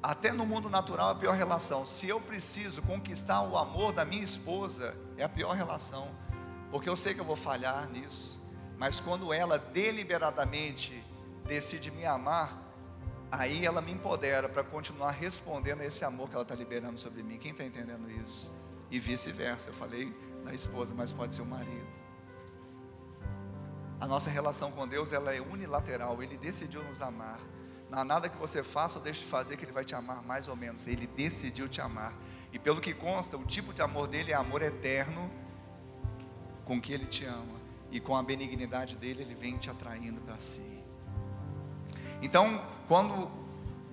Até 0.00 0.30
no 0.30 0.46
mundo 0.46 0.70
natural 0.70 1.08
é 1.08 1.12
a 1.14 1.14
pior 1.16 1.34
relação. 1.34 1.84
Se 1.84 2.08
eu 2.08 2.20
preciso 2.20 2.80
conquistar 2.82 3.42
o 3.42 3.58
amor 3.58 3.92
da 3.92 4.04
minha 4.04 4.22
esposa, 4.22 4.94
é 5.16 5.24
a 5.24 5.28
pior 5.28 5.56
relação. 5.56 6.08
Porque 6.70 6.88
eu 6.88 6.94
sei 6.94 7.12
que 7.12 7.18
eu 7.18 7.24
vou 7.24 7.34
falhar 7.34 7.90
nisso. 7.90 8.40
Mas 8.78 9.00
quando 9.00 9.32
ela 9.32 9.58
deliberadamente 9.58 11.04
decide 11.44 11.90
me 11.90 12.06
amar, 12.06 12.56
aí 13.32 13.66
ela 13.66 13.80
me 13.80 13.90
empodera 13.90 14.48
para 14.48 14.62
continuar 14.62 15.10
respondendo 15.10 15.80
a 15.80 15.86
esse 15.86 16.04
amor 16.04 16.28
que 16.28 16.36
ela 16.36 16.42
está 16.42 16.54
liberando 16.54 17.00
sobre 17.00 17.20
mim. 17.20 17.36
Quem 17.36 17.50
está 17.50 17.64
entendendo 17.64 18.08
isso? 18.22 18.54
E 18.92 19.00
vice-versa. 19.00 19.70
Eu 19.70 19.74
falei 19.74 20.16
da 20.44 20.54
esposa, 20.54 20.94
mas 20.96 21.10
pode 21.10 21.34
ser 21.34 21.42
o 21.42 21.46
marido. 21.46 22.07
A 24.00 24.06
nossa 24.06 24.30
relação 24.30 24.70
com 24.70 24.86
Deus 24.86 25.12
ela 25.12 25.34
é 25.34 25.40
unilateral. 25.40 26.22
Ele 26.22 26.36
decidiu 26.36 26.82
nos 26.84 27.02
amar. 27.02 27.40
Não 27.90 27.98
há 27.98 28.04
nada 28.04 28.28
que 28.28 28.36
você 28.36 28.62
faça 28.62 28.98
ou 28.98 29.04
deixe 29.04 29.20
de 29.20 29.26
fazer 29.26 29.56
que 29.56 29.64
Ele 29.64 29.72
vai 29.72 29.84
te 29.84 29.94
amar 29.94 30.22
mais 30.22 30.46
ou 30.46 30.54
menos. 30.54 30.86
Ele 30.86 31.06
decidiu 31.06 31.68
te 31.68 31.80
amar. 31.80 32.12
E 32.52 32.58
pelo 32.58 32.80
que 32.80 32.94
consta, 32.94 33.36
o 33.36 33.44
tipo 33.44 33.72
de 33.72 33.82
amor 33.82 34.06
dele 34.06 34.32
é 34.32 34.34
amor 34.34 34.62
eterno 34.62 35.30
com 36.64 36.80
que 36.80 36.92
Ele 36.92 37.06
te 37.06 37.24
ama. 37.24 37.58
E 37.90 37.98
com 37.98 38.14
a 38.14 38.22
benignidade 38.22 38.96
dele, 38.96 39.22
Ele 39.22 39.34
vem 39.34 39.56
te 39.56 39.70
atraindo 39.70 40.20
para 40.20 40.38
si. 40.38 40.78
Então, 42.20 42.62
quando 42.86 43.30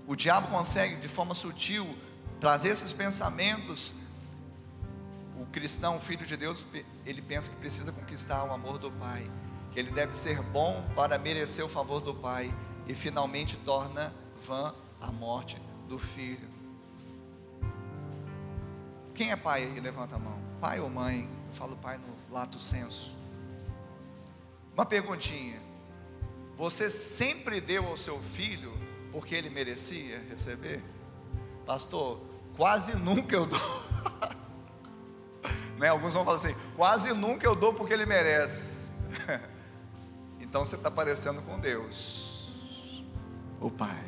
o 0.08 0.16
diabo 0.16 0.48
consegue 0.50 0.98
de 0.98 1.08
forma 1.08 1.34
sutil 1.34 1.88
trazer 2.40 2.70
esses 2.70 2.92
pensamentos, 2.92 3.94
o 5.40 5.46
cristão, 5.48 5.98
o 5.98 6.00
filho 6.00 6.26
de 6.26 6.36
Deus, 6.36 6.66
ele 7.06 7.22
pensa 7.22 7.50
que 7.50 7.56
precisa 7.58 7.92
conquistar 7.92 8.44
o 8.44 8.54
amor 8.54 8.78
do 8.78 8.92
Pai, 8.92 9.30
ele 9.76 9.92
deve 9.92 10.18
ser 10.18 10.42
bom 10.42 10.84
para 10.96 11.18
merecer 11.18 11.64
o 11.64 11.70
favor 11.70 12.00
do 12.00 12.14
Pai, 12.14 12.54
e 12.88 12.94
finalmente 12.94 13.58
torna 13.58 14.14
vã 14.46 14.74
a 15.02 15.12
morte 15.12 15.60
do 15.88 15.98
filho. 15.98 16.48
Quem 19.14 19.32
é 19.32 19.36
pai 19.36 19.64
aí? 19.64 19.80
Levanta 19.80 20.18
a 20.18 20.20
mão. 20.20 20.38
Pai 20.60 20.80
ou 20.80 20.90
mãe? 20.90 21.30
Eu 21.48 21.54
falo 21.54 21.76
pai 21.78 21.98
no 21.98 22.34
lato 22.34 22.60
senso. 22.60 23.16
Uma 24.74 24.86
perguntinha. 24.86 25.60
Você 26.58 26.90
sempre 26.90 27.62
deu 27.62 27.88
ao 27.88 27.98
seu 27.98 28.20
filho 28.20 28.74
porque 29.12 29.34
ele 29.34 29.50
merecia 29.50 30.22
receber? 30.30 30.84
Pastor, 31.66 32.20
quase 32.58 32.96
nunca 32.96 33.36
eu 33.36 33.46
dou. 33.46 33.84
né? 35.80 35.88
Alguns 35.88 36.14
vão 36.14 36.26
falar 36.26 36.36
assim: 36.36 36.56
quase 36.76 37.14
nunca 37.14 37.48
eu 37.48 37.56
dou 37.56 37.74
porque 37.74 37.94
ele 37.94 38.06
merece. 38.06 38.85
Então 40.56 40.64
você 40.64 40.78
está 40.78 40.90
parecendo 40.90 41.42
com 41.42 41.60
Deus, 41.60 42.54
o 43.60 43.70
Pai. 43.70 44.06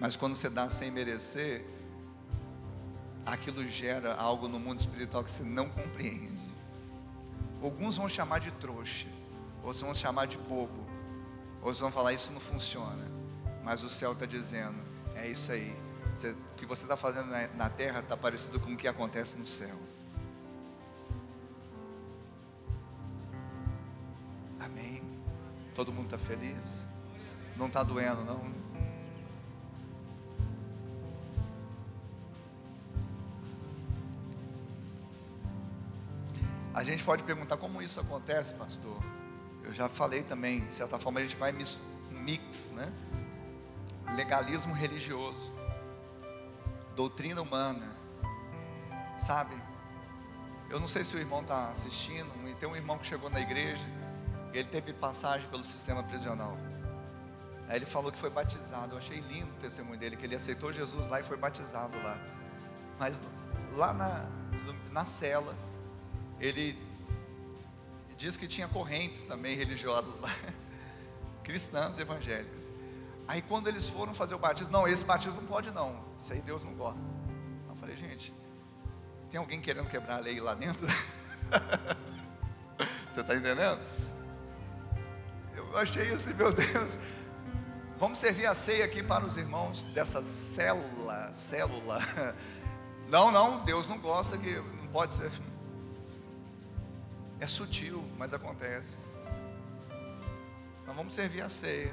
Mas 0.00 0.16
quando 0.16 0.34
você 0.34 0.50
dá 0.50 0.68
sem 0.68 0.90
merecer, 0.90 1.64
aquilo 3.24 3.64
gera 3.68 4.16
algo 4.16 4.48
no 4.48 4.58
mundo 4.58 4.80
espiritual 4.80 5.22
que 5.22 5.30
você 5.30 5.44
não 5.44 5.68
compreende. 5.68 6.42
Alguns 7.62 7.98
vão 7.98 8.08
chamar 8.08 8.40
de 8.40 8.50
trouxa 8.50 9.06
outros 9.62 9.80
vão 9.80 9.94
chamar 9.94 10.26
de 10.26 10.36
bobo, 10.36 10.84
outros 11.60 11.78
vão 11.78 11.92
falar 11.92 12.12
isso 12.12 12.32
não 12.32 12.40
funciona, 12.40 13.06
mas 13.62 13.84
o 13.84 13.88
céu 13.88 14.10
está 14.10 14.26
dizendo: 14.26 14.82
é 15.14 15.28
isso 15.28 15.52
aí, 15.52 15.72
você, 16.16 16.30
o 16.30 16.54
que 16.56 16.66
você 16.66 16.82
está 16.82 16.96
fazendo 16.96 17.28
na, 17.28 17.46
na 17.54 17.70
terra 17.70 18.00
está 18.00 18.16
parecido 18.16 18.58
com 18.58 18.72
o 18.72 18.76
que 18.76 18.88
acontece 18.88 19.38
no 19.38 19.46
céu. 19.46 19.78
Todo 25.78 25.92
mundo 25.92 26.06
está 26.06 26.18
feliz? 26.18 26.88
Não 27.56 27.68
está 27.68 27.84
doendo, 27.84 28.24
não? 28.24 28.52
A 36.74 36.82
gente 36.82 37.04
pode 37.04 37.22
perguntar 37.22 37.58
como 37.58 37.80
isso 37.80 38.00
acontece, 38.00 38.54
pastor. 38.54 39.00
Eu 39.62 39.72
já 39.72 39.88
falei 39.88 40.24
também, 40.24 40.66
de 40.66 40.74
certa 40.74 40.98
forma 40.98 41.20
a 41.20 41.22
gente 41.22 41.36
vai 41.36 41.52
mix, 41.52 42.72
né? 42.74 42.92
Legalismo 44.16 44.74
religioso, 44.74 45.54
doutrina 46.96 47.40
humana, 47.40 47.94
sabe? 49.16 49.54
Eu 50.68 50.80
não 50.80 50.88
sei 50.88 51.04
se 51.04 51.14
o 51.14 51.20
irmão 51.20 51.42
está 51.42 51.70
assistindo, 51.70 52.32
tem 52.58 52.68
um 52.68 52.74
irmão 52.74 52.98
que 52.98 53.06
chegou 53.06 53.30
na 53.30 53.40
igreja, 53.40 53.86
ele 54.52 54.68
teve 54.68 54.92
passagem 54.92 55.48
pelo 55.48 55.62
sistema 55.62 56.02
prisional. 56.02 56.56
Aí 57.68 57.76
ele 57.76 57.86
falou 57.86 58.10
que 58.10 58.18
foi 58.18 58.30
batizado. 58.30 58.94
Eu 58.94 58.98
achei 58.98 59.20
lindo 59.20 59.50
o 59.50 59.56
testemunho 59.56 59.98
dele, 59.98 60.16
que 60.16 60.24
ele 60.24 60.34
aceitou 60.34 60.72
Jesus 60.72 61.06
lá 61.06 61.20
e 61.20 61.22
foi 61.22 61.36
batizado 61.36 61.96
lá. 62.02 62.18
Mas 62.98 63.22
lá 63.76 63.92
na, 63.92 64.26
na 64.90 65.04
cela, 65.04 65.54
ele 66.40 66.78
diz 68.16 68.36
que 68.36 68.48
tinha 68.48 68.66
correntes 68.66 69.22
também 69.22 69.56
religiosas 69.56 70.20
lá, 70.20 70.34
cristãs 71.44 71.98
evangélicas. 71.98 72.72
Aí 73.28 73.42
quando 73.42 73.68
eles 73.68 73.88
foram 73.88 74.12
fazer 74.14 74.34
o 74.34 74.38
batismo, 74.38 74.72
não, 74.72 74.88
esse 74.88 75.04
batismo 75.04 75.42
não 75.42 75.48
pode 75.48 75.70
não, 75.70 76.02
isso 76.18 76.32
aí 76.32 76.40
Deus 76.40 76.64
não 76.64 76.74
gosta. 76.74 77.10
Eu 77.68 77.76
falei, 77.76 77.96
gente, 77.96 78.34
tem 79.30 79.38
alguém 79.38 79.60
querendo 79.60 79.86
quebrar 79.86 80.16
a 80.16 80.20
lei 80.20 80.40
lá 80.40 80.54
dentro? 80.54 80.86
Você 83.10 83.20
está 83.20 83.34
entendendo? 83.34 83.80
Eu 85.70 85.78
achei 85.78 86.12
isso, 86.12 86.34
meu 86.34 86.52
Deus. 86.52 86.98
Vamos 87.98 88.18
servir 88.18 88.46
a 88.46 88.54
ceia 88.54 88.84
aqui 88.84 89.02
para 89.02 89.24
os 89.24 89.36
irmãos 89.36 89.84
dessa 89.86 90.22
célula, 90.22 91.32
célula. 91.34 91.98
Não, 93.08 93.32
não, 93.32 93.64
Deus 93.64 93.88
não 93.88 93.98
gosta 93.98 94.36
que 94.36 94.54
não 94.54 94.86
pode 94.88 95.14
ser. 95.14 95.30
É 97.40 97.46
sutil, 97.46 98.04
mas 98.18 98.34
acontece. 98.34 99.16
Nós 100.86 100.94
vamos 100.94 101.14
servir 101.14 101.40
a 101.40 101.48
ceia. 101.48 101.90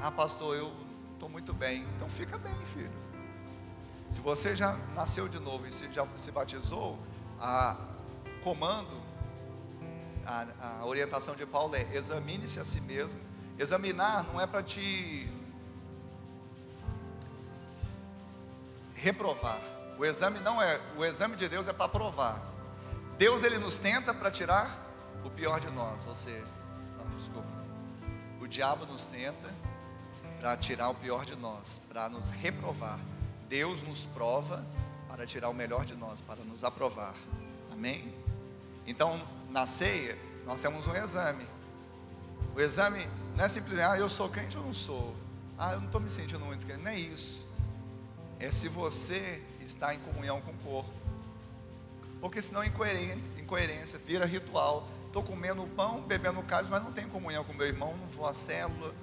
Ah, 0.00 0.12
pastor, 0.12 0.56
eu 0.56 0.72
estou 1.14 1.28
muito 1.28 1.52
bem. 1.52 1.84
Então 1.96 2.08
fica 2.08 2.38
bem, 2.38 2.54
filho. 2.66 2.92
Se 4.08 4.20
você 4.20 4.54
já 4.54 4.76
nasceu 4.94 5.28
de 5.28 5.40
novo 5.40 5.66
e 5.66 5.72
se, 5.72 5.92
já 5.92 6.06
se 6.16 6.30
batizou, 6.30 6.98
a 7.40 7.76
comando, 8.44 9.01
a, 10.26 10.80
a 10.80 10.86
orientação 10.86 11.34
de 11.34 11.46
Paulo 11.46 11.74
é 11.74 11.86
examine-se 11.94 12.60
a 12.60 12.64
si 12.64 12.80
mesmo. 12.80 13.20
Examinar 13.58 14.24
não 14.24 14.40
é 14.40 14.46
para 14.46 14.62
te 14.62 15.28
reprovar. 18.94 19.60
O 19.98 20.04
exame 20.04 20.38
não 20.40 20.60
é, 20.62 20.80
o 20.96 21.04
exame 21.04 21.36
de 21.36 21.48
Deus 21.48 21.68
é 21.68 21.72
para 21.72 21.88
provar. 21.88 22.40
Deus 23.18 23.42
ele 23.42 23.58
nos 23.58 23.78
tenta 23.78 24.14
para 24.14 24.30
tirar 24.30 24.78
o 25.24 25.30
pior 25.30 25.60
de 25.60 25.70
nós, 25.70 26.06
ou 26.06 26.16
seja, 26.16 26.46
não, 26.98 27.16
desculpa. 27.16 27.48
O 28.40 28.46
diabo 28.46 28.86
nos 28.86 29.06
tenta 29.06 29.48
para 30.40 30.56
tirar 30.56 30.88
o 30.88 30.94
pior 30.94 31.24
de 31.24 31.36
nós, 31.36 31.80
para 31.88 32.08
nos 32.08 32.30
reprovar. 32.30 32.98
Deus 33.48 33.82
nos 33.82 34.04
prova 34.04 34.64
para 35.08 35.26
tirar 35.26 35.50
o 35.50 35.54
melhor 35.54 35.84
de 35.84 35.94
nós, 35.94 36.20
para 36.20 36.42
nos 36.42 36.64
aprovar. 36.64 37.14
Amém? 37.70 38.12
Então, 38.86 39.22
na 39.52 39.66
ceia, 39.66 40.18
nós 40.46 40.60
temos 40.60 40.86
um 40.86 40.96
exame. 40.96 41.46
O 42.56 42.60
exame 42.60 43.06
não 43.36 43.44
é 43.44 43.48
simplesmente, 43.48 43.86
ah, 43.86 43.98
eu 43.98 44.08
sou 44.08 44.28
crente 44.28 44.56
ou 44.56 44.64
não 44.64 44.72
sou. 44.72 45.14
Ah, 45.58 45.72
eu 45.72 45.80
não 45.80 45.86
estou 45.86 46.00
me 46.00 46.10
sentindo 46.10 46.44
muito 46.44 46.66
crente. 46.66 46.82
Não 46.82 46.90
é 46.90 46.98
isso. 46.98 47.46
É 48.40 48.50
se 48.50 48.66
você 48.66 49.40
está 49.60 49.94
em 49.94 49.98
comunhão 50.00 50.40
com 50.40 50.50
o 50.50 50.56
corpo. 50.58 50.90
Porque 52.20 52.40
senão 52.40 52.64
incoerência, 52.64 53.32
incoerência 53.38 53.98
vira 53.98 54.24
ritual. 54.24 54.88
Estou 55.06 55.22
comendo 55.22 55.66
pão, 55.76 56.00
bebendo 56.00 56.40
o 56.40 56.42
cálice, 56.42 56.70
mas 56.70 56.82
não 56.82 56.92
tenho 56.92 57.08
comunhão 57.08 57.44
com 57.44 57.52
meu 57.52 57.66
irmão, 57.66 57.94
não 57.96 58.06
vou 58.06 58.26
à 58.26 58.32
célula, 58.32 58.94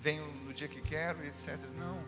venho 0.00 0.24
no 0.44 0.54
dia 0.54 0.68
que 0.68 0.80
quero, 0.80 1.24
etc. 1.24 1.58
Não. 1.76 1.98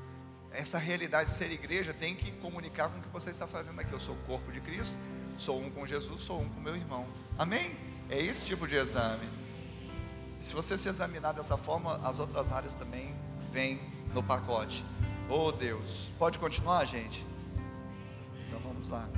Essa 0.53 0.79
realidade 0.79 1.31
de 1.31 1.37
ser 1.37 1.51
igreja 1.51 1.93
tem 1.93 2.15
que 2.15 2.31
comunicar 2.33 2.89
com 2.89 2.99
o 2.99 3.03
que 3.03 3.09
você 3.09 3.31
está 3.31 3.47
fazendo 3.47 3.81
aqui. 3.81 3.93
Eu 3.93 3.99
sou 3.99 4.15
o 4.15 4.19
corpo 4.19 4.53
de 4.53 4.61
Cristo, 4.61 4.97
sou 5.39 5.61
um 5.61 5.70
com 5.70 5.86
Jesus, 5.86 6.22
sou 6.22 6.41
um 6.41 6.49
com 6.49 6.61
meu 6.61 6.76
irmão. 6.76 7.07
Amém? 7.39 7.76
É 8.11 8.20
esse 8.20 8.45
tipo 8.45 8.66
de 8.66 8.76
exame. 8.76 9.28
Se 10.41 10.55
você 10.55 10.76
se 10.76 10.89
examinar 10.89 11.32
dessa 11.32 11.57
forma, 11.57 12.01
as 12.03 12.18
outras 12.18 12.53
áreas 12.53 12.74
também 12.74 13.14
vêm 13.51 13.80
no 14.12 14.22
pacote. 14.22 14.84
Oh 15.28 15.53
Deus, 15.53 16.11
pode 16.18 16.39
continuar, 16.39 16.84
gente? 16.84 17.24
Então 18.47 18.61
vamos 18.61 18.89
lá. 18.89 19.09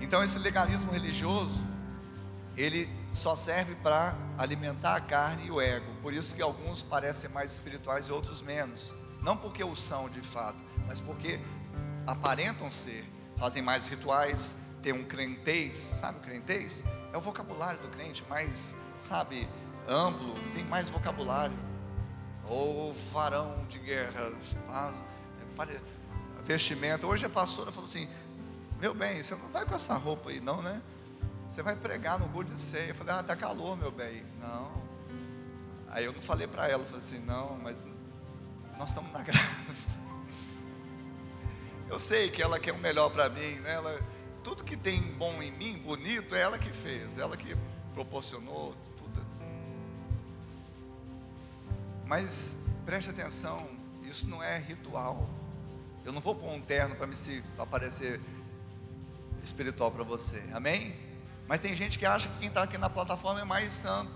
Então 0.00 0.22
esse 0.22 0.38
legalismo 0.38 0.92
religioso, 0.92 1.62
ele 2.56 2.88
só 3.12 3.34
serve 3.34 3.74
para 3.76 4.16
alimentar 4.36 4.96
a 4.96 5.00
carne 5.00 5.46
e 5.46 5.50
o 5.50 5.60
ego. 5.60 5.92
Por 6.02 6.12
isso 6.12 6.34
que 6.34 6.42
alguns 6.42 6.82
parecem 6.82 7.30
mais 7.30 7.52
espirituais 7.52 8.06
e 8.06 8.12
outros 8.12 8.42
menos. 8.42 8.94
Não 9.22 9.36
porque 9.36 9.62
o 9.62 9.74
são 9.74 10.08
de 10.08 10.20
fato, 10.20 10.62
mas 10.86 11.00
porque 11.00 11.40
aparentam 12.06 12.70
ser, 12.70 13.04
fazem 13.38 13.62
mais 13.62 13.86
rituais, 13.86 14.56
têm 14.82 14.92
um 14.92 15.04
crentez, 15.04 15.78
sabe 15.78 16.18
o 16.18 16.22
crentez? 16.22 16.84
É 17.12 17.16
o 17.16 17.20
vocabulário 17.20 17.80
do 17.80 17.88
crente 17.88 18.24
mais, 18.28 18.74
sabe, 19.00 19.48
amplo, 19.86 20.34
tem 20.52 20.64
mais 20.64 20.88
vocabulário. 20.88 21.56
Ou 22.46 22.94
varão 23.12 23.66
de 23.68 23.78
guerra, 23.78 24.32
vestimenta. 26.44 27.06
Hoje 27.06 27.26
a 27.26 27.28
pastora 27.28 27.70
falou 27.70 27.86
assim: 27.86 28.08
Meu 28.80 28.94
bem, 28.94 29.22
você 29.22 29.34
não 29.34 29.48
vai 29.48 29.66
com 29.66 29.74
essa 29.74 29.94
roupa 29.94 30.30
aí, 30.30 30.40
não, 30.40 30.62
né? 30.62 30.80
Você 31.46 31.62
vai 31.62 31.76
pregar 31.76 32.18
no 32.18 32.28
culto 32.28 32.52
de 32.52 32.60
ceia. 32.60 32.88
Eu 32.88 32.94
falei: 32.94 33.14
Ah, 33.14 33.22
tá 33.22 33.36
calor, 33.36 33.76
meu 33.76 33.90
bem. 33.90 34.24
Não. 34.40 34.72
Aí 35.90 36.04
eu 36.04 36.12
não 36.12 36.22
falei 36.22 36.46
para 36.46 36.68
ela, 36.68 36.84
falei 36.84 37.00
assim: 37.00 37.18
Não, 37.20 37.58
mas 37.58 37.84
nós 38.78 38.88
estamos 38.88 39.12
na 39.12 39.20
graça. 39.22 40.07
Eu 41.88 41.98
sei 41.98 42.30
que 42.30 42.42
ela 42.42 42.60
quer 42.60 42.72
o 42.72 42.78
melhor 42.78 43.10
para 43.10 43.28
mim, 43.30 43.54
né? 43.56 43.74
Ela, 43.74 44.00
tudo 44.44 44.62
que 44.62 44.76
tem 44.76 45.00
bom 45.00 45.42
em 45.42 45.50
mim, 45.50 45.78
bonito, 45.78 46.34
é 46.34 46.40
ela 46.40 46.58
que 46.58 46.72
fez, 46.72 47.16
ela 47.16 47.36
que 47.36 47.56
proporcionou 47.94 48.76
tudo. 48.96 49.24
Mas 52.04 52.58
preste 52.84 53.10
atenção, 53.10 53.68
isso 54.02 54.26
não 54.28 54.42
é 54.42 54.58
ritual. 54.58 55.28
Eu 56.04 56.12
não 56.12 56.20
vou 56.20 56.34
pôr 56.34 56.52
um 56.52 56.60
terno 56.60 56.94
para 56.94 57.06
me 57.06 57.16
se 57.16 57.42
pra 57.56 57.64
parecer 57.64 58.20
espiritual 59.42 59.90
para 59.90 60.04
você. 60.04 60.42
Amém? 60.52 60.94
Mas 61.46 61.60
tem 61.60 61.74
gente 61.74 61.98
que 61.98 62.04
acha 62.04 62.28
que 62.28 62.38
quem 62.38 62.48
está 62.48 62.62
aqui 62.64 62.76
na 62.76 62.90
plataforma 62.90 63.40
é 63.40 63.44
mais 63.44 63.72
santo. 63.72 64.12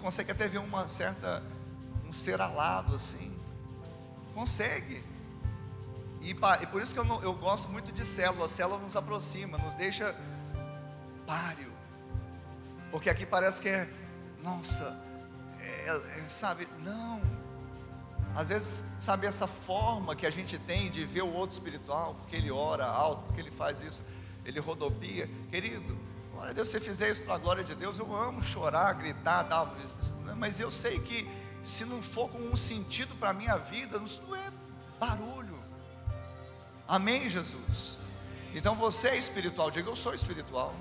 Consegue 0.00 0.32
até 0.32 0.48
ver 0.48 0.58
uma 0.58 0.88
certa 0.88 1.42
um 2.06 2.12
ser 2.12 2.40
alado 2.40 2.94
assim. 2.94 3.34
Consegue. 4.34 5.11
E, 6.22 6.30
e 6.30 6.66
por 6.66 6.80
isso 6.80 6.94
que 6.94 7.00
eu, 7.00 7.04
não, 7.04 7.22
eu 7.22 7.34
gosto 7.34 7.68
muito 7.68 7.92
de 7.92 8.04
célula. 8.04 8.44
A 8.44 8.48
célula 8.48 8.78
nos 8.78 8.96
aproxima, 8.96 9.58
nos 9.58 9.74
deixa 9.74 10.14
páreo. 11.26 11.72
Porque 12.90 13.10
aqui 13.10 13.26
parece 13.26 13.60
que 13.60 13.68
é, 13.68 13.88
nossa, 14.42 14.96
é, 15.60 16.20
é, 16.24 16.28
sabe, 16.28 16.68
não. 16.84 17.20
Às 18.34 18.48
vezes, 18.48 18.84
sabe, 18.98 19.26
essa 19.26 19.46
forma 19.46 20.16
que 20.16 20.26
a 20.26 20.30
gente 20.30 20.58
tem 20.58 20.90
de 20.90 21.04
ver 21.04 21.22
o 21.22 21.32
outro 21.32 21.52
espiritual, 21.52 22.14
porque 22.14 22.36
ele 22.36 22.50
ora 22.50 22.86
alto, 22.86 23.22
porque 23.24 23.40
ele 23.40 23.50
faz 23.50 23.82
isso, 23.82 24.02
ele 24.44 24.58
rodopia. 24.58 25.28
Querido, 25.50 25.98
olha 26.36 26.54
Deus, 26.54 26.68
se 26.68 26.80
fizer 26.80 27.10
isso 27.10 27.22
para 27.22 27.34
a 27.34 27.38
glória 27.38 27.62
de 27.62 27.74
Deus, 27.74 27.98
eu 27.98 28.14
amo 28.14 28.40
chorar, 28.40 28.94
gritar, 28.94 29.44
tal, 29.44 29.74
mas 30.36 30.60
eu 30.60 30.70
sei 30.70 30.98
que 30.98 31.28
se 31.62 31.84
não 31.84 32.02
for 32.02 32.30
com 32.30 32.38
um 32.38 32.56
sentido 32.56 33.14
para 33.16 33.30
a 33.30 33.34
minha 33.34 33.56
vida, 33.56 33.98
não 33.98 34.36
é 34.36 34.50
barulho. 34.98 35.51
Amém, 36.92 37.26
Jesus? 37.26 37.98
Então 38.54 38.76
você 38.76 39.08
é 39.08 39.16
espiritual, 39.16 39.70
diga 39.70 39.88
eu 39.88 39.96
sou 39.96 40.12
espiritual. 40.12 40.74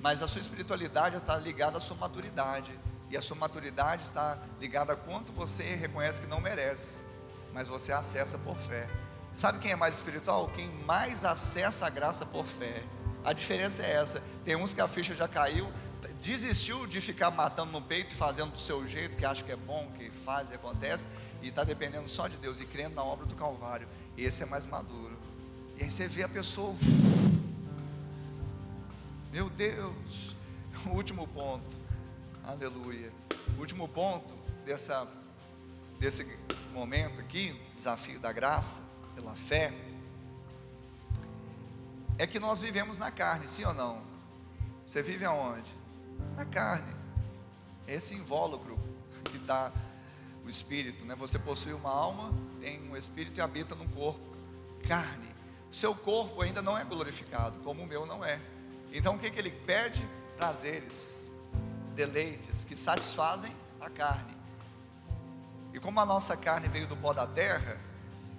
Mas 0.00 0.20
a 0.20 0.26
sua 0.26 0.40
espiritualidade 0.40 1.16
está 1.16 1.36
ligada 1.36 1.76
à 1.76 1.80
sua 1.80 1.96
maturidade. 1.96 2.76
E 3.08 3.16
a 3.16 3.20
sua 3.20 3.36
maturidade 3.36 4.02
está 4.02 4.36
ligada 4.60 4.94
a 4.94 4.96
quanto 4.96 5.30
você 5.30 5.76
reconhece 5.76 6.20
que 6.20 6.26
não 6.26 6.40
merece, 6.40 7.04
mas 7.52 7.68
você 7.68 7.92
acessa 7.92 8.36
por 8.36 8.56
fé. 8.56 8.88
Sabe 9.32 9.60
quem 9.60 9.70
é 9.70 9.76
mais 9.76 9.94
espiritual? 9.94 10.48
Quem 10.48 10.68
mais 10.68 11.24
acessa 11.24 11.86
a 11.86 11.90
graça 11.90 12.26
por 12.26 12.44
fé. 12.44 12.82
A 13.24 13.32
diferença 13.32 13.80
é 13.84 13.92
essa. 13.92 14.20
Tem 14.44 14.56
uns 14.56 14.74
que 14.74 14.80
a 14.80 14.88
ficha 14.88 15.14
já 15.14 15.28
caiu, 15.28 15.72
desistiu 16.20 16.86
de 16.86 17.00
ficar 17.00 17.30
matando 17.30 17.70
no 17.70 17.80
peito 17.80 18.14
fazendo 18.16 18.52
do 18.52 18.58
seu 18.58 18.88
jeito, 18.88 19.16
que 19.16 19.24
acha 19.24 19.42
que 19.44 19.52
é 19.52 19.56
bom, 19.56 19.88
que 19.96 20.10
faz 20.10 20.50
e 20.50 20.54
acontece, 20.54 21.06
e 21.42 21.48
está 21.48 21.62
dependendo 21.62 22.08
só 22.08 22.26
de 22.26 22.36
Deus 22.38 22.60
e 22.60 22.64
crendo 22.64 22.94
na 22.96 23.04
obra 23.04 23.24
do 23.24 23.34
Calvário. 23.34 23.86
Esse 24.16 24.42
é 24.42 24.46
mais 24.46 24.66
maduro. 24.66 25.16
E 25.78 25.84
aí 25.84 25.90
você 25.90 26.06
vê 26.06 26.22
a 26.22 26.28
pessoa. 26.28 26.76
Meu 29.32 29.48
Deus. 29.50 30.36
O 30.86 30.96
último 30.96 31.28
ponto. 31.28 31.76
Aleluia. 32.42 33.12
O 33.56 33.60
último 33.60 33.86
ponto 33.86 34.34
dessa, 34.64 35.06
desse 36.00 36.26
momento 36.72 37.20
aqui, 37.20 37.56
desafio 37.76 38.18
da 38.18 38.32
graça, 38.32 38.82
pela 39.14 39.36
fé, 39.36 39.72
é 42.18 42.26
que 42.26 42.40
nós 42.40 42.60
vivemos 42.60 42.98
na 42.98 43.10
carne, 43.10 43.48
sim 43.48 43.64
ou 43.64 43.74
não? 43.74 44.02
Você 44.86 45.02
vive 45.02 45.24
aonde? 45.24 45.72
Na 46.36 46.44
carne. 46.44 46.94
Esse 47.86 48.14
invólucro 48.14 48.78
que 49.24 49.38
dá 49.38 49.72
o 50.44 50.48
espírito, 50.50 51.04
né? 51.04 51.14
Você 51.14 51.38
possui 51.38 51.72
uma 51.72 51.90
alma, 51.90 52.32
tem 52.60 52.80
um 52.90 52.96
espírito 52.96 53.38
e 53.38 53.40
habita 53.40 53.74
no 53.74 53.88
corpo, 53.88 54.20
carne. 54.86 55.28
Seu 55.70 55.94
corpo 55.94 56.42
ainda 56.42 56.60
não 56.60 56.76
é 56.76 56.84
glorificado, 56.84 57.58
como 57.60 57.82
o 57.82 57.86
meu 57.86 58.04
não 58.04 58.24
é. 58.24 58.40
Então 58.92 59.14
o 59.14 59.18
que, 59.18 59.30
que 59.30 59.38
ele 59.38 59.50
pede? 59.50 60.06
Prazeres, 60.36 61.32
deleites 61.94 62.64
que 62.64 62.74
satisfazem 62.74 63.52
a 63.80 63.88
carne. 63.88 64.36
E 65.72 65.80
como 65.80 65.98
a 66.00 66.04
nossa 66.04 66.36
carne 66.36 66.68
veio 66.68 66.86
do 66.86 66.96
pó 66.96 67.12
da 67.12 67.26
terra, 67.26 67.78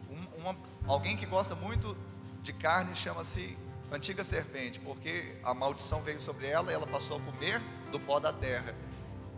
um, 0.09 0.41
uma, 0.41 0.55
alguém 0.85 1.17
que 1.17 1.25
gosta 1.25 1.55
muito 1.55 1.97
de 2.43 2.53
carne 2.53 2.95
chama-se 2.95 3.57
antiga 3.91 4.23
serpente, 4.23 4.79
porque 4.79 5.35
a 5.43 5.53
maldição 5.53 6.01
veio 6.01 6.19
sobre 6.19 6.47
ela 6.47 6.71
e 6.71 6.75
ela 6.75 6.85
passou 6.85 7.17
a 7.17 7.19
comer 7.19 7.59
do 7.91 7.99
pó 7.99 8.19
da 8.19 8.33
terra. 8.33 8.75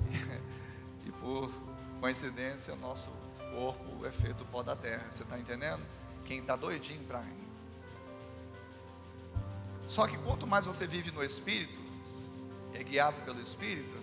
E 1.07 1.11
por 1.11 1.51
coincidência, 2.05 2.75
nosso 2.75 3.09
corpo 3.55 4.05
é 4.05 4.11
feito 4.11 4.37
do 4.37 4.45
pó 4.45 4.61
da 4.61 4.75
terra. 4.75 5.07
Você 5.09 5.23
está 5.23 5.39
entendendo? 5.39 5.81
Quem 6.23 6.37
está 6.37 6.55
doidinho 6.55 7.03
para 7.05 7.23
Só 9.87 10.05
que 10.05 10.15
quanto 10.19 10.45
mais 10.45 10.67
você 10.67 10.85
vive 10.85 11.09
no 11.09 11.23
Espírito, 11.23 11.79
é 12.75 12.83
guiado 12.83 13.19
pelo 13.23 13.41
Espírito, 13.41 13.97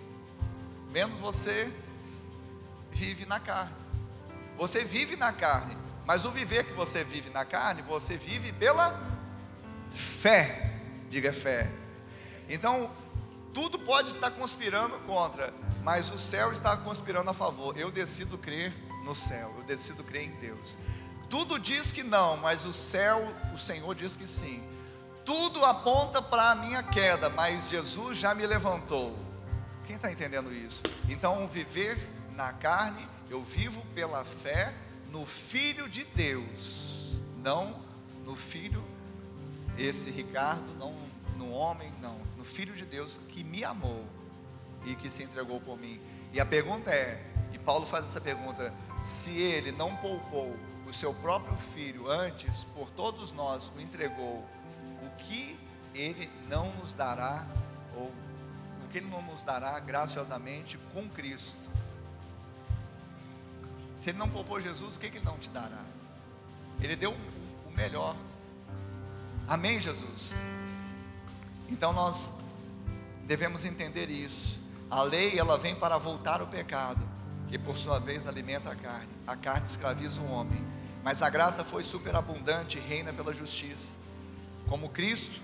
menos 0.91 1.17
você 1.17 1.71
vive 2.91 3.25
na 3.25 3.39
carne. 3.39 3.73
Você 4.57 4.83
vive 4.83 5.15
na 5.15 5.31
carne, 5.31 5.77
mas 6.05 6.25
o 6.25 6.31
viver 6.31 6.65
que 6.65 6.73
você 6.73 7.05
vive 7.05 7.29
na 7.29 7.45
carne, 7.45 7.81
você 7.83 8.17
vive 8.17 8.51
pela 8.51 8.99
fé. 9.91 10.73
Diga 11.09 11.31
fé. 11.31 11.71
Então, 12.49 12.91
tudo 13.53 13.79
pode 13.79 14.11
estar 14.11 14.31
conspirando 14.31 14.99
contra, 15.05 15.53
mas 15.83 16.09
o 16.09 16.17
céu 16.17 16.51
está 16.51 16.75
conspirando 16.77 17.29
a 17.29 17.33
favor. 17.33 17.77
Eu 17.77 17.91
decido 17.91 18.37
crer 18.37 18.73
no 19.03 19.13
céu, 19.13 19.53
eu 19.57 19.63
decido 19.63 20.03
crer 20.03 20.23
em 20.23 20.31
Deus. 20.39 20.77
Tudo 21.29 21.59
diz 21.59 21.91
que 21.91 22.03
não, 22.03 22.37
mas 22.37 22.65
o 22.65 22.71
céu, 22.71 23.21
o 23.53 23.57
Senhor 23.57 23.93
diz 23.93 24.15
que 24.15 24.25
sim. 24.25 24.63
Tudo 25.25 25.63
aponta 25.65 26.21
para 26.21 26.51
a 26.51 26.55
minha 26.55 26.83
queda, 26.83 27.29
mas 27.29 27.69
Jesus 27.69 28.17
já 28.17 28.33
me 28.33 28.45
levantou. 28.45 29.17
Quem 29.85 29.95
está 29.95 30.11
entendendo 30.11 30.53
isso? 30.53 30.81
Então, 31.09 31.47
viver 31.47 31.97
na 32.35 32.53
carne, 32.53 33.07
eu 33.29 33.41
vivo 33.41 33.81
pela 33.93 34.23
fé 34.23 34.73
no 35.11 35.25
Filho 35.25 35.89
de 35.89 36.03
Deus, 36.03 37.19
não 37.37 37.81
no 38.25 38.35
Filho, 38.35 38.83
esse 39.77 40.09
Ricardo, 40.09 40.63
não 40.77 40.95
no 41.37 41.51
homem, 41.51 41.91
não, 42.01 42.17
no 42.37 42.43
Filho 42.43 42.75
de 42.75 42.85
Deus 42.85 43.19
que 43.29 43.43
me 43.43 43.63
amou 43.63 44.05
e 44.85 44.95
que 44.95 45.09
se 45.09 45.23
entregou 45.23 45.59
por 45.59 45.77
mim. 45.77 45.99
E 46.31 46.39
a 46.39 46.45
pergunta 46.45 46.89
é, 46.89 47.21
e 47.51 47.59
Paulo 47.59 47.85
faz 47.85 48.05
essa 48.05 48.21
pergunta: 48.21 48.73
se 49.01 49.31
ele 49.31 49.71
não 49.71 49.95
poupou 49.97 50.55
o 50.87 50.93
seu 50.93 51.13
próprio 51.13 51.55
filho 51.73 52.09
antes, 52.09 52.63
por 52.75 52.89
todos 52.91 53.31
nós 53.31 53.71
o 53.75 53.81
entregou, 53.81 54.45
o 55.01 55.09
que 55.17 55.57
ele 55.93 56.29
não 56.49 56.73
nos 56.75 56.93
dará 56.93 57.45
ou 57.95 58.11
que 58.93 58.99
Ele 58.99 59.09
não 59.09 59.23
nos 59.23 59.41
dará 59.41 59.79
graciosamente 59.79 60.77
com 60.93 61.09
Cristo. 61.09 61.57
Se 63.97 64.11
Ele 64.11 64.19
não 64.19 64.29
poupou 64.29 64.61
Jesus, 64.61 64.95
o 64.95 64.99
que, 64.99 65.09
que 65.09 65.17
Ele 65.17 65.25
não 65.25 65.39
te 65.39 65.49
dará? 65.49 65.81
Ele 66.79 66.95
deu 66.95 67.11
o 67.11 67.71
melhor. 67.71 68.15
Amém, 69.47 69.79
Jesus? 69.79 70.35
Então 71.67 71.91
nós 71.91 72.33
devemos 73.25 73.65
entender 73.65 74.11
isso. 74.11 74.61
A 74.93 75.01
lei, 75.01 75.39
ela 75.39 75.57
vem 75.57 75.73
para 75.73 75.97
voltar 75.97 76.39
o 76.39 76.45
pecado, 76.45 77.03
que 77.47 77.57
por 77.57 77.79
sua 77.79 77.97
vez 77.97 78.27
alimenta 78.27 78.69
a 78.69 78.75
carne. 78.75 79.09
A 79.25 79.35
carne 79.35 79.65
escraviza 79.65 80.21
o 80.21 80.31
homem. 80.31 80.63
Mas 81.03 81.23
a 81.23 81.31
graça 81.31 81.63
foi 81.63 81.83
superabundante 81.83 82.77
e 82.77 82.79
reina 82.79 83.11
pela 83.11 83.33
justiça. 83.33 83.95
Como 84.69 84.89
Cristo, 84.89 85.41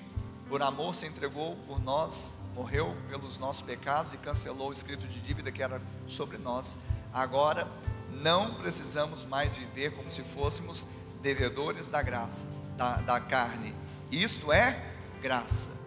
por 0.48 0.62
amor, 0.62 0.94
se 0.94 1.08
entregou 1.08 1.56
por 1.66 1.82
nós 1.82 2.32
morreu 2.54 2.96
pelos 3.10 3.40
nossos 3.40 3.64
pecados 3.64 4.14
e 4.14 4.18
cancelou 4.18 4.70
o 4.70 4.72
escrito 4.72 5.08
de 5.08 5.20
dívida 5.20 5.52
que 5.52 5.64
era 5.64 5.82
sobre 6.08 6.38
nós. 6.38 6.78
Agora 7.12 7.68
não 8.12 8.54
precisamos 8.54 9.26
mais 9.26 9.58
viver 9.58 9.96
como 9.96 10.12
se 10.12 10.22
fôssemos 10.22 10.86
devedores 11.24 11.88
da 11.88 12.04
graça, 12.04 12.48
da, 12.78 12.98
da 12.98 13.20
carne. 13.20 13.74
Isto 14.12 14.54
é 14.54 14.80
graça. 15.24 15.79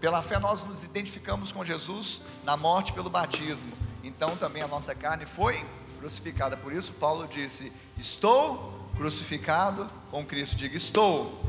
Pela 0.00 0.22
fé 0.22 0.38
nós 0.38 0.64
nos 0.64 0.82
identificamos 0.82 1.52
com 1.52 1.64
Jesus 1.64 2.22
na 2.44 2.56
morte 2.56 2.92
pelo 2.92 3.10
batismo. 3.10 3.70
Então 4.02 4.36
também 4.36 4.62
a 4.62 4.68
nossa 4.68 4.94
carne 4.94 5.26
foi 5.26 5.64
crucificada. 5.98 6.56
Por 6.56 6.72
isso, 6.72 6.92
Paulo 6.94 7.28
disse: 7.28 7.72
Estou 7.98 8.90
crucificado 8.96 9.88
com 10.10 10.24
Cristo. 10.24 10.56
Diga, 10.56 10.76
estou 10.76 11.44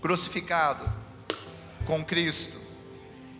crucificado 0.00 0.90
com 1.86 2.04
Cristo. 2.04 2.60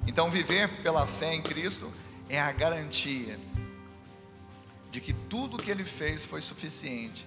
Então, 0.07 0.31
viver 0.31 0.69
pela 0.83 1.07
fé 1.07 1.35
em 1.35 1.43
Cristo 1.43 1.93
é 2.29 2.41
a 2.41 2.51
garantia 2.53 3.39
de 4.91 5.01
que 5.01 5.13
tudo 5.13 5.59
que 5.59 5.71
ele 5.71 5.85
fez 5.85 6.25
foi 6.25 6.41
suficiente, 6.41 7.27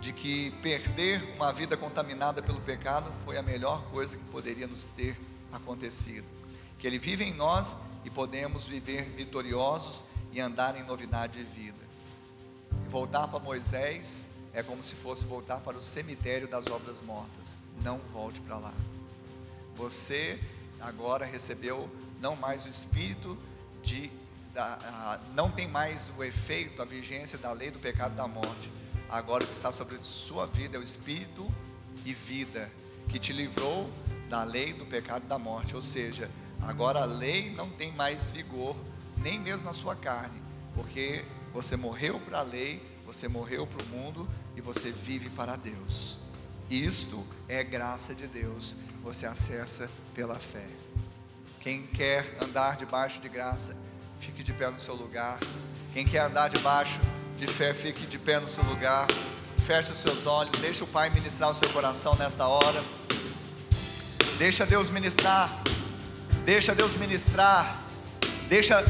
de 0.00 0.12
que 0.12 0.50
perder 0.62 1.22
uma 1.34 1.52
vida 1.52 1.76
contaminada 1.76 2.42
pelo 2.42 2.60
pecado 2.60 3.12
foi 3.24 3.36
a 3.36 3.42
melhor 3.42 3.82
coisa 3.90 4.16
que 4.16 4.24
poderia 4.24 4.66
nos 4.66 4.84
ter 4.84 5.16
acontecido. 5.52 6.41
Que 6.82 6.88
ele 6.88 6.98
vive 6.98 7.22
em 7.22 7.32
nós 7.32 7.76
e 8.04 8.10
podemos 8.10 8.66
viver 8.66 9.04
vitoriosos 9.10 10.02
e 10.32 10.40
andar 10.40 10.76
em 10.76 10.82
novidade 10.82 11.38
de 11.38 11.44
vida. 11.44 11.78
E 12.84 12.88
voltar 12.88 13.28
para 13.28 13.38
Moisés 13.38 14.30
é 14.52 14.64
como 14.64 14.82
se 14.82 14.96
fosse 14.96 15.24
voltar 15.24 15.60
para 15.60 15.78
o 15.78 15.80
cemitério 15.80 16.48
das 16.48 16.66
obras 16.66 17.00
mortas. 17.00 17.60
Não 17.84 17.98
volte 18.12 18.40
para 18.40 18.58
lá. 18.58 18.74
Você 19.76 20.40
agora 20.80 21.24
recebeu 21.24 21.88
não 22.20 22.34
mais 22.34 22.64
o 22.64 22.68
espírito 22.68 23.38
de 23.80 24.10
da, 24.52 25.20
não 25.36 25.52
tem 25.52 25.68
mais 25.68 26.10
o 26.18 26.24
efeito, 26.24 26.82
a 26.82 26.84
vigência 26.84 27.38
da 27.38 27.52
lei 27.52 27.70
do 27.70 27.78
pecado 27.78 28.16
da 28.16 28.26
morte. 28.26 28.72
Agora 29.08 29.44
o 29.44 29.46
que 29.46 29.52
está 29.52 29.70
sobre 29.70 29.98
sua 30.00 30.46
vida 30.46 30.76
é 30.76 30.80
o 30.80 30.82
espírito 30.82 31.48
e 32.04 32.12
vida 32.12 32.68
que 33.08 33.20
te 33.20 33.32
livrou 33.32 33.88
da 34.28 34.42
lei 34.42 34.72
do 34.72 34.84
pecado 34.84 35.28
da 35.28 35.38
morte. 35.38 35.76
Ou 35.76 35.80
seja, 35.80 36.28
agora 36.66 37.00
a 37.00 37.04
lei 37.04 37.52
não 37.54 37.70
tem 37.70 37.92
mais 37.92 38.30
vigor, 38.30 38.76
nem 39.16 39.38
mesmo 39.38 39.66
na 39.66 39.72
sua 39.72 39.94
carne, 39.94 40.40
porque 40.74 41.24
você 41.52 41.76
morreu 41.76 42.20
para 42.20 42.38
a 42.38 42.42
lei, 42.42 42.82
você 43.04 43.28
morreu 43.28 43.66
para 43.66 43.82
o 43.82 43.86
mundo 43.86 44.28
e 44.56 44.60
você 44.60 44.90
vive 44.90 45.28
para 45.30 45.56
Deus. 45.56 46.18
Isto 46.70 47.26
é 47.48 47.62
graça 47.62 48.14
de 48.14 48.26
Deus, 48.26 48.76
você 49.02 49.26
acessa 49.26 49.90
pela 50.14 50.36
fé. 50.36 50.66
Quem 51.60 51.86
quer 51.86 52.38
andar 52.42 52.76
debaixo 52.76 53.20
de 53.20 53.28
graça, 53.28 53.76
fique 54.18 54.42
de 54.42 54.52
pé 54.52 54.70
no 54.70 54.80
seu 54.80 54.94
lugar. 54.94 55.38
Quem 55.92 56.04
quer 56.04 56.22
andar 56.22 56.48
debaixo 56.48 56.98
de 57.36 57.46
fé, 57.46 57.74
fique 57.74 58.06
de 58.06 58.18
pé 58.18 58.40
no 58.40 58.48
seu 58.48 58.64
lugar. 58.64 59.06
Feche 59.66 59.92
os 59.92 59.98
seus 59.98 60.26
olhos, 60.26 60.52
deixa 60.60 60.82
o 60.82 60.86
Pai 60.86 61.10
ministrar 61.10 61.50
o 61.50 61.54
seu 61.54 61.68
coração 61.70 62.14
nesta 62.16 62.46
hora. 62.48 62.82
Deixa 64.38 64.66
Deus 64.66 64.90
ministrar. 64.90 65.62
Deixa 66.44 66.74
Deus 66.74 66.94
ministrar. 66.96 67.76
Deixa 68.48 68.84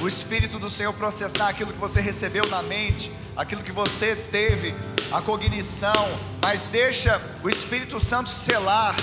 o 0.00 0.08
Espírito 0.08 0.58
do 0.58 0.68
Senhor 0.68 0.92
processar 0.92 1.48
aquilo 1.48 1.72
que 1.72 1.78
você 1.78 2.00
recebeu 2.00 2.46
na 2.46 2.62
mente, 2.62 3.10
aquilo 3.36 3.62
que 3.62 3.72
você 3.72 4.14
teve, 4.14 4.74
a 5.10 5.20
cognição, 5.20 6.08
mas 6.42 6.66
deixa 6.66 7.20
o 7.42 7.48
Espírito 7.48 7.98
Santo 7.98 8.30
selar, 8.30 8.94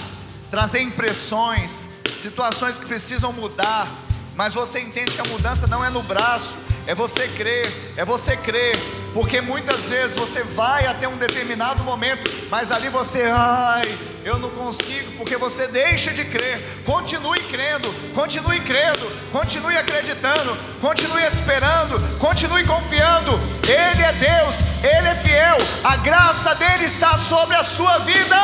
trazer 0.50 0.82
impressões, 0.82 1.88
situações 2.18 2.80
que 2.80 2.86
precisam 2.86 3.34
mudar, 3.34 3.88
mas 4.36 4.54
você 4.54 4.80
entende 4.80 5.12
que 5.12 5.22
a 5.22 5.26
mudança 5.26 5.68
não 5.68 5.84
é 5.84 5.90
no 5.90 6.02
braço, 6.04 6.58
é 6.86 6.96
você 6.96 7.28
crer, 7.28 7.94
é 7.98 8.06
você 8.06 8.38
crer, 8.38 8.78
porque 9.14 9.42
muitas 9.42 9.84
vezes 9.84 10.16
você 10.16 10.42
vai 10.44 10.86
até 10.88 11.08
um 11.08 11.18
determinado 11.18 11.84
momento, 11.84 12.32
mas 12.50 12.72
ali 12.72 12.90
você, 12.90 13.24
ai, 13.24 13.98
eu 14.28 14.38
não 14.38 14.50
consigo, 14.50 15.14
porque 15.14 15.38
você 15.38 15.68
deixa 15.68 16.12
de 16.12 16.26
crer. 16.26 16.62
Continue 16.84 17.40
crendo, 17.44 17.94
continue 18.14 18.60
crendo, 18.60 19.10
continue 19.32 19.78
acreditando, 19.78 20.58
continue 20.82 21.24
esperando, 21.24 21.98
continue 22.20 22.66
confiando. 22.66 23.32
Ele 23.64 24.04
é 24.04 24.12
Deus, 24.14 24.58
Ele 24.84 25.08
é 25.08 25.16
fiel, 25.16 25.56
a 25.84 25.96
graça 25.98 26.56
dele 26.56 26.84
está 26.84 27.18
sobre 27.18 27.56
a 27.56 27.64
sua 27.64 28.00
vida. 28.00 28.36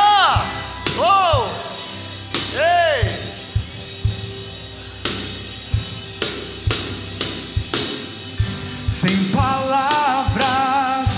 Oh! 0.98 1.46
Ei! 2.56 3.04
Sem 8.88 9.24
palavras 9.24 11.10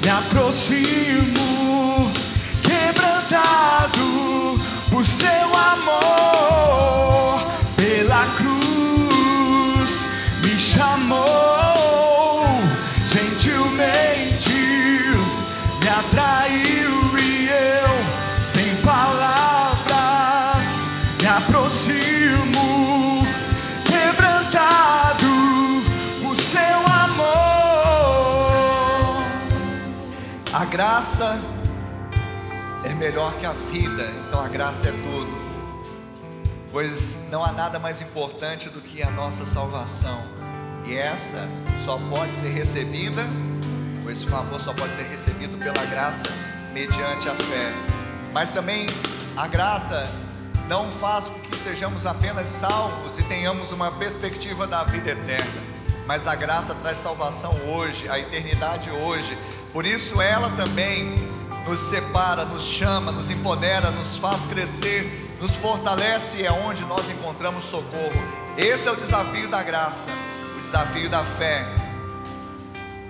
me 0.00 0.08
aproximo, 0.08 2.10
quebrantado 2.62 3.75
por 4.96 5.04
seu 5.04 5.54
amor, 5.54 7.38
pela 7.76 8.24
cruz 8.38 10.08
me 10.40 10.58
chamou, 10.58 12.46
gentilmente 13.12 14.56
me 15.82 15.86
atraiu 15.86 17.18
e 17.18 17.46
eu, 17.46 17.90
sem 18.42 18.74
palavras, 18.76 20.66
me 21.20 21.26
aproximo, 21.26 23.26
quebrantado 23.84 25.30
por 26.22 26.34
seu 26.36 26.78
amor. 27.04 27.36
A 30.54 30.64
graça 30.64 31.38
melhor 32.98 33.34
que 33.34 33.44
a 33.44 33.52
vida, 33.52 34.04
então 34.26 34.40
a 34.40 34.48
graça 34.48 34.88
é 34.88 34.92
tudo. 34.92 35.46
Pois 36.72 37.28
não 37.30 37.44
há 37.44 37.52
nada 37.52 37.78
mais 37.78 38.00
importante 38.00 38.68
do 38.68 38.80
que 38.80 39.02
a 39.02 39.10
nossa 39.10 39.44
salvação. 39.44 40.18
E 40.84 40.96
essa 40.96 41.48
só 41.78 41.98
pode 41.98 42.34
ser 42.34 42.48
recebida, 42.48 43.22
ou 44.04 44.10
esse 44.10 44.26
favor 44.26 44.60
só 44.60 44.72
pode 44.72 44.94
ser 44.94 45.04
recebido 45.04 45.58
pela 45.58 45.84
graça 45.84 46.28
mediante 46.72 47.28
a 47.28 47.34
fé. 47.34 47.72
Mas 48.32 48.52
também 48.52 48.86
a 49.36 49.46
graça 49.46 50.08
não 50.68 50.90
faz 50.90 51.26
com 51.26 51.38
que 51.40 51.58
sejamos 51.58 52.06
apenas 52.06 52.48
salvos 52.48 53.18
e 53.18 53.22
tenhamos 53.24 53.72
uma 53.72 53.90
perspectiva 53.92 54.66
da 54.66 54.84
vida 54.84 55.10
eterna. 55.10 55.62
Mas 56.06 56.26
a 56.26 56.34
graça 56.34 56.74
traz 56.74 56.98
salvação 56.98 57.50
hoje, 57.66 58.08
a 58.08 58.18
eternidade 58.18 58.90
hoje. 58.90 59.36
Por 59.72 59.84
isso 59.84 60.20
ela 60.20 60.50
também 60.50 61.14
nos 61.66 61.80
separa, 61.80 62.44
nos 62.44 62.64
chama, 62.64 63.10
nos 63.10 63.28
empodera, 63.28 63.90
nos 63.90 64.16
faz 64.16 64.46
crescer, 64.46 65.36
nos 65.40 65.56
fortalece 65.56 66.38
e 66.38 66.46
é 66.46 66.52
onde 66.52 66.84
nós 66.84 67.08
encontramos 67.08 67.64
socorro. 67.64 68.22
Esse 68.56 68.88
é 68.88 68.92
o 68.92 68.96
desafio 68.96 69.48
da 69.48 69.62
graça, 69.62 70.10
o 70.56 70.60
desafio 70.60 71.10
da 71.10 71.24
fé, 71.24 71.66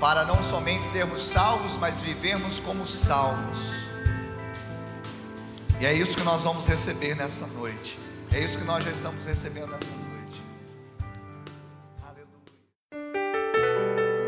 para 0.01 0.25
não 0.25 0.43
somente 0.43 0.85
sermos 0.85 1.23
salvos, 1.23 1.77
mas 1.77 2.01
vivermos 2.01 2.59
como 2.59 2.87
salvos. 2.87 3.77
E 5.79 5.85
é 5.85 5.93
isso 5.93 6.17
que 6.17 6.23
nós 6.23 6.43
vamos 6.43 6.67
receber 6.67 7.15
nessa 7.15 7.47
noite. 7.49 7.99
É 8.33 8.41
isso 8.41 8.59
que 8.59 8.65
nós 8.65 8.83
já 8.83 8.91
estamos 8.91 9.25
recebendo 9.25 9.69
nessa 9.69 9.91
noite. 9.91 10.06